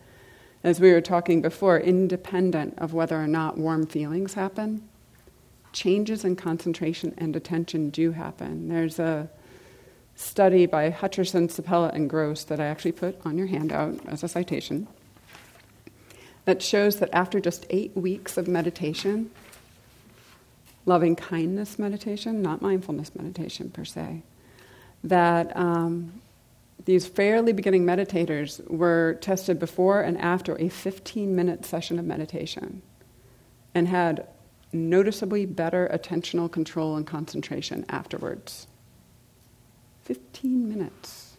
as 0.64 0.80
we 0.80 0.92
were 0.92 1.00
talking 1.00 1.42
before, 1.42 1.78
independent 1.78 2.78
of 2.78 2.92
whether 2.92 3.20
or 3.20 3.26
not 3.26 3.58
warm 3.58 3.86
feelings 3.86 4.34
happen, 4.34 4.88
changes 5.72 6.24
in 6.24 6.36
concentration 6.36 7.14
and 7.18 7.34
attention 7.34 7.90
do 7.90 8.12
happen. 8.12 8.68
There's 8.68 8.98
a 8.98 9.28
study 10.14 10.66
by 10.66 10.90
Hutcherson, 10.90 11.48
Seppala, 11.48 11.92
and 11.92 12.08
Gross 12.08 12.44
that 12.44 12.60
I 12.60 12.66
actually 12.66 12.92
put 12.92 13.18
on 13.24 13.36
your 13.38 13.48
handout 13.48 13.98
as 14.06 14.22
a 14.22 14.28
citation 14.28 14.86
that 16.44 16.62
shows 16.62 16.96
that 16.96 17.08
after 17.12 17.40
just 17.40 17.66
eight 17.70 17.96
weeks 17.96 18.36
of 18.36 18.46
meditation, 18.48 19.30
loving 20.84 21.16
kindness 21.16 21.78
meditation, 21.78 22.42
not 22.42 22.60
mindfulness 22.60 23.14
meditation 23.14 23.70
per 23.70 23.84
se, 23.84 24.22
that 25.04 25.56
um, 25.56 26.20
these 26.84 27.06
fairly 27.06 27.52
beginning 27.52 27.84
meditators 27.84 28.66
were 28.68 29.18
tested 29.20 29.58
before 29.58 30.02
and 30.02 30.18
after 30.18 30.60
a 30.60 30.68
15 30.68 31.34
minute 31.34 31.64
session 31.64 31.98
of 31.98 32.04
meditation 32.04 32.82
and 33.74 33.88
had 33.88 34.26
noticeably 34.72 35.46
better 35.46 35.88
attentional 35.92 36.50
control 36.50 36.96
and 36.96 37.06
concentration 37.06 37.84
afterwards. 37.88 38.66
15 40.02 40.68
minutes. 40.68 41.36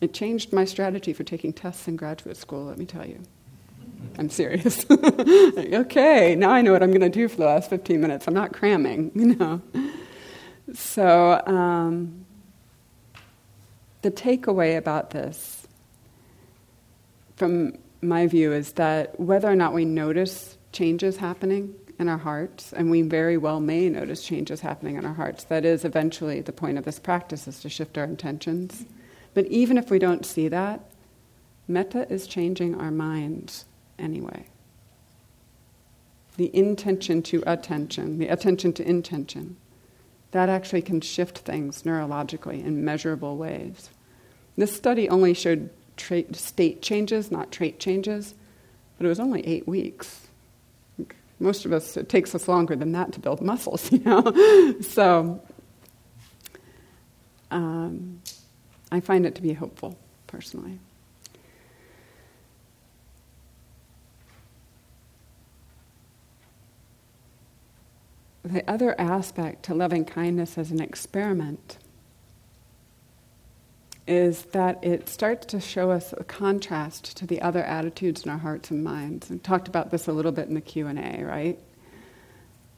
It 0.00 0.14
changed 0.14 0.52
my 0.52 0.64
strategy 0.64 1.12
for 1.12 1.24
taking 1.24 1.52
tests 1.52 1.86
in 1.86 1.96
graduate 1.96 2.36
school, 2.36 2.64
let 2.64 2.78
me 2.78 2.86
tell 2.86 3.06
you. 3.06 3.20
I'm 4.20 4.28
serious. 4.28 4.84
okay, 4.90 6.34
now 6.34 6.50
I 6.50 6.60
know 6.60 6.72
what 6.72 6.82
I'm 6.82 6.90
going 6.90 7.00
to 7.00 7.08
do 7.08 7.26
for 7.26 7.36
the 7.36 7.46
last 7.46 7.70
15 7.70 8.00
minutes. 8.00 8.26
I'm 8.26 8.34
not 8.34 8.52
cramming, 8.52 9.10
you 9.14 9.34
know. 9.34 9.62
So, 10.74 11.42
um, 11.46 12.26
the 14.02 14.10
takeaway 14.10 14.76
about 14.76 15.10
this, 15.10 15.66
from 17.36 17.78
my 18.02 18.26
view, 18.26 18.52
is 18.52 18.72
that 18.72 19.18
whether 19.18 19.48
or 19.48 19.56
not 19.56 19.72
we 19.72 19.84
notice 19.84 20.58
changes 20.72 21.16
happening 21.16 21.74
in 21.98 22.08
our 22.08 22.18
hearts, 22.18 22.72
and 22.72 22.90
we 22.90 23.02
very 23.02 23.36
well 23.36 23.60
may 23.60 23.88
notice 23.88 24.22
changes 24.22 24.60
happening 24.60 24.96
in 24.96 25.06
our 25.06 25.14
hearts, 25.14 25.44
that 25.44 25.64
is 25.64 25.84
eventually 25.84 26.40
the 26.40 26.52
point 26.52 26.76
of 26.78 26.84
this 26.84 26.98
practice 26.98 27.48
is 27.48 27.60
to 27.60 27.68
shift 27.68 27.96
our 27.96 28.04
intentions. 28.04 28.84
But 29.32 29.46
even 29.46 29.78
if 29.78 29.90
we 29.90 29.98
don't 29.98 30.26
see 30.26 30.48
that, 30.48 30.80
Metta 31.68 32.10
is 32.12 32.26
changing 32.26 32.74
our 32.74 32.90
minds 32.90 33.64
anyway. 34.00 34.46
The 36.36 36.54
intention 36.56 37.22
to 37.24 37.42
attention, 37.46 38.18
the 38.18 38.28
attention 38.28 38.72
to 38.74 38.88
intention, 38.88 39.56
that 40.30 40.48
actually 40.48 40.82
can 40.82 41.00
shift 41.00 41.38
things 41.38 41.82
neurologically 41.82 42.64
in 42.64 42.84
measurable 42.84 43.36
ways. 43.36 43.90
This 44.56 44.74
study 44.74 45.08
only 45.08 45.34
showed 45.34 45.70
state 46.32 46.82
changes, 46.82 47.30
not 47.30 47.52
trait 47.52 47.78
changes, 47.78 48.34
but 48.96 49.04
it 49.04 49.08
was 49.08 49.20
only 49.20 49.46
eight 49.46 49.66
weeks. 49.66 50.28
Most 51.38 51.64
of 51.64 51.72
us, 51.72 51.96
it 51.96 52.08
takes 52.08 52.34
us 52.34 52.48
longer 52.48 52.76
than 52.76 52.92
that 52.92 53.12
to 53.12 53.20
build 53.20 53.40
muscles, 53.40 53.90
you 53.92 53.98
know? 54.00 54.80
so, 54.80 55.40
um, 57.50 58.20
I 58.92 59.00
find 59.00 59.26
it 59.26 59.34
to 59.36 59.42
be 59.42 59.52
hopeful, 59.52 59.96
personally. 60.26 60.78
The 68.42 68.68
other 68.70 68.98
aspect 68.98 69.64
to 69.64 69.74
loving 69.74 70.04
kindness 70.04 70.56
as 70.56 70.70
an 70.70 70.80
experiment 70.80 71.78
is 74.06 74.44
that 74.46 74.82
it 74.82 75.08
starts 75.08 75.46
to 75.46 75.60
show 75.60 75.90
us 75.90 76.14
a 76.16 76.24
contrast 76.24 77.16
to 77.18 77.26
the 77.26 77.40
other 77.42 77.62
attitudes 77.62 78.24
in 78.24 78.30
our 78.30 78.38
hearts 78.38 78.70
and 78.70 78.82
minds. 78.82 79.30
We 79.30 79.38
talked 79.38 79.68
about 79.68 79.90
this 79.90 80.08
a 80.08 80.12
little 80.12 80.32
bit 80.32 80.48
in 80.48 80.54
the 80.54 80.60
Q&A, 80.60 81.22
right? 81.22 81.58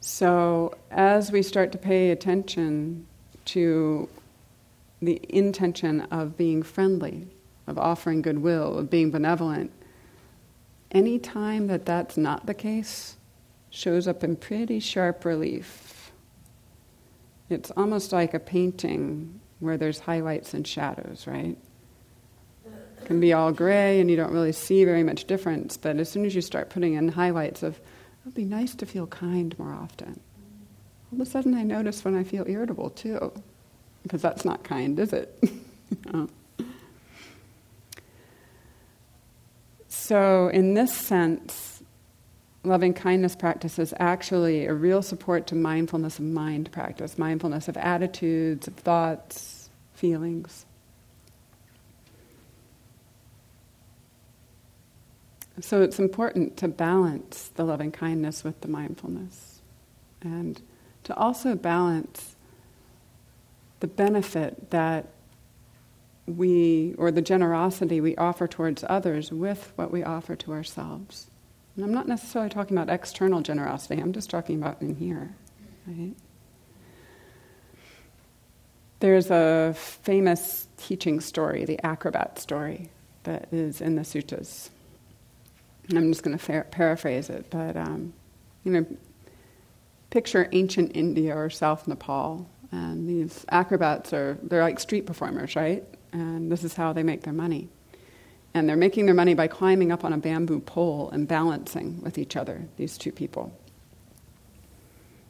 So 0.01 0.77
as 0.91 1.31
we 1.31 1.43
start 1.43 1.73
to 1.73 1.79
pay 1.79 2.11
attention 2.11 3.07
to 3.47 4.09
the 5.01 5.21
intention 5.29 6.03
of 6.11 6.37
being 6.37 6.63
friendly, 6.63 7.29
of 7.67 7.79
offering 7.79 8.21
goodwill, 8.21 8.79
of 8.79 8.91
being 8.91 9.11
benevolent, 9.11 9.73
any 10.91 11.19
time 11.19 11.69
that 11.69 11.87
that's 11.87 12.17
not 12.17 12.47
the 12.47 12.55
case 12.55 13.17
shows 13.73 14.07
up 14.07 14.23
in 14.23 14.37
pretty 14.37 14.79
sharp 14.79 15.25
relief. 15.25 16.13
It's 17.49 17.71
almost 17.73 18.13
like 18.13 18.35
a 18.35 18.39
painting 18.39 19.41
where 19.61 19.77
there's 19.77 19.99
highlights 19.99 20.55
and 20.55 20.67
shadows, 20.67 21.27
right? 21.27 21.57
It 22.67 23.07
can 23.07 23.19
be 23.19 23.33
all 23.33 23.51
gray 23.51 24.01
and 24.01 24.11
you 24.11 24.17
don't 24.17 24.33
really 24.33 24.53
see 24.53 24.85
very 24.85 25.03
much 25.03 25.25
difference, 25.25 25.77
but 25.77 25.99
as 25.99 26.11
soon 26.11 26.25
as 26.25 26.35
you 26.35 26.41
start 26.41 26.71
putting 26.71 26.95
in 26.95 27.09
highlights 27.09 27.63
of, 27.63 27.77
it 27.77 28.27
would 28.27 28.35
be 28.35 28.45
nice 28.45 28.75
to 28.77 28.87
feel 28.87 29.07
kind 29.07 29.59
more 29.59 29.73
often. 29.73 30.21
All 31.11 31.21
of 31.21 31.27
a 31.27 31.31
sudden 31.31 31.55
I 31.55 31.63
notice 31.63 32.05
when 32.05 32.15
I 32.15 32.25
feel 32.25 32.45
irritable 32.47 32.91
too, 32.91 33.33
because 34.03 34.23
that's 34.23 34.45
not 34.45 34.65
kind, 34.65 34.99
is 34.99 35.13
it? 35.13 35.43
So, 40.13 40.49
in 40.49 40.75
this 40.75 40.93
sense, 40.93 41.72
loving 42.65 42.95
kindness 42.95 43.35
practice 43.35 43.79
is 43.79 43.93
actually 43.99 44.67
a 44.67 44.75
real 44.75 45.03
support 45.03 45.47
to 45.49 45.55
mindfulness 45.55 46.19
of 46.19 46.25
mind 46.25 46.71
practice, 46.71 47.19
mindfulness 47.19 47.69
of 47.69 47.77
attitudes, 47.77 48.69
of 48.69 48.75
thoughts, 48.75 49.71
feelings. 49.95 50.65
So 55.61 55.83
it's 55.83 55.99
important 55.99 56.57
to 56.59 56.69
balance 56.69 57.51
the 57.55 57.65
loving 57.65 57.93
kindness 57.93 58.43
with 58.43 58.61
the 58.63 58.69
mindfulness 58.69 59.61
and 60.23 60.61
to 61.05 61.15
also 61.17 61.55
balance 61.55 62.37
the 63.81 63.87
benefit 63.89 64.71
that 64.71 65.09
we, 66.27 66.95
or 66.97 67.11
the 67.11 67.21
generosity 67.21 68.01
we 68.01 68.15
offer 68.17 68.47
towards 68.47 68.85
others 68.89 69.33
with 69.33 69.73
what 69.75 69.91
we 69.91 70.05
offer 70.05 70.37
to 70.37 70.53
ourselves. 70.53 71.27
And 71.77 71.85
I'm 71.85 71.95
not 71.95 72.07
necessarily 72.07 72.51
talking 72.51 72.77
about 72.77 72.93
external 72.93 73.41
generosity, 73.41 74.01
I'm 74.01 74.13
just 74.13 74.31
talking 74.31 74.57
about 74.57 74.81
in 74.83 74.95
here. 74.95 75.35
Right? 75.87 76.15
There's 79.01 79.31
a 79.31 79.75
famous 79.77 80.69
teaching 80.77 81.21
story, 81.21 81.65
the 81.65 81.85
acrobat 81.85 82.39
story, 82.39 82.91
that 83.25 83.49
is 83.53 83.81
in 83.81 83.97
the 83.97 84.03
suttas. 84.03 84.69
And 85.89 85.99
I'm 85.99 86.13
just 86.13 86.23
going 86.23 86.39
to 86.39 86.65
paraphrase 86.71 87.29
it, 87.29 87.47
but 87.51 87.77
um, 87.77 88.13
you 88.65 88.73
know, 88.73 88.87
picture 90.11 90.49
ancient 90.53 90.93
India 90.95 91.37
or 91.37 91.51
South 91.51 91.89
Nepal, 91.89 92.47
and 92.71 93.09
these 93.09 93.45
acrobats 93.51 94.13
are 94.13 94.39
they're 94.43 94.63
like 94.63 94.79
street 94.79 95.07
performers, 95.07 95.57
right? 95.57 95.85
And 96.13 96.53
this 96.53 96.63
is 96.63 96.75
how 96.75 96.93
they 96.93 97.03
make 97.03 97.23
their 97.23 97.33
money. 97.33 97.69
And 98.55 98.69
they're 98.69 98.77
making 98.77 99.07
their 99.07 99.15
money 99.15 99.35
by 99.35 99.47
climbing 99.47 99.91
up 99.91 100.05
on 100.05 100.13
a 100.13 100.19
bamboo 100.19 100.61
pole 100.61 101.09
and 101.11 101.27
balancing 101.27 102.03
with 102.03 102.19
each 102.19 102.37
other, 102.37 102.67
these 102.77 102.99
two 102.99 103.13
people. 103.13 103.57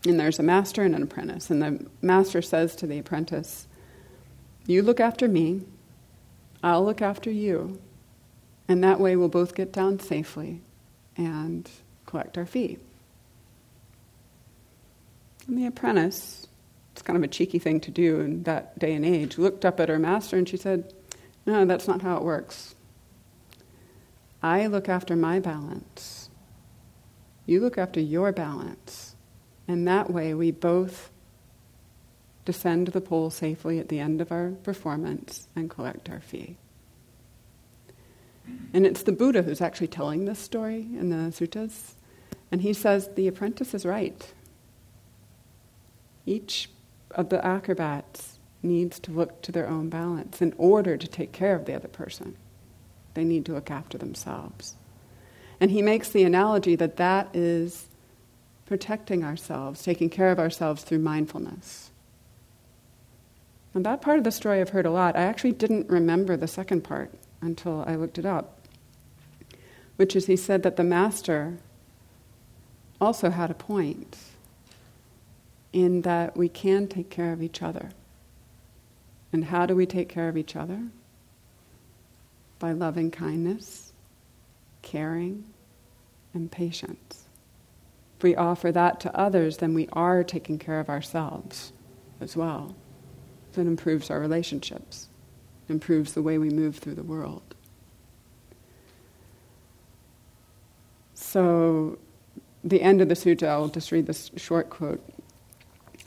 And 0.05 0.19
there's 0.19 0.39
a 0.39 0.43
master 0.43 0.83
and 0.83 0.95
an 0.95 1.03
apprentice. 1.03 1.49
And 1.51 1.63
the 1.63 1.87
master 2.01 2.43
says 2.43 2.75
to 2.77 2.87
the 2.87 2.99
apprentice, 2.99 3.69
You 4.67 4.83
look 4.83 4.99
after 4.99 5.29
me, 5.29 5.63
I'll 6.63 6.85
look 6.85 7.01
after 7.01 7.31
you. 7.31 7.81
And 8.69 8.83
that 8.83 8.99
way 8.99 9.17
we'll 9.17 9.29
both 9.29 9.55
get 9.55 9.73
down 9.73 10.01
safely 10.01 10.61
and 11.17 11.69
collect 12.07 12.39
our 12.39 12.47
fee. 12.47 12.79
And 15.47 15.59
the 15.59 15.67
apprentice, 15.67 16.47
it's 16.93 17.03
kind 17.03 17.17
of 17.17 17.23
a 17.23 17.29
cheeky 17.29 17.59
thing 17.59 17.81
to 17.81 17.91
do 17.91 18.21
in 18.21 18.45
that 18.45 18.79
day 18.79 18.95
and 18.95 19.05
age, 19.05 19.39
looked 19.39 19.65
up 19.65 19.81
at 19.81 19.89
her 19.89 19.99
master 19.99 20.37
and 20.37 20.49
she 20.49 20.57
said, 20.57 20.93
No, 21.47 21.65
that's 21.65 21.89
not 21.89 22.03
how 22.03 22.17
it 22.17 22.23
works. 22.23 22.75
I 24.43 24.67
look 24.67 24.89
after 24.89 25.15
my 25.15 25.39
balance. 25.39 26.31
You 27.47 27.61
look 27.61 27.79
after 27.79 28.01
your 28.01 28.33
balance. 28.33 29.15
And 29.69 29.87
that 29.87 30.11
way 30.11 30.35
we 30.35 30.51
both 30.51 31.11
descend 32.45 32.89
the 32.89 33.01
pole 33.01 33.31
safely 33.31 33.79
at 33.79 33.89
the 33.89 34.01
end 34.01 34.21
of 34.21 34.33
our 34.33 34.51
performance 34.63 35.47
and 35.55 35.71
collect 35.71 36.11
our 36.11 36.21
fee. 36.21 36.57
And 38.73 38.85
it's 38.85 39.05
the 39.05 39.13
Buddha 39.13 39.43
who's 39.43 39.61
actually 39.61 39.87
telling 39.87 40.25
this 40.25 40.41
story 40.41 40.81
in 40.81 41.11
the 41.11 41.31
suttas. 41.31 41.95
And 42.51 42.63
he 42.63 42.73
says 42.73 43.11
the 43.15 43.29
apprentice 43.29 43.75
is 43.75 43.87
right. 43.87 44.33
Each 46.27 46.69
of 47.13 47.29
the 47.29 47.45
acrobats 47.45 48.41
needs 48.63 48.99
to 49.01 49.13
look 49.13 49.43
to 49.43 49.53
their 49.53 49.69
own 49.69 49.89
balance 49.89 50.43
in 50.43 50.55
order 50.57 50.97
to 50.97 51.07
take 51.07 51.33
care 51.33 51.55
of 51.55 51.67
the 51.67 51.75
other 51.75 51.89
person. 51.89 52.37
They 53.15 53.25
need 53.25 53.47
to 53.47 53.53
look 53.53 53.71
after 53.71 53.99
themselves. 53.99 54.75
And 55.61 55.71
he 55.71 55.83
makes 55.83 56.09
the 56.09 56.25
analogy 56.25 56.77
that 56.77 56.97
that 56.97 57.35
is 57.35 57.87
protecting 58.67 59.23
ourselves, 59.23 59.83
taking 59.83 60.11
care 60.11 60.31
of 60.31 60.39
ourselves 60.39 60.83
through 60.83 60.99
mindfulness. 60.99 61.91
And 63.75 63.87
that 63.87 64.03
part 64.03 64.19
of 64.19 64.25
the 64.25 64.33
story 64.33 64.61
I've 64.61 64.71
heard 64.71 64.87
a 64.87 64.91
lot. 64.91 65.17
I 65.17 65.23
actually 65.23 65.53
didn't 65.53 65.89
remember 65.89 66.37
the 66.37 66.49
second 66.49 66.83
part 66.83 67.11
until 67.41 67.85
I 67.87 67.97
looked 67.97 68.19
it 68.19 68.27
up, 68.27 68.59
which 69.97 70.15
is 70.15 70.27
he 70.27 70.37
said 70.37 70.63
that 70.63 70.77
the 70.77 70.85
master 70.85 71.59
also 73.01 73.31
had 73.31 73.51
a 73.51 73.55
point 73.55 74.17
in 75.73 76.03
that 76.03 76.37
we 76.37 76.49
can 76.49 76.87
take 76.87 77.11
care 77.11 77.33
of 77.33 77.43
each 77.43 77.63
other. 77.63 77.91
And 79.33 79.47
how 79.47 79.65
do 79.67 79.75
we 79.75 79.87
take 79.87 80.09
care 80.09 80.29
of 80.29 80.37
each 80.37 80.55
other? 80.55 80.83
By 82.63 82.71
loving 82.71 83.11
kindness, 83.11 83.93
caring, 84.83 85.43
and 86.33 86.49
patience. 86.49 87.25
If 88.17 88.23
we 88.23 88.37
offer 88.37 88.71
that 88.71 89.01
to 89.01 89.19
others, 89.19 89.57
then 89.57 89.75
we 89.75 89.89
are 89.93 90.23
taking 90.23 90.61
care 90.61 90.79
of 90.79 90.89
ourselves 90.89 91.73
as 92.21 92.37
well. 92.37 92.77
It 93.57 93.59
improves 93.59 94.13
our 94.13 94.21
relationships, 94.21 95.09
improves 95.69 96.13
the 96.13 96.23
way 96.23 96.39
we 96.39 96.51
move 96.51 96.77
through 96.77 96.95
the 96.95 97.03
world. 97.03 97.43
So, 101.15 101.99
the 102.63 102.81
end 102.81 103.01
of 103.01 103.09
the 103.09 103.17
sutta, 103.17 103.49
I'll 103.49 103.67
just 103.67 103.91
read 103.91 104.07
this 104.07 104.31
short 104.37 104.71
quote. 104.71 105.03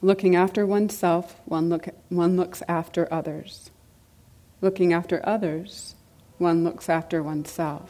Looking 0.01 0.37
after 0.37 0.65
oneself, 0.65 1.35
one, 1.43 1.67
look, 1.67 1.89
one 2.07 2.37
looks 2.37 2.63
after 2.69 3.11
others. 3.11 3.71
Looking 4.61 4.93
after 4.93 5.19
others, 5.27 5.94
one 6.37 6.63
looks 6.63 6.89
after 6.89 7.23
oneself. 7.23 7.89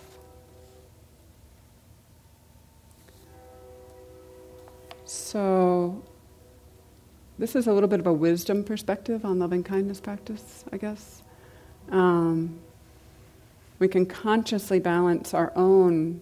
So, 5.05 6.03
this 7.37 7.55
is 7.55 7.67
a 7.67 7.73
little 7.73 7.89
bit 7.89 7.99
of 7.99 8.07
a 8.07 8.13
wisdom 8.13 8.63
perspective 8.63 9.25
on 9.25 9.39
loving 9.39 9.63
kindness 9.63 9.99
practice, 9.99 10.65
I 10.71 10.77
guess. 10.77 11.21
Um, 11.91 12.59
we 13.77 13.87
can 13.87 14.05
consciously 14.05 14.79
balance 14.79 15.33
our 15.33 15.51
own 15.55 16.21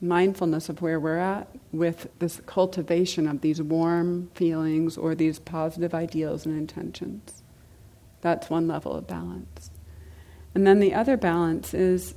mindfulness 0.00 0.68
of 0.68 0.82
where 0.82 1.00
we're 1.00 1.18
at 1.18 1.48
with 1.72 2.08
this 2.18 2.40
cultivation 2.46 3.26
of 3.26 3.40
these 3.40 3.60
warm 3.62 4.30
feelings 4.34 4.96
or 4.96 5.14
these 5.14 5.38
positive 5.38 5.94
ideals 5.94 6.46
and 6.46 6.56
intentions. 6.56 7.42
That's 8.20 8.50
one 8.50 8.68
level 8.68 8.92
of 8.94 9.06
balance. 9.06 9.70
And 10.58 10.66
then 10.66 10.80
the 10.80 10.92
other 10.92 11.16
balance 11.16 11.72
is 11.72 12.16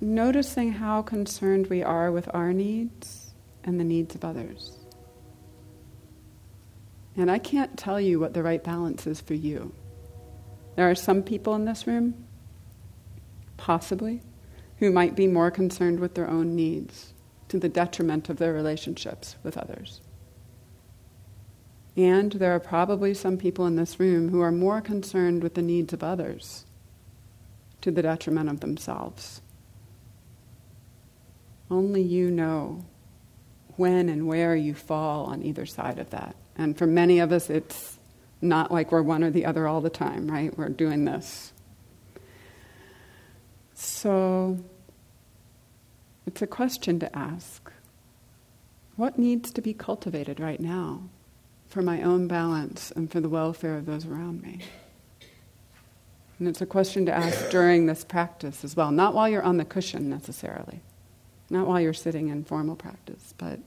noticing 0.00 0.72
how 0.72 1.02
concerned 1.02 1.66
we 1.66 1.82
are 1.82 2.10
with 2.10 2.26
our 2.32 2.54
needs 2.54 3.34
and 3.62 3.78
the 3.78 3.84
needs 3.84 4.14
of 4.14 4.24
others. 4.24 4.78
And 7.14 7.30
I 7.30 7.38
can't 7.38 7.76
tell 7.76 8.00
you 8.00 8.18
what 8.18 8.32
the 8.32 8.42
right 8.42 8.64
balance 8.64 9.06
is 9.06 9.20
for 9.20 9.34
you. 9.34 9.74
There 10.74 10.88
are 10.88 10.94
some 10.94 11.22
people 11.22 11.54
in 11.54 11.66
this 11.66 11.86
room, 11.86 12.14
possibly, 13.58 14.22
who 14.78 14.90
might 14.90 15.14
be 15.14 15.26
more 15.26 15.50
concerned 15.50 16.00
with 16.00 16.14
their 16.14 16.30
own 16.30 16.56
needs 16.56 17.12
to 17.48 17.58
the 17.58 17.68
detriment 17.68 18.30
of 18.30 18.38
their 18.38 18.54
relationships 18.54 19.36
with 19.42 19.58
others. 19.58 20.00
And 21.94 22.32
there 22.32 22.54
are 22.54 22.58
probably 22.58 23.12
some 23.12 23.36
people 23.36 23.66
in 23.66 23.76
this 23.76 24.00
room 24.00 24.30
who 24.30 24.40
are 24.40 24.50
more 24.50 24.80
concerned 24.80 25.42
with 25.42 25.52
the 25.52 25.60
needs 25.60 25.92
of 25.92 26.02
others 26.02 26.64
to 27.82 27.90
the 27.90 28.02
detriment 28.02 28.48
of 28.48 28.60
themselves. 28.60 29.40
Only 31.70 32.02
you 32.02 32.30
know 32.30 32.84
when 33.76 34.08
and 34.08 34.26
where 34.26 34.54
you 34.56 34.74
fall 34.74 35.26
on 35.26 35.42
either 35.42 35.66
side 35.66 35.98
of 35.98 36.10
that. 36.10 36.36
And 36.56 36.76
for 36.76 36.86
many 36.86 37.18
of 37.18 37.32
us, 37.32 37.48
it's 37.48 37.98
not 38.40 38.70
like 38.70 38.92
we're 38.92 39.02
one 39.02 39.24
or 39.24 39.30
the 39.30 39.46
other 39.46 39.66
all 39.66 39.80
the 39.80 39.90
time, 39.90 40.30
right? 40.30 40.56
We're 40.56 40.68
doing 40.68 41.04
this. 41.04 41.52
So 43.74 44.58
it's 46.26 46.42
a 46.42 46.46
question 46.46 46.98
to 47.00 47.16
ask 47.16 47.72
what 48.96 49.18
needs 49.18 49.50
to 49.52 49.62
be 49.62 49.72
cultivated 49.72 50.38
right 50.38 50.60
now 50.60 51.04
for 51.68 51.82
my 51.82 52.02
own 52.02 52.28
balance 52.28 52.92
and 52.94 53.10
for 53.10 53.20
the 53.20 53.28
welfare 53.28 53.76
of 53.76 53.86
those 53.86 54.04
around 54.04 54.42
me? 54.42 54.60
And 56.42 56.48
it's 56.48 56.60
a 56.60 56.66
question 56.66 57.06
to 57.06 57.12
ask 57.14 57.50
during 57.50 57.86
this 57.86 58.02
practice 58.02 58.64
as 58.64 58.74
well, 58.74 58.90
not 58.90 59.14
while 59.14 59.28
you're 59.28 59.44
on 59.44 59.58
the 59.58 59.64
cushion 59.64 60.10
necessarily, 60.10 60.80
not 61.50 61.68
while 61.68 61.80
you're 61.80 61.94
sitting 61.94 62.30
in 62.30 62.42
formal 62.42 62.74
practice, 62.74 63.32
but 63.38 63.60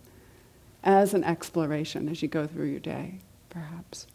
as 0.84 1.13
an 1.13 1.23
exploration 1.23 2.09
as 2.09 2.21
you 2.21 2.28
go 2.28 2.45
through 2.45 2.65
your 2.65 2.82
day, 2.82 3.19
perhaps. 3.49 4.07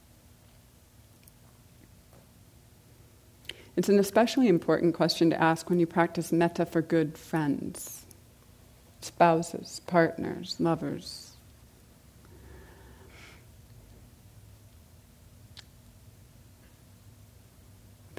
It's 3.76 3.88
an 3.88 3.98
especially 3.98 4.48
important 4.48 4.94
question 4.94 5.30
to 5.30 5.40
ask 5.40 5.70
when 5.70 5.80
you 5.80 5.86
practice 5.86 6.30
metta 6.30 6.66
for 6.66 6.82
good 6.82 7.16
friends, 7.16 8.04
spouses, 9.00 9.80
partners, 9.86 10.56
lovers. 10.58 11.29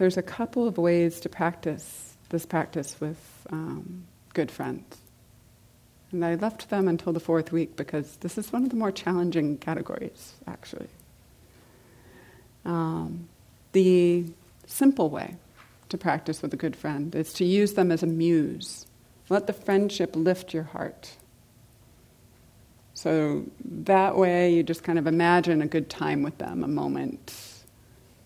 There's 0.02 0.18
a 0.18 0.24
couple 0.24 0.68
of 0.68 0.80
ways 0.80 1.20
to 1.20 1.30
practice 1.30 2.16
this 2.30 2.44
practice 2.44 3.00
with 3.00 3.20
um, 3.52 4.06
good 4.34 4.50
friends. 4.50 4.98
And 6.12 6.26
I 6.26 6.34
left 6.34 6.72
them 6.72 6.88
until 6.88 7.14
the 7.14 7.20
fourth 7.20 7.52
week 7.52 7.76
because 7.76 8.16
this 8.16 8.36
is 8.36 8.52
one 8.52 8.64
of 8.64 8.72
the 8.72 8.76
more 8.76 8.92
challenging 8.92 9.60
categories, 9.60 10.34
actually. 10.48 10.88
Um, 12.66 13.30
the 13.74 14.26
simple 14.66 15.12
way 15.12 15.36
to 15.90 16.00
practice 16.00 16.42
with 16.42 16.52
a 16.52 16.58
good 16.58 16.76
friend 16.76 17.14
is 17.14 17.32
to 17.34 17.46
use 17.46 17.74
them 17.74 17.92
as 17.92 18.02
a 18.02 18.08
muse. 18.08 18.88
Let 19.30 19.46
the 19.46 19.54
friendship 19.54 20.16
lift 20.16 20.52
your 20.52 20.64
heart. 20.64 21.12
So 22.96 23.46
that 23.64 24.18
way, 24.18 24.52
you 24.52 24.64
just 24.64 24.84
kind 24.84 24.98
of 24.98 25.06
imagine 25.06 25.62
a 25.62 25.68
good 25.68 25.92
time 25.92 26.24
with 26.24 26.40
them, 26.40 26.64
a 26.64 26.68
moment, 26.68 27.51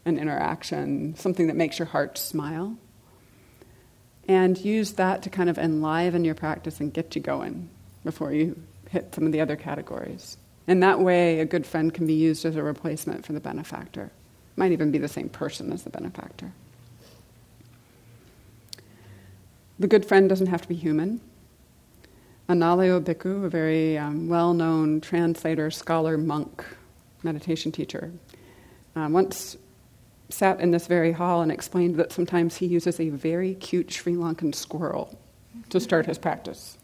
an 0.05 0.19
interaction, 0.19 1.15
something 1.17 1.47
that 1.47 1.55
makes 1.55 1.79
your 1.79 1.87
heart 1.87 2.17
smile. 2.17 2.77
And 4.27 4.57
use 4.57 4.93
that 4.93 5.23
to 5.23 5.29
kind 5.29 5.49
of 5.49 5.57
enliven 5.57 6.25
your 6.25 6.35
practice 6.35 6.79
and 6.79 6.93
get 6.93 7.15
you 7.15 7.21
going 7.21 7.69
before 8.03 8.31
you 8.33 8.61
hit 8.89 9.13
some 9.13 9.25
of 9.25 9.31
the 9.31 9.41
other 9.41 9.55
categories. 9.55 10.37
And 10.67 10.81
that 10.81 10.99
way, 10.99 11.39
a 11.39 11.45
good 11.45 11.65
friend 11.65 11.93
can 11.93 12.07
be 12.07 12.13
used 12.13 12.45
as 12.45 12.55
a 12.55 12.63
replacement 12.63 13.25
for 13.25 13.33
the 13.33 13.39
benefactor. 13.39 14.11
Might 14.55 14.71
even 14.71 14.91
be 14.91 14.97
the 14.97 15.07
same 15.07 15.29
person 15.29 15.71
as 15.71 15.83
the 15.83 15.89
benefactor. 15.89 16.53
The 19.77 19.87
good 19.87 20.05
friend 20.05 20.29
doesn't 20.29 20.47
have 20.47 20.61
to 20.61 20.67
be 20.67 20.75
human. 20.75 21.19
Analayo 22.47 23.01
Bhikkhu, 23.01 23.45
a 23.45 23.49
very 23.49 23.97
um, 23.97 24.29
well 24.29 24.53
known 24.53 25.01
translator, 25.01 25.69
scholar, 25.69 26.17
monk, 26.17 26.63
meditation 27.23 27.71
teacher, 27.71 28.11
uh, 28.95 29.07
once 29.11 29.57
sat 30.29 30.59
in 30.59 30.71
this 30.71 30.87
very 30.87 31.11
hall 31.11 31.41
and 31.41 31.51
explained 31.51 31.95
that 31.95 32.11
sometimes 32.11 32.57
he 32.57 32.65
uses 32.65 32.99
a 32.99 33.09
very 33.09 33.55
cute 33.55 33.91
Sri 33.91 34.13
Lankan 34.13 34.53
squirrel 34.53 35.17
to 35.69 35.79
start 35.79 36.05
his 36.05 36.17
practice. 36.17 36.77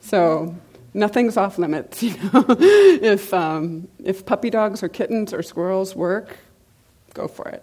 So 0.00 0.54
nothing's 0.92 1.36
off 1.36 1.58
limits, 1.58 2.02
you 2.02 2.16
know. 2.16 2.44
if, 2.48 3.32
um, 3.32 3.88
if 4.02 4.26
puppy 4.26 4.50
dogs 4.50 4.82
or 4.82 4.88
kittens 4.88 5.32
or 5.32 5.42
squirrels 5.42 5.94
work, 5.94 6.38
go 7.14 7.28
for 7.28 7.48
it. 7.48 7.62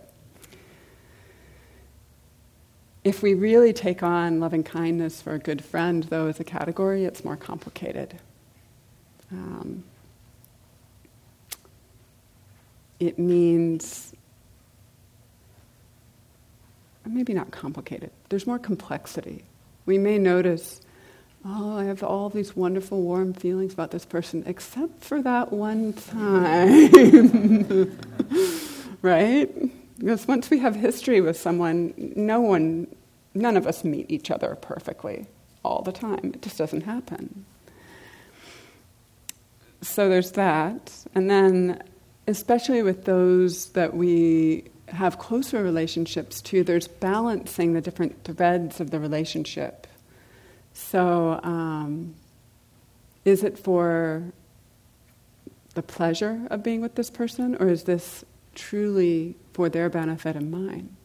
If 3.03 3.23
we 3.23 3.33
really 3.33 3.73
take 3.73 4.03
on 4.03 4.39
loving 4.39 4.63
kindness 4.63 5.21
for 5.21 5.33
a 5.33 5.39
good 5.39 5.63
friend, 5.63 6.03
though, 6.03 6.27
as 6.27 6.39
a 6.39 6.43
category, 6.43 7.03
it's 7.03 7.25
more 7.25 7.35
complicated. 7.35 8.19
Um, 9.31 9.83
it 12.99 13.17
means, 13.17 14.13
maybe 17.05 17.33
not 17.33 17.51
complicated, 17.51 18.11
there's 18.29 18.47
more 18.47 18.59
complexity. 18.59 19.43
We 19.85 19.97
may 19.97 20.17
notice, 20.17 20.81
oh, 21.45 21.77
I 21.77 21.85
have 21.85 22.03
all 22.03 22.29
these 22.29 22.55
wonderful, 22.55 23.01
warm 23.01 23.33
feelings 23.33 23.73
about 23.73 23.91
this 23.91 24.05
person, 24.05 24.43
except 24.45 25.03
for 25.03 25.21
that 25.21 25.51
one 25.51 25.93
time. 25.93 26.91
right? 29.01 29.49
Because 29.97 30.27
once 30.27 30.49
we 30.49 30.59
have 30.59 30.75
history 30.75 31.21
with 31.21 31.37
someone, 31.37 31.93
no 32.15 32.41
one, 32.41 32.87
none 33.33 33.57
of 33.57 33.67
us 33.67 33.83
meet 33.83 34.09
each 34.09 34.31
other 34.31 34.57
perfectly 34.61 35.27
all 35.63 35.81
the 35.81 35.91
time. 35.91 36.31
It 36.33 36.41
just 36.41 36.57
doesn't 36.57 36.81
happen. 36.81 37.45
So 39.81 40.09
there's 40.09 40.31
that. 40.31 40.91
And 41.15 41.29
then, 41.29 41.81
especially 42.27 42.83
with 42.83 43.05
those 43.05 43.69
that 43.69 43.95
we 43.95 44.70
have 44.91 45.17
closer 45.17 45.63
relationships 45.63 46.41
to, 46.43 46.63
there's 46.63 46.87
balancing 46.87 47.73
the 47.73 47.81
different 47.81 48.23
threads 48.23 48.79
of 48.79 48.91
the 48.91 48.99
relationship. 48.99 49.87
So, 50.73 51.39
um, 51.43 52.15
is 53.25 53.43
it 53.43 53.57
for 53.57 54.23
the 55.73 55.83
pleasure 55.83 56.47
of 56.49 56.63
being 56.63 56.81
with 56.81 56.95
this 56.95 57.09
person, 57.09 57.55
or 57.59 57.69
is 57.69 57.83
this 57.83 58.25
truly 58.55 59.35
for 59.53 59.69
their 59.69 59.89
benefit 59.89 60.35
and 60.35 60.51
mine. 60.51 60.95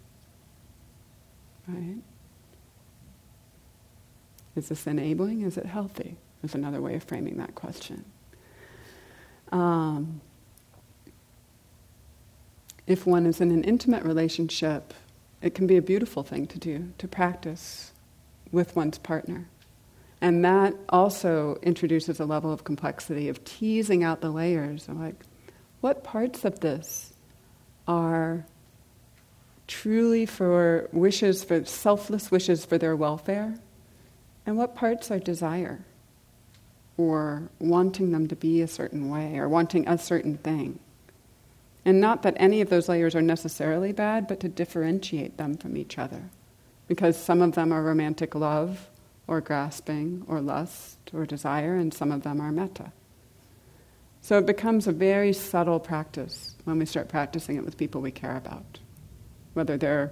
Right? 1.68 1.98
Is 4.54 4.68
this 4.68 4.86
enabling? 4.86 5.42
Is 5.42 5.56
it 5.56 5.66
healthy? 5.66 6.16
Is 6.42 6.54
another 6.54 6.80
way 6.80 6.94
of 6.94 7.04
framing 7.04 7.36
that 7.38 7.54
question. 7.54 8.04
Um, 9.52 10.20
if 12.86 13.06
one 13.06 13.26
is 13.26 13.40
in 13.40 13.50
an 13.50 13.64
intimate 13.64 14.04
relationship, 14.04 14.94
it 15.42 15.54
can 15.54 15.66
be 15.66 15.76
a 15.76 15.82
beautiful 15.82 16.22
thing 16.22 16.46
to 16.46 16.58
do, 16.58 16.92
to 16.98 17.08
practice 17.08 17.92
with 18.52 18.76
one's 18.76 18.98
partner. 18.98 19.48
And 20.20 20.44
that 20.44 20.74
also 20.88 21.58
introduces 21.62 22.20
a 22.20 22.24
level 22.24 22.52
of 22.52 22.64
complexity 22.64 23.28
of 23.28 23.44
teasing 23.44 24.02
out 24.02 24.20
the 24.20 24.30
layers 24.30 24.88
of 24.88 24.98
like, 24.98 25.14
what 25.80 26.04
parts 26.04 26.44
of 26.44 26.60
this 26.60 27.12
are 27.86 28.46
truly 29.66 30.26
for 30.26 30.88
wishes, 30.92 31.44
for 31.44 31.64
selfless 31.64 32.30
wishes 32.30 32.64
for 32.64 32.78
their 32.78 32.96
welfare, 32.96 33.54
and 34.46 34.56
what 34.56 34.74
parts 34.74 35.10
are 35.10 35.18
desire 35.18 35.84
or 36.96 37.50
wanting 37.58 38.12
them 38.12 38.26
to 38.28 38.36
be 38.36 38.62
a 38.62 38.68
certain 38.68 39.10
way 39.10 39.36
or 39.36 39.48
wanting 39.48 39.86
a 39.86 39.98
certain 39.98 40.38
thing. 40.38 40.78
And 41.86 42.00
not 42.00 42.24
that 42.24 42.34
any 42.36 42.60
of 42.60 42.68
those 42.68 42.88
layers 42.88 43.14
are 43.14 43.22
necessarily 43.22 43.92
bad, 43.92 44.26
but 44.26 44.40
to 44.40 44.48
differentiate 44.48 45.36
them 45.36 45.56
from 45.56 45.76
each 45.76 45.98
other. 45.98 46.24
Because 46.88 47.16
some 47.16 47.40
of 47.40 47.52
them 47.52 47.72
are 47.72 47.80
romantic 47.80 48.34
love 48.34 48.90
or 49.28 49.40
grasping 49.40 50.24
or 50.26 50.40
lust 50.40 50.98
or 51.14 51.24
desire, 51.24 51.76
and 51.76 51.94
some 51.94 52.10
of 52.10 52.24
them 52.24 52.40
are 52.40 52.50
metta. 52.50 52.90
So 54.20 54.36
it 54.36 54.46
becomes 54.46 54.88
a 54.88 54.92
very 54.92 55.32
subtle 55.32 55.78
practice 55.78 56.56
when 56.64 56.80
we 56.80 56.86
start 56.86 57.08
practicing 57.08 57.54
it 57.54 57.64
with 57.64 57.76
people 57.76 58.00
we 58.00 58.10
care 58.10 58.36
about, 58.36 58.80
whether 59.54 59.76
they're 59.76 60.10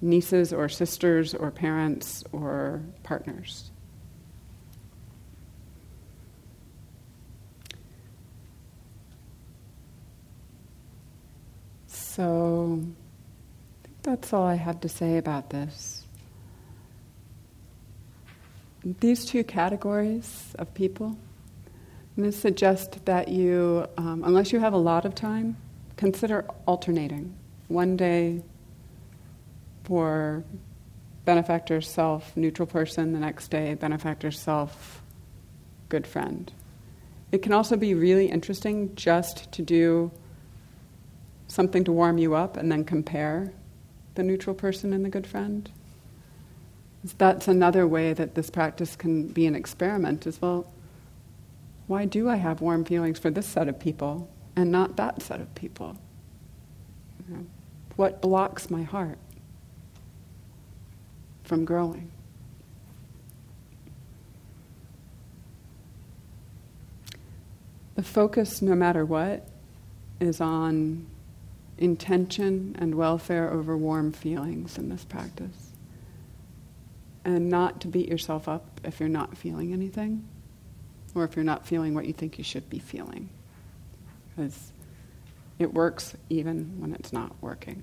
nieces 0.00 0.52
or 0.52 0.68
sisters 0.68 1.34
or 1.34 1.50
parents 1.50 2.22
or 2.30 2.80
partners. 3.02 3.72
So 12.16 12.80
I 12.80 13.86
think 13.86 14.02
that's 14.02 14.32
all 14.32 14.44
I 14.44 14.54
have 14.54 14.80
to 14.80 14.88
say 14.88 15.18
about 15.18 15.50
this. 15.50 16.02
these 19.00 19.24
two 19.24 19.44
categories 19.44 20.54
of 20.58 20.72
people, 20.72 21.08
I'm 22.16 22.22
going 22.22 22.30
to 22.30 22.38
suggest 22.38 23.04
that 23.04 23.28
you, 23.28 23.86
um, 23.98 24.22
unless 24.24 24.50
you 24.52 24.60
have 24.60 24.72
a 24.72 24.78
lot 24.78 25.04
of 25.04 25.14
time, 25.14 25.58
consider 25.96 26.46
alternating. 26.66 27.34
One 27.68 27.98
day 27.98 28.42
for 29.84 30.42
benefactor 31.26 31.82
self, 31.82 32.34
neutral 32.34 32.66
person, 32.66 33.12
the 33.12 33.18
next 33.18 33.48
day, 33.48 33.74
benefactor 33.74 34.30
self, 34.30 35.02
good 35.90 36.06
friend. 36.06 36.50
It 37.30 37.42
can 37.42 37.52
also 37.52 37.76
be 37.76 37.92
really 37.92 38.30
interesting 38.30 38.94
just 38.94 39.52
to 39.52 39.62
do 39.62 40.12
something 41.48 41.84
to 41.84 41.92
warm 41.92 42.18
you 42.18 42.34
up 42.34 42.56
and 42.56 42.70
then 42.70 42.84
compare 42.84 43.52
the 44.14 44.22
neutral 44.22 44.54
person 44.54 44.92
and 44.92 45.04
the 45.04 45.08
good 45.08 45.26
friend. 45.26 45.70
That's 47.18 47.46
another 47.46 47.86
way 47.86 48.12
that 48.12 48.34
this 48.34 48.50
practice 48.50 48.96
can 48.96 49.28
be 49.28 49.46
an 49.46 49.54
experiment 49.54 50.26
as 50.26 50.40
well. 50.42 50.72
Why 51.86 52.04
do 52.04 52.28
I 52.28 52.36
have 52.36 52.60
warm 52.60 52.84
feelings 52.84 53.18
for 53.18 53.30
this 53.30 53.46
set 53.46 53.68
of 53.68 53.78
people 53.78 54.28
and 54.56 54.72
not 54.72 54.96
that 54.96 55.22
set 55.22 55.40
of 55.40 55.54
people? 55.54 55.96
You 57.28 57.36
know, 57.36 57.46
what 57.94 58.20
blocks 58.20 58.70
my 58.70 58.82
heart 58.82 59.18
from 61.44 61.64
growing? 61.64 62.10
The 67.94 68.02
focus, 68.02 68.60
no 68.60 68.74
matter 68.74 69.06
what, 69.06 69.48
is 70.20 70.40
on 70.40 71.06
intention 71.78 72.76
and 72.78 72.94
welfare 72.94 73.50
over 73.50 73.76
warm 73.76 74.12
feelings 74.12 74.78
in 74.78 74.88
this 74.88 75.04
practice. 75.04 75.72
And 77.24 77.48
not 77.48 77.80
to 77.80 77.88
beat 77.88 78.08
yourself 78.08 78.48
up 78.48 78.80
if 78.84 79.00
you're 79.00 79.08
not 79.08 79.36
feeling 79.36 79.72
anything, 79.72 80.26
or 81.14 81.24
if 81.24 81.34
you're 81.34 81.44
not 81.44 81.66
feeling 81.66 81.94
what 81.94 82.06
you 82.06 82.12
think 82.12 82.38
you 82.38 82.44
should 82.44 82.70
be 82.70 82.78
feeling. 82.78 83.28
Because 84.28 84.72
it 85.58 85.72
works 85.74 86.14
even 86.30 86.80
when 86.80 86.92
it's 86.94 87.12
not 87.12 87.34
working. 87.40 87.82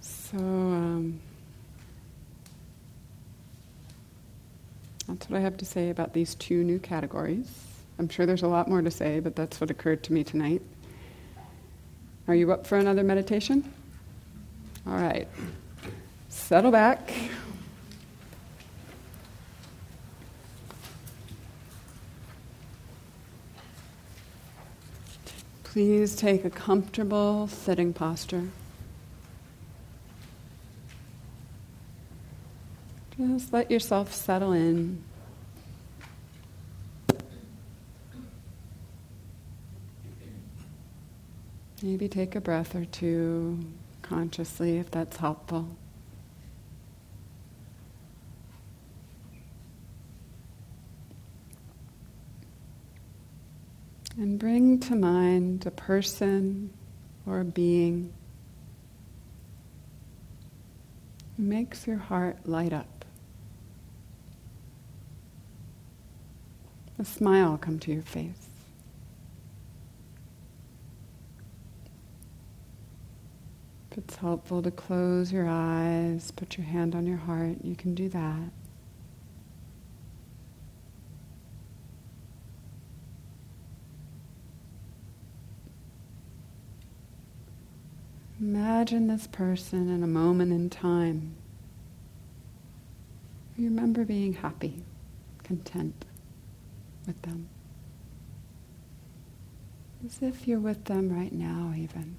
So, 0.00 0.38
um, 0.38 1.20
that's 5.08 5.28
what 5.28 5.38
I 5.38 5.40
have 5.40 5.56
to 5.58 5.64
say 5.64 5.90
about 5.90 6.12
these 6.12 6.34
two 6.34 6.64
new 6.64 6.78
categories. 6.78 7.71
I'm 8.02 8.08
sure 8.08 8.26
there's 8.26 8.42
a 8.42 8.48
lot 8.48 8.66
more 8.66 8.82
to 8.82 8.90
say, 8.90 9.20
but 9.20 9.36
that's 9.36 9.60
what 9.60 9.70
occurred 9.70 10.02
to 10.02 10.12
me 10.12 10.24
tonight. 10.24 10.60
Are 12.26 12.34
you 12.34 12.50
up 12.50 12.66
for 12.66 12.76
another 12.76 13.04
meditation? 13.04 13.72
All 14.88 14.94
right. 14.94 15.28
Settle 16.28 16.72
back. 16.72 17.12
Please 25.62 26.16
take 26.16 26.44
a 26.44 26.50
comfortable 26.50 27.46
sitting 27.46 27.92
posture. 27.92 28.48
Just 33.16 33.52
let 33.52 33.70
yourself 33.70 34.12
settle 34.12 34.50
in. 34.50 35.04
Maybe 41.84 42.06
take 42.06 42.36
a 42.36 42.40
breath 42.40 42.76
or 42.76 42.84
two 42.84 43.58
consciously 44.02 44.78
if 44.78 44.88
that's 44.88 45.16
helpful. 45.16 45.68
And 54.16 54.38
bring 54.38 54.78
to 54.80 54.94
mind 54.94 55.66
a 55.66 55.72
person 55.72 56.70
or 57.26 57.40
a 57.40 57.44
being 57.44 58.12
who 61.36 61.42
makes 61.42 61.86
your 61.88 61.96
heart 61.96 62.46
light 62.46 62.72
up. 62.72 63.04
A 67.00 67.04
smile 67.04 67.58
come 67.58 67.80
to 67.80 67.92
your 67.92 68.02
face. 68.02 68.51
If 73.92 73.98
it's 73.98 74.16
helpful 74.16 74.62
to 74.62 74.70
close 74.70 75.30
your 75.30 75.46
eyes, 75.46 76.30
put 76.30 76.56
your 76.56 76.66
hand 76.66 76.94
on 76.94 77.06
your 77.06 77.18
heart, 77.18 77.58
you 77.62 77.76
can 77.76 77.94
do 77.94 78.08
that. 78.08 78.48
Imagine 88.40 89.08
this 89.08 89.26
person 89.26 89.90
in 89.90 90.02
a 90.02 90.06
moment 90.06 90.52
in 90.52 90.70
time. 90.70 91.34
You 93.58 93.66
remember 93.66 94.06
being 94.06 94.32
happy, 94.32 94.84
content 95.44 96.06
with 97.06 97.20
them. 97.20 97.50
As 100.06 100.22
if 100.22 100.48
you're 100.48 100.58
with 100.58 100.86
them 100.86 101.12
right 101.12 101.32
now, 101.32 101.74
even. 101.76 102.16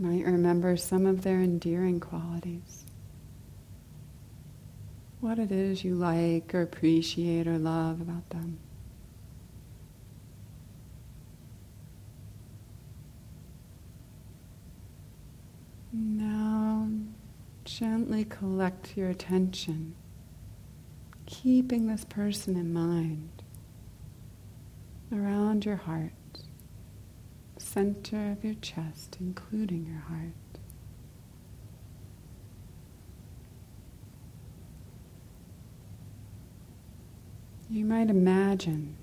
Might 0.00 0.24
remember 0.24 0.78
some 0.78 1.04
of 1.04 1.22
their 1.22 1.42
endearing 1.42 2.00
qualities. 2.00 2.84
What 5.20 5.38
it 5.38 5.52
is 5.52 5.84
you 5.84 5.94
like 5.94 6.54
or 6.54 6.62
appreciate 6.62 7.46
or 7.46 7.58
love 7.58 8.00
about 8.00 8.30
them. 8.30 8.58
Now, 15.92 16.88
gently 17.64 18.24
collect 18.24 18.96
your 18.96 19.10
attention, 19.10 19.94
keeping 21.26 21.88
this 21.88 22.06
person 22.06 22.56
in 22.56 22.72
mind 22.72 23.42
around 25.12 25.66
your 25.66 25.76
heart 25.76 26.12
center 27.72 28.32
of 28.32 28.44
your 28.44 28.54
chest, 28.54 29.16
including 29.20 29.86
your 29.86 30.00
heart. 30.00 30.32
You 37.68 37.84
might 37.84 38.10
imagine 38.10 38.96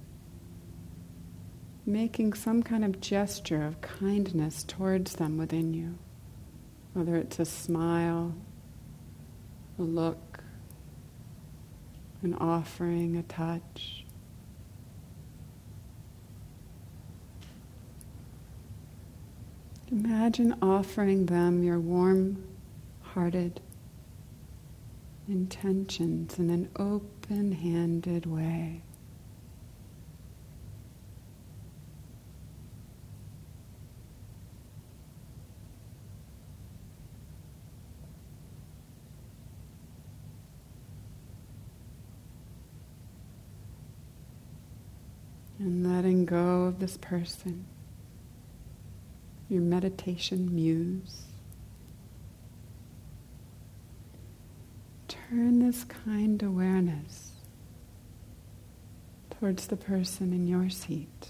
making 1.86 2.34
some 2.34 2.62
kind 2.62 2.84
of 2.84 3.00
gesture 3.00 3.64
of 3.64 3.80
kindness 3.80 4.66
towards 4.66 5.16
them 5.16 5.38
within 5.38 5.74
you, 5.74 5.98
whether 6.92 7.16
it's 7.16 7.40
a 7.40 7.46
smile, 7.46 8.36
a 9.80 9.82
look, 9.82 10.44
an 12.22 12.34
offering, 12.34 13.16
a 13.16 13.24
touch. 13.24 14.04
Imagine 19.90 20.54
offering 20.62 21.28
them 21.28 21.64
your 21.64 21.80
warm 21.80 22.44
hearted 23.02 23.62
intentions 25.30 26.38
in 26.38 26.50
an 26.50 26.70
open 26.76 27.54
handed 27.54 28.26
way. 28.26 28.82
And 45.60 45.90
letting 45.90 46.26
go 46.26 46.64
of 46.64 46.80
this 46.80 46.98
person 46.98 47.66
your 49.50 49.62
meditation 49.62 50.54
muse. 50.54 51.24
Turn 55.08 55.60
this 55.60 55.84
kind 55.84 56.42
awareness 56.44 57.32
towards 59.30 59.68
the 59.68 59.78
person 59.78 60.34
in 60.34 60.48
your 60.48 60.70
seat, 60.70 61.30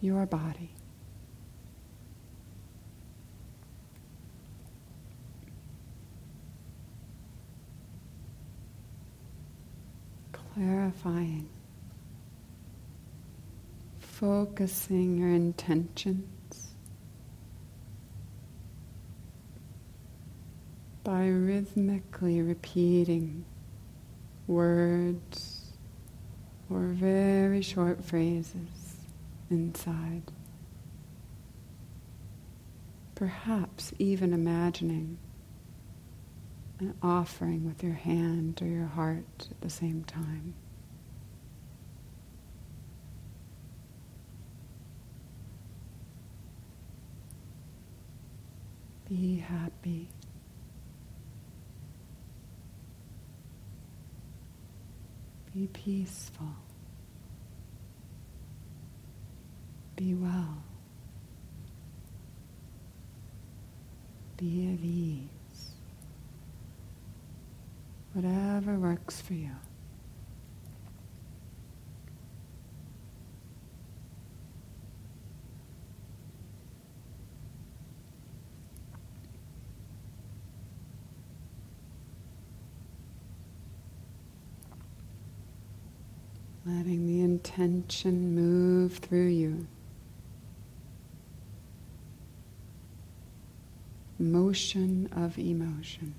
your 0.00 0.26
body. 0.26 0.70
Clarifying 10.32 11.48
focusing 14.20 15.16
your 15.16 15.30
intentions 15.30 16.74
by 21.02 21.26
rhythmically 21.26 22.42
repeating 22.42 23.46
words 24.46 25.72
or 26.68 26.88
very 26.88 27.62
short 27.62 28.04
phrases 28.04 28.96
inside. 29.48 30.30
Perhaps 33.14 33.94
even 33.98 34.34
imagining 34.34 35.16
an 36.78 36.94
offering 37.02 37.64
with 37.64 37.82
your 37.82 37.94
hand 37.94 38.60
or 38.60 38.66
your 38.66 38.86
heart 38.86 39.48
at 39.50 39.60
the 39.62 39.70
same 39.70 40.04
time. 40.04 40.52
Be 49.10 49.38
happy. 49.38 50.08
Be 55.52 55.66
peaceful. 55.66 56.46
Be 59.96 60.14
well. 60.14 60.62
Be 64.36 64.72
at 64.72 64.84
ease. 64.84 65.72
Whatever 68.12 68.78
works 68.78 69.20
for 69.20 69.34
you. 69.34 69.50
Letting 86.76 87.06
the 87.06 87.20
intention 87.20 88.34
move 88.34 88.98
through 88.98 89.26
you. 89.26 89.66
Motion 94.18 95.08
of 95.12 95.36
emotion. 95.36 96.14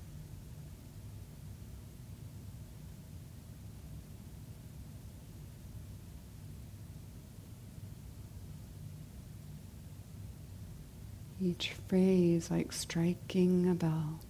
Each 11.40 11.72
phrase 11.88 12.50
like 12.50 12.72
striking 12.72 13.70
a 13.70 13.74
bell. 13.74 14.20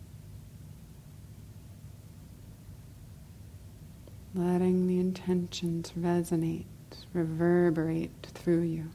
Letting 4.34 4.86
the 4.86 4.98
intentions 4.98 5.92
resonate, 5.98 6.66
reverberate 7.12 8.28
through 8.34 8.62
you. 8.62 8.90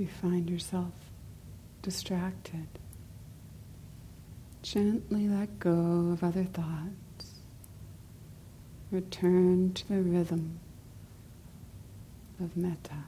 You 0.00 0.06
find 0.06 0.48
yourself 0.48 0.92
distracted, 1.82 2.66
gently 4.62 5.28
let 5.28 5.58
go 5.58 6.10
of 6.10 6.24
other 6.24 6.44
thoughts. 6.44 7.34
Return 8.90 9.74
to 9.74 9.88
the 9.88 10.00
rhythm 10.00 10.58
of 12.42 12.56
metta. 12.56 13.04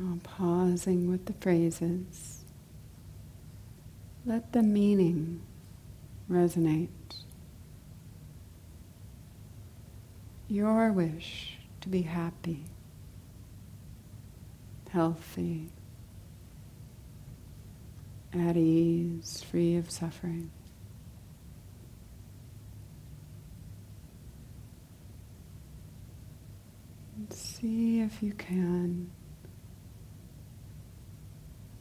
Now 0.00 0.18
pausing 0.22 1.10
with 1.10 1.26
the 1.26 1.34
phrases, 1.34 2.42
let 4.24 4.50
the 4.54 4.62
meaning 4.62 5.42
resonate. 6.30 6.88
Your 10.48 10.90
wish 10.90 11.58
to 11.82 11.90
be 11.90 12.00
happy, 12.00 12.64
healthy, 14.88 15.68
at 18.32 18.56
ease, 18.56 19.44
free 19.50 19.76
of 19.76 19.90
suffering. 19.90 20.50
And 27.18 27.30
see 27.30 28.00
if 28.00 28.22
you 28.22 28.32
can 28.32 29.10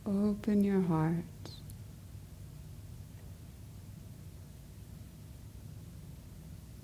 open 0.10 0.64
your 0.64 0.82
heart 0.82 1.24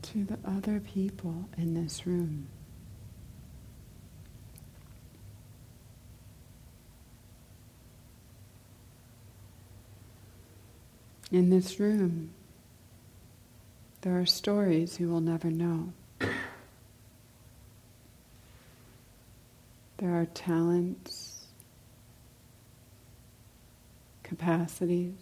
to 0.03 0.23
the 0.23 0.37
other 0.45 0.79
people 0.79 1.49
in 1.57 1.73
this 1.73 2.05
room. 2.05 2.47
In 11.31 11.49
this 11.49 11.79
room, 11.79 12.29
there 14.01 14.19
are 14.19 14.25
stories 14.27 14.99
you 14.99 15.09
will 15.09 15.21
never 15.21 15.49
know. 15.49 15.91
There 19.97 20.13
are 20.13 20.25
talents, 20.25 21.34
capacities, 24.35 25.13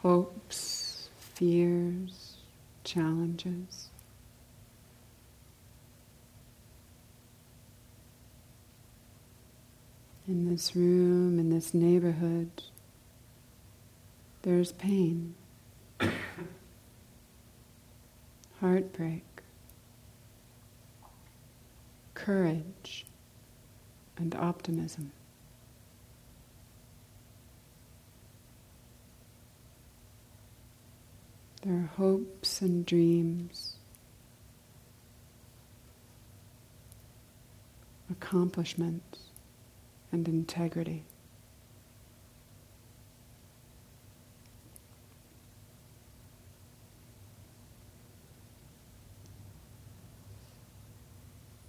hopes, 0.00 1.08
fears, 1.18 2.36
challenges. 2.84 3.88
In 10.28 10.48
this 10.48 10.76
room, 10.76 11.40
in 11.40 11.50
this 11.50 11.74
neighborhood, 11.74 12.62
there's 14.42 14.70
pain, 14.70 15.34
heartbreak, 18.60 19.24
courage, 22.14 23.04
and 24.16 24.32
optimism. 24.36 25.10
There 31.66 31.78
are 31.78 31.90
hopes 31.96 32.62
and 32.62 32.86
dreams, 32.86 33.74
accomplishments 38.08 39.18
and 40.12 40.28
integrity. 40.28 41.02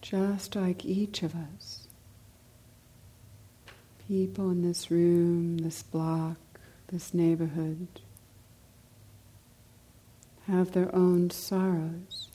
Just 0.02 0.56
like 0.56 0.86
each 0.86 1.24
of 1.24 1.34
us, 1.34 1.88
people 4.08 4.52
in 4.52 4.62
this 4.62 4.91
room, 4.91 5.58
this 5.58 5.82
block, 5.82 6.38
this 6.89 7.16
neighborhood, 7.16 7.88
have 10.48 10.72
their 10.72 10.93
own 10.95 11.30
sorrows, 11.30 12.30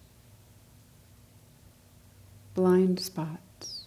blind 2.55 3.01
spots, 3.01 3.87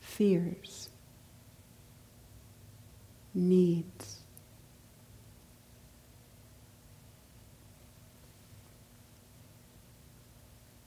fears, 0.00 0.88
needs. 3.34 4.20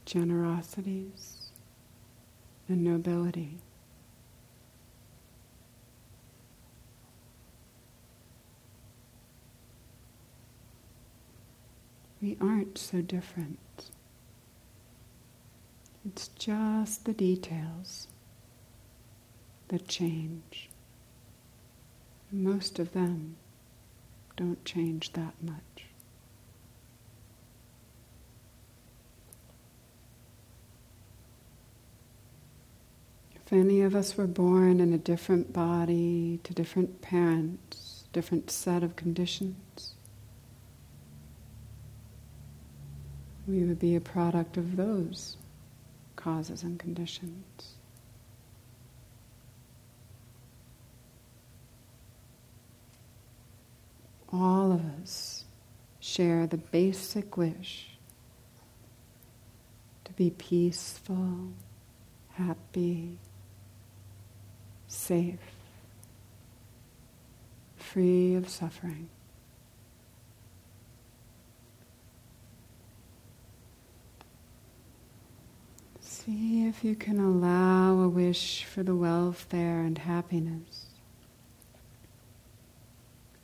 Generosities 0.06 1.52
and 2.70 2.82
nobility. 2.82 3.60
We 12.22 12.38
aren't 12.42 12.78
so 12.78 13.02
different. 13.02 13.60
It's 16.06 16.30
just 16.30 17.06
the 17.06 17.14
details 17.14 18.08
that 19.68 19.88
change. 19.88 20.70
Most 22.32 22.80
of 22.80 22.94
them 22.94 23.36
don't 24.36 24.64
change 24.66 25.14
that 25.14 25.34
much. 25.42 25.86
If 33.36 33.54
any 33.54 33.82
of 33.82 33.96
us 33.96 34.18
were 34.18 34.28
born 34.28 34.80
in 34.80 34.92
a 34.92 34.98
different 34.98 35.54
body, 35.54 36.40
to 36.44 36.54
different 36.54 37.02
parents, 37.02 38.04
different 38.12 38.52
set 38.52 38.84
of 38.84 38.96
conditions, 38.96 39.94
we 43.48 43.64
would 43.64 43.80
be 43.80 43.96
a 43.96 44.02
product 44.02 44.58
of 44.58 44.76
those 44.76 45.38
causes 46.16 46.64
and 46.64 46.78
conditions. 46.78 47.76
All 54.32 54.74
of 54.74 54.82
us 55.02 55.46
share 56.02 56.46
the 56.46 56.58
basic 56.58 57.38
wish 57.38 57.98
to 60.04 60.12
be 60.14 60.32
peaceful, 60.32 61.54
happy, 62.34 63.18
safe, 64.88 65.40
free 67.78 68.36
of 68.36 68.50
suffering. 68.50 69.08
See 76.28 76.68
if 76.68 76.84
you 76.84 76.94
can 76.94 77.22
allow 77.22 78.02
a 78.02 78.10
wish 78.10 78.66
for 78.66 78.84
the 78.84 78.98
welfare 78.98 79.80
and 79.80 79.98
happiness 79.98 80.88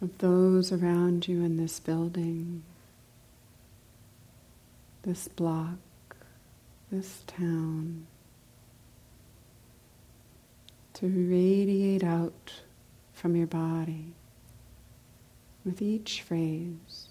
of 0.02 0.18
those 0.18 0.70
around 0.74 1.26
you 1.26 1.46
in 1.46 1.56
this 1.56 1.80
building, 1.80 2.64
this 5.04 5.30
block, 5.30 5.78
this 6.92 7.24
town, 7.26 8.06
to 10.96 11.08
radiate 11.08 12.04
out 12.04 12.52
from 13.14 13.38
your 13.38 13.48
body 13.48 14.12
with 15.64 15.82
each 15.82 16.22
phrase, 16.22 17.08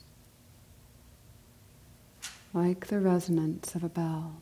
like 2.53 2.89
the 2.89 3.01
resonance 3.01 3.75
of 3.75 3.83
a 3.83 3.89
bell. 3.89 4.35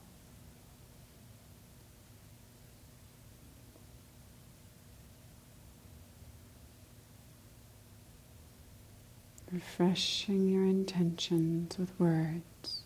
Refreshing 9.53 10.49
your 10.49 10.65
intentions 10.65 11.77
with 11.79 11.99
words, 11.99 12.83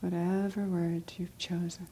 whatever 0.00 0.64
words 0.64 1.14
you've 1.18 1.36
chosen. 1.38 1.88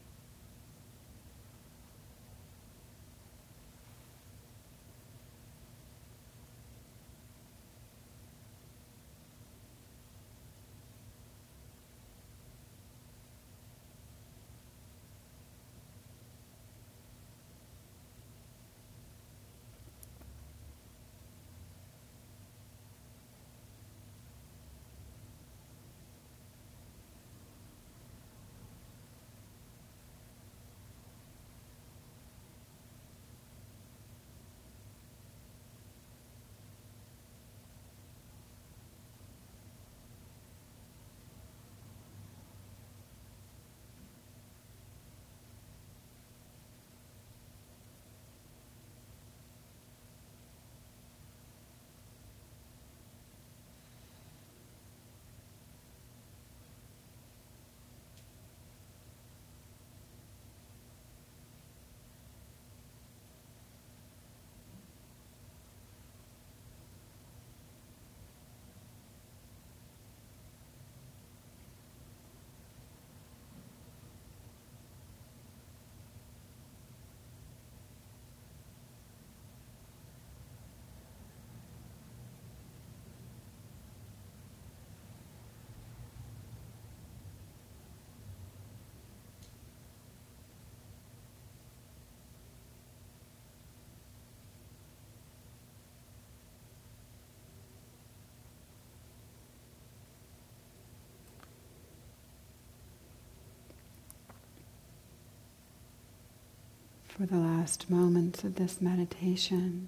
For 107.17 107.27
the 107.27 107.37
last 107.37 107.89
moments 107.89 108.43
of 108.43 108.57
this 108.57 108.81
meditation, 108.81 109.87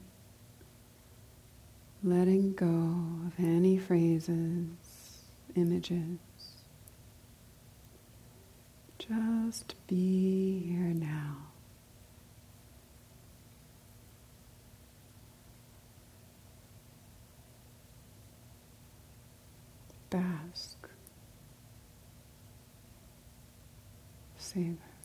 letting 2.05 2.53
go 2.53 3.27
of 3.27 3.33
any 3.45 3.77
phrases, 3.77 4.69
images. 5.57 6.19
Just 8.97 9.75
be 9.89 10.61
here 10.69 10.95
now. 10.95 11.39
Bask. 20.11 20.89
Savor. 24.39 24.96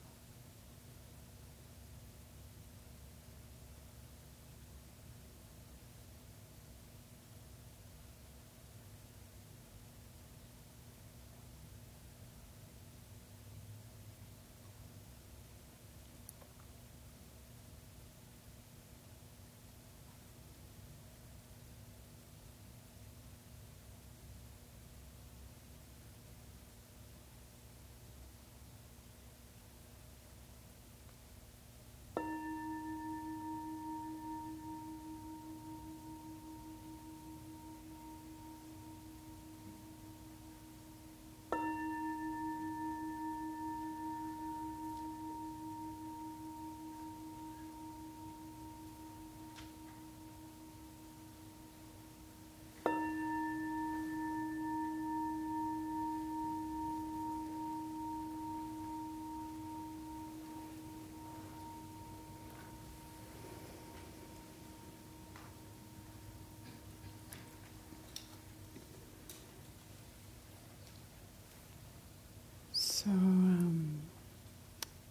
So, 73.03 73.09
um, 73.09 73.99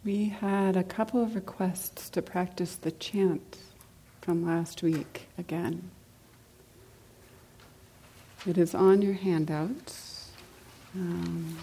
we 0.05 0.27
had 0.27 0.77
a 0.77 0.85
couple 0.85 1.21
of 1.21 1.35
requests 1.35 2.09
to 2.11 2.23
practice 2.23 2.77
the 2.77 2.93
chant 2.93 3.59
from 4.21 4.47
last 4.47 4.85
week 4.85 5.27
again. 5.37 5.91
It 8.47 8.59
is 8.59 8.77
on 8.77 9.03
your 9.03 9.15
handouts, 9.15 10.31
um, 10.95 11.59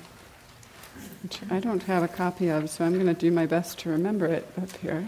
which 1.24 1.40
I 1.49 1.62
don't 1.62 1.84
have 1.84 2.04
a 2.04 2.10
copy 2.10 2.49
of, 2.49 2.70
so 2.70 2.84
I'm 2.84 2.95
going 2.95 3.06
to 3.06 3.14
do 3.14 3.32
my 3.32 3.45
best 3.45 3.80
to 3.80 3.90
remember 3.90 4.26
it 4.26 4.45
up 4.62 4.76
here. 4.78 5.06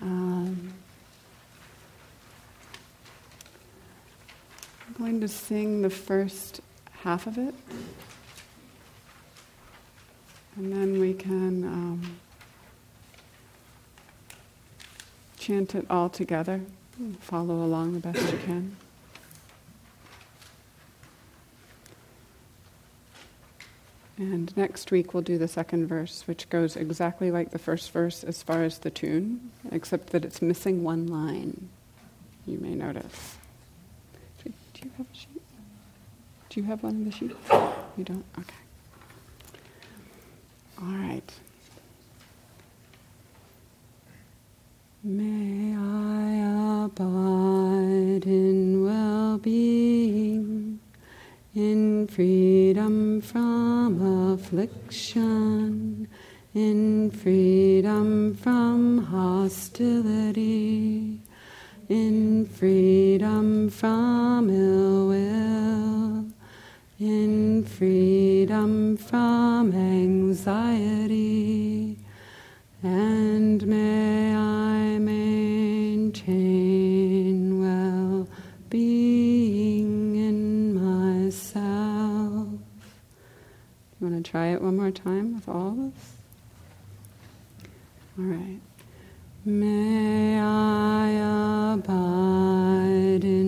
Um, 0.00 0.72
I'm 4.86 4.94
going 4.96 5.20
to 5.20 5.26
sing 5.26 5.82
the 5.82 5.90
first 5.90 6.60
half 7.02 7.26
of 7.26 7.38
it. 7.38 7.52
And 10.56 10.72
then 10.72 10.98
we 10.98 11.12
can 11.12 11.64
um, 11.64 12.16
chant 15.38 15.74
it 15.74 15.86
all 15.90 16.08
together. 16.08 16.62
Follow 17.20 17.56
along 17.56 17.92
the 17.92 18.00
best 18.00 18.32
you 18.32 18.38
can. 18.38 18.76
And 24.18 24.56
next 24.56 24.90
week 24.90 25.12
we'll 25.12 25.22
do 25.22 25.36
the 25.36 25.46
second 25.46 25.88
verse, 25.88 26.22
which 26.26 26.48
goes 26.48 26.74
exactly 26.74 27.30
like 27.30 27.50
the 27.50 27.58
first 27.58 27.90
verse 27.90 28.24
as 28.24 28.42
far 28.42 28.62
as 28.62 28.78
the 28.78 28.90
tune, 28.90 29.50
except 29.70 30.10
that 30.10 30.24
it's 30.24 30.40
missing 30.40 30.82
one 30.82 31.06
line. 31.06 31.68
You 32.46 32.58
may 32.58 32.74
notice. 32.74 33.36
Do 34.42 34.52
you 34.82 34.90
have 34.96 35.06
a 35.06 35.14
sheet? 35.14 35.42
Do 36.48 36.60
you 36.60 36.66
have 36.66 36.82
one 36.82 36.96
of 36.96 37.04
the 37.04 37.10
sheets? 37.12 37.34
You 37.98 38.04
don't? 38.04 38.24
Okay. 38.38 38.65
All 40.78 40.88
right. 40.88 41.32
May 45.02 45.74
I 45.74 46.84
abide 46.84 48.26
in 48.26 48.84
well 48.84 49.38
being, 49.38 50.78
in 51.54 52.06
freedom 52.08 53.22
from 53.22 54.32
affliction, 54.34 56.08
in 56.54 57.10
freedom 57.10 58.34
from 58.34 58.98
hostility, 59.04 60.10
in 61.88 62.46
freedom 62.46 63.70
from 63.70 64.50
ill 64.50 65.08
will 65.08 66.25
in 66.98 67.62
freedom 67.64 68.96
from 68.96 69.72
anxiety, 69.74 71.18
and 72.82 73.66
may 73.66 74.34
I 74.34 74.98
maintain 74.98 76.20
well 77.60 78.26
being 78.70 80.16
in 80.16 80.74
myself. 80.74 82.48
You 84.00 84.08
want 84.08 84.24
to 84.24 84.30
try 84.30 84.46
it 84.48 84.62
one 84.62 84.76
more 84.78 84.90
time 84.90 85.34
with 85.34 85.48
all 85.48 85.72
of 85.72 85.78
us? 85.78 86.14
All 88.18 88.24
right. 88.24 88.60
May 89.44 90.40
I 90.40 91.10
abide 91.74 93.24
in 93.24 93.45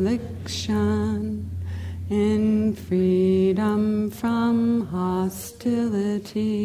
affliction, 0.00 1.50
in 2.08 2.74
freedom 2.74 4.10
from 4.10 4.86
hostility, 4.86 6.59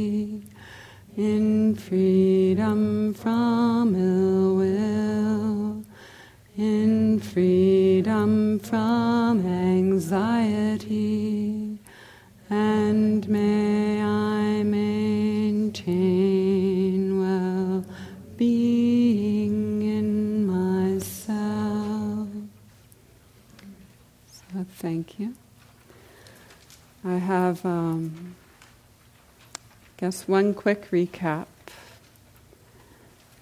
guess, 30.06 30.28
one 30.28 30.54
quick 30.54 30.92
recap, 30.92 31.48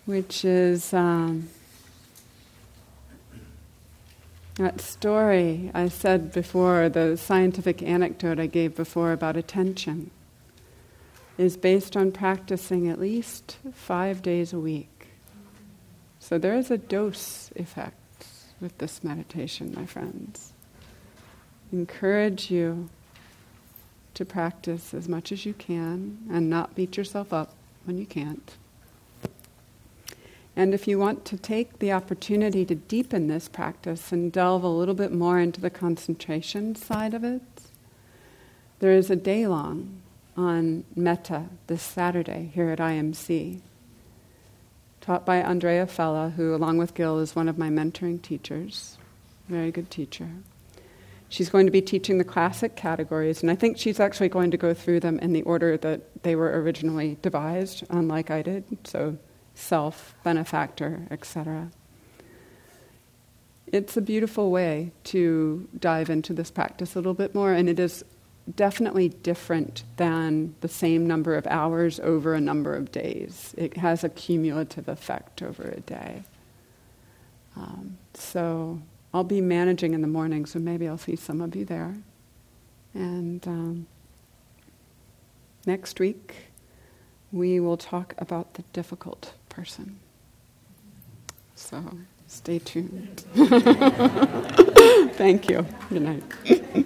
which 0.05 0.45
is 0.45 0.93
um, 0.93 1.49
that 4.55 4.79
story 4.79 5.69
I 5.73 5.89
said 5.89 6.31
before, 6.31 6.87
the 6.87 7.17
scientific 7.17 7.83
anecdote 7.83 8.39
I 8.39 8.45
gave 8.45 8.77
before 8.77 9.11
about 9.11 9.35
attention, 9.35 10.09
is 11.37 11.57
based 11.57 11.97
on 11.97 12.13
practicing 12.13 12.87
at 12.87 12.97
least 12.97 13.57
five 13.73 14.21
days 14.21 14.53
a 14.53 14.59
week. 14.59 15.07
So 16.19 16.37
there 16.37 16.55
is 16.55 16.71
a 16.71 16.77
dose 16.77 17.51
effect 17.57 18.25
with 18.61 18.77
this 18.77 19.03
meditation, 19.03 19.73
my 19.75 19.85
friends. 19.85 20.53
Encourage 21.73 22.49
you 22.49 22.89
to 24.13 24.25
practice 24.25 24.93
as 24.93 25.09
much 25.09 25.31
as 25.31 25.45
you 25.45 25.53
can 25.53 26.19
and 26.31 26.49
not 26.49 26.75
beat 26.75 26.97
yourself 26.97 27.33
up 27.33 27.53
when 27.85 27.97
you 27.97 28.05
can't. 28.05 28.57
And 30.55 30.73
if 30.73 30.87
you 30.87 30.99
want 30.99 31.25
to 31.25 31.37
take 31.37 31.79
the 31.79 31.91
opportunity 31.91 32.63
to 32.65 32.75
deepen 32.75 33.27
this 33.27 33.47
practice 33.47 34.11
and 34.11 34.31
delve 34.31 34.63
a 34.63 34.67
little 34.67 34.93
bit 34.93 35.11
more 35.11 35.39
into 35.39 35.59
the 35.59 35.71
concentration 35.71 36.75
side 36.75 37.13
of 37.13 37.23
it, 37.23 37.41
there 38.79 38.91
is 38.91 39.09
a 39.09 39.15
day 39.15 39.47
long 39.47 40.01
on 40.37 40.83
metta 40.95 41.45
this 41.67 41.81
Saturday 41.81 42.51
here 42.53 42.69
at 42.69 42.79
IMC, 42.79 43.61
taught 45.01 45.25
by 45.25 45.41
Andrea 45.41 45.87
Fella, 45.87 46.33
who, 46.35 46.53
along 46.53 46.77
with 46.77 46.93
Gil, 46.93 47.19
is 47.19 47.35
one 47.35 47.47
of 47.47 47.57
my 47.57 47.69
mentoring 47.69 48.21
teachers. 48.21 48.97
Very 49.49 49.71
good 49.71 49.89
teacher. 49.89 50.29
She's 51.33 51.49
going 51.49 51.65
to 51.65 51.71
be 51.71 51.81
teaching 51.81 52.19
the 52.19 52.23
classic 52.23 52.75
categories, 52.75 53.41
and 53.41 53.49
I 53.49 53.55
think 53.55 53.79
she's 53.79 53.99
actually 53.99 54.29
going 54.29 54.51
to 54.51 54.57
go 54.57 54.71
through 54.75 54.99
them 54.99 55.17
in 55.17 55.33
the 55.33 55.41
order 55.41 55.77
that 55.77 56.21
they 56.21 56.35
were 56.35 56.61
originally 56.61 57.17
devised, 57.23 57.83
unlike 57.89 58.29
I 58.29 58.43
did. 58.43 58.65
So, 58.83 59.17
self, 59.55 60.13
benefactor, 60.23 61.07
etc. 61.09 61.71
It's 63.65 63.97
a 63.97 64.01
beautiful 64.01 64.51
way 64.51 64.91
to 65.05 65.67
dive 65.79 66.11
into 66.11 66.33
this 66.33 66.51
practice 66.51 66.93
a 66.93 66.99
little 66.99 67.15
bit 67.15 67.33
more, 67.33 67.51
and 67.51 67.67
it 67.67 67.79
is 67.79 68.05
definitely 68.55 69.09
different 69.09 69.85
than 69.97 70.53
the 70.61 70.67
same 70.67 71.07
number 71.07 71.33
of 71.33 71.47
hours 71.47 71.99
over 72.01 72.35
a 72.35 72.41
number 72.41 72.75
of 72.75 72.91
days. 72.91 73.55
It 73.57 73.77
has 73.77 74.03
a 74.03 74.09
cumulative 74.09 74.87
effect 74.87 75.41
over 75.41 75.63
a 75.63 75.79
day. 75.79 76.25
Um, 77.55 77.97
so 78.13 78.83
I'll 79.13 79.23
be 79.23 79.41
managing 79.41 79.93
in 79.93 80.01
the 80.01 80.07
morning, 80.07 80.45
so 80.45 80.59
maybe 80.59 80.87
I'll 80.87 80.97
see 80.97 81.15
some 81.15 81.41
of 81.41 81.55
you 81.55 81.65
there. 81.65 81.95
And 82.93 83.47
um, 83.47 83.87
next 85.65 85.99
week, 85.99 86.35
we 87.31 87.59
will 87.59 87.77
talk 87.77 88.15
about 88.17 88.55
the 88.55 88.63
difficult 88.73 89.33
person. 89.49 89.99
So 91.55 91.83
stay 92.27 92.59
tuned. 92.59 93.23
Thank 95.15 95.49
you. 95.49 95.65
Good 95.89 96.01
night. 96.01 96.85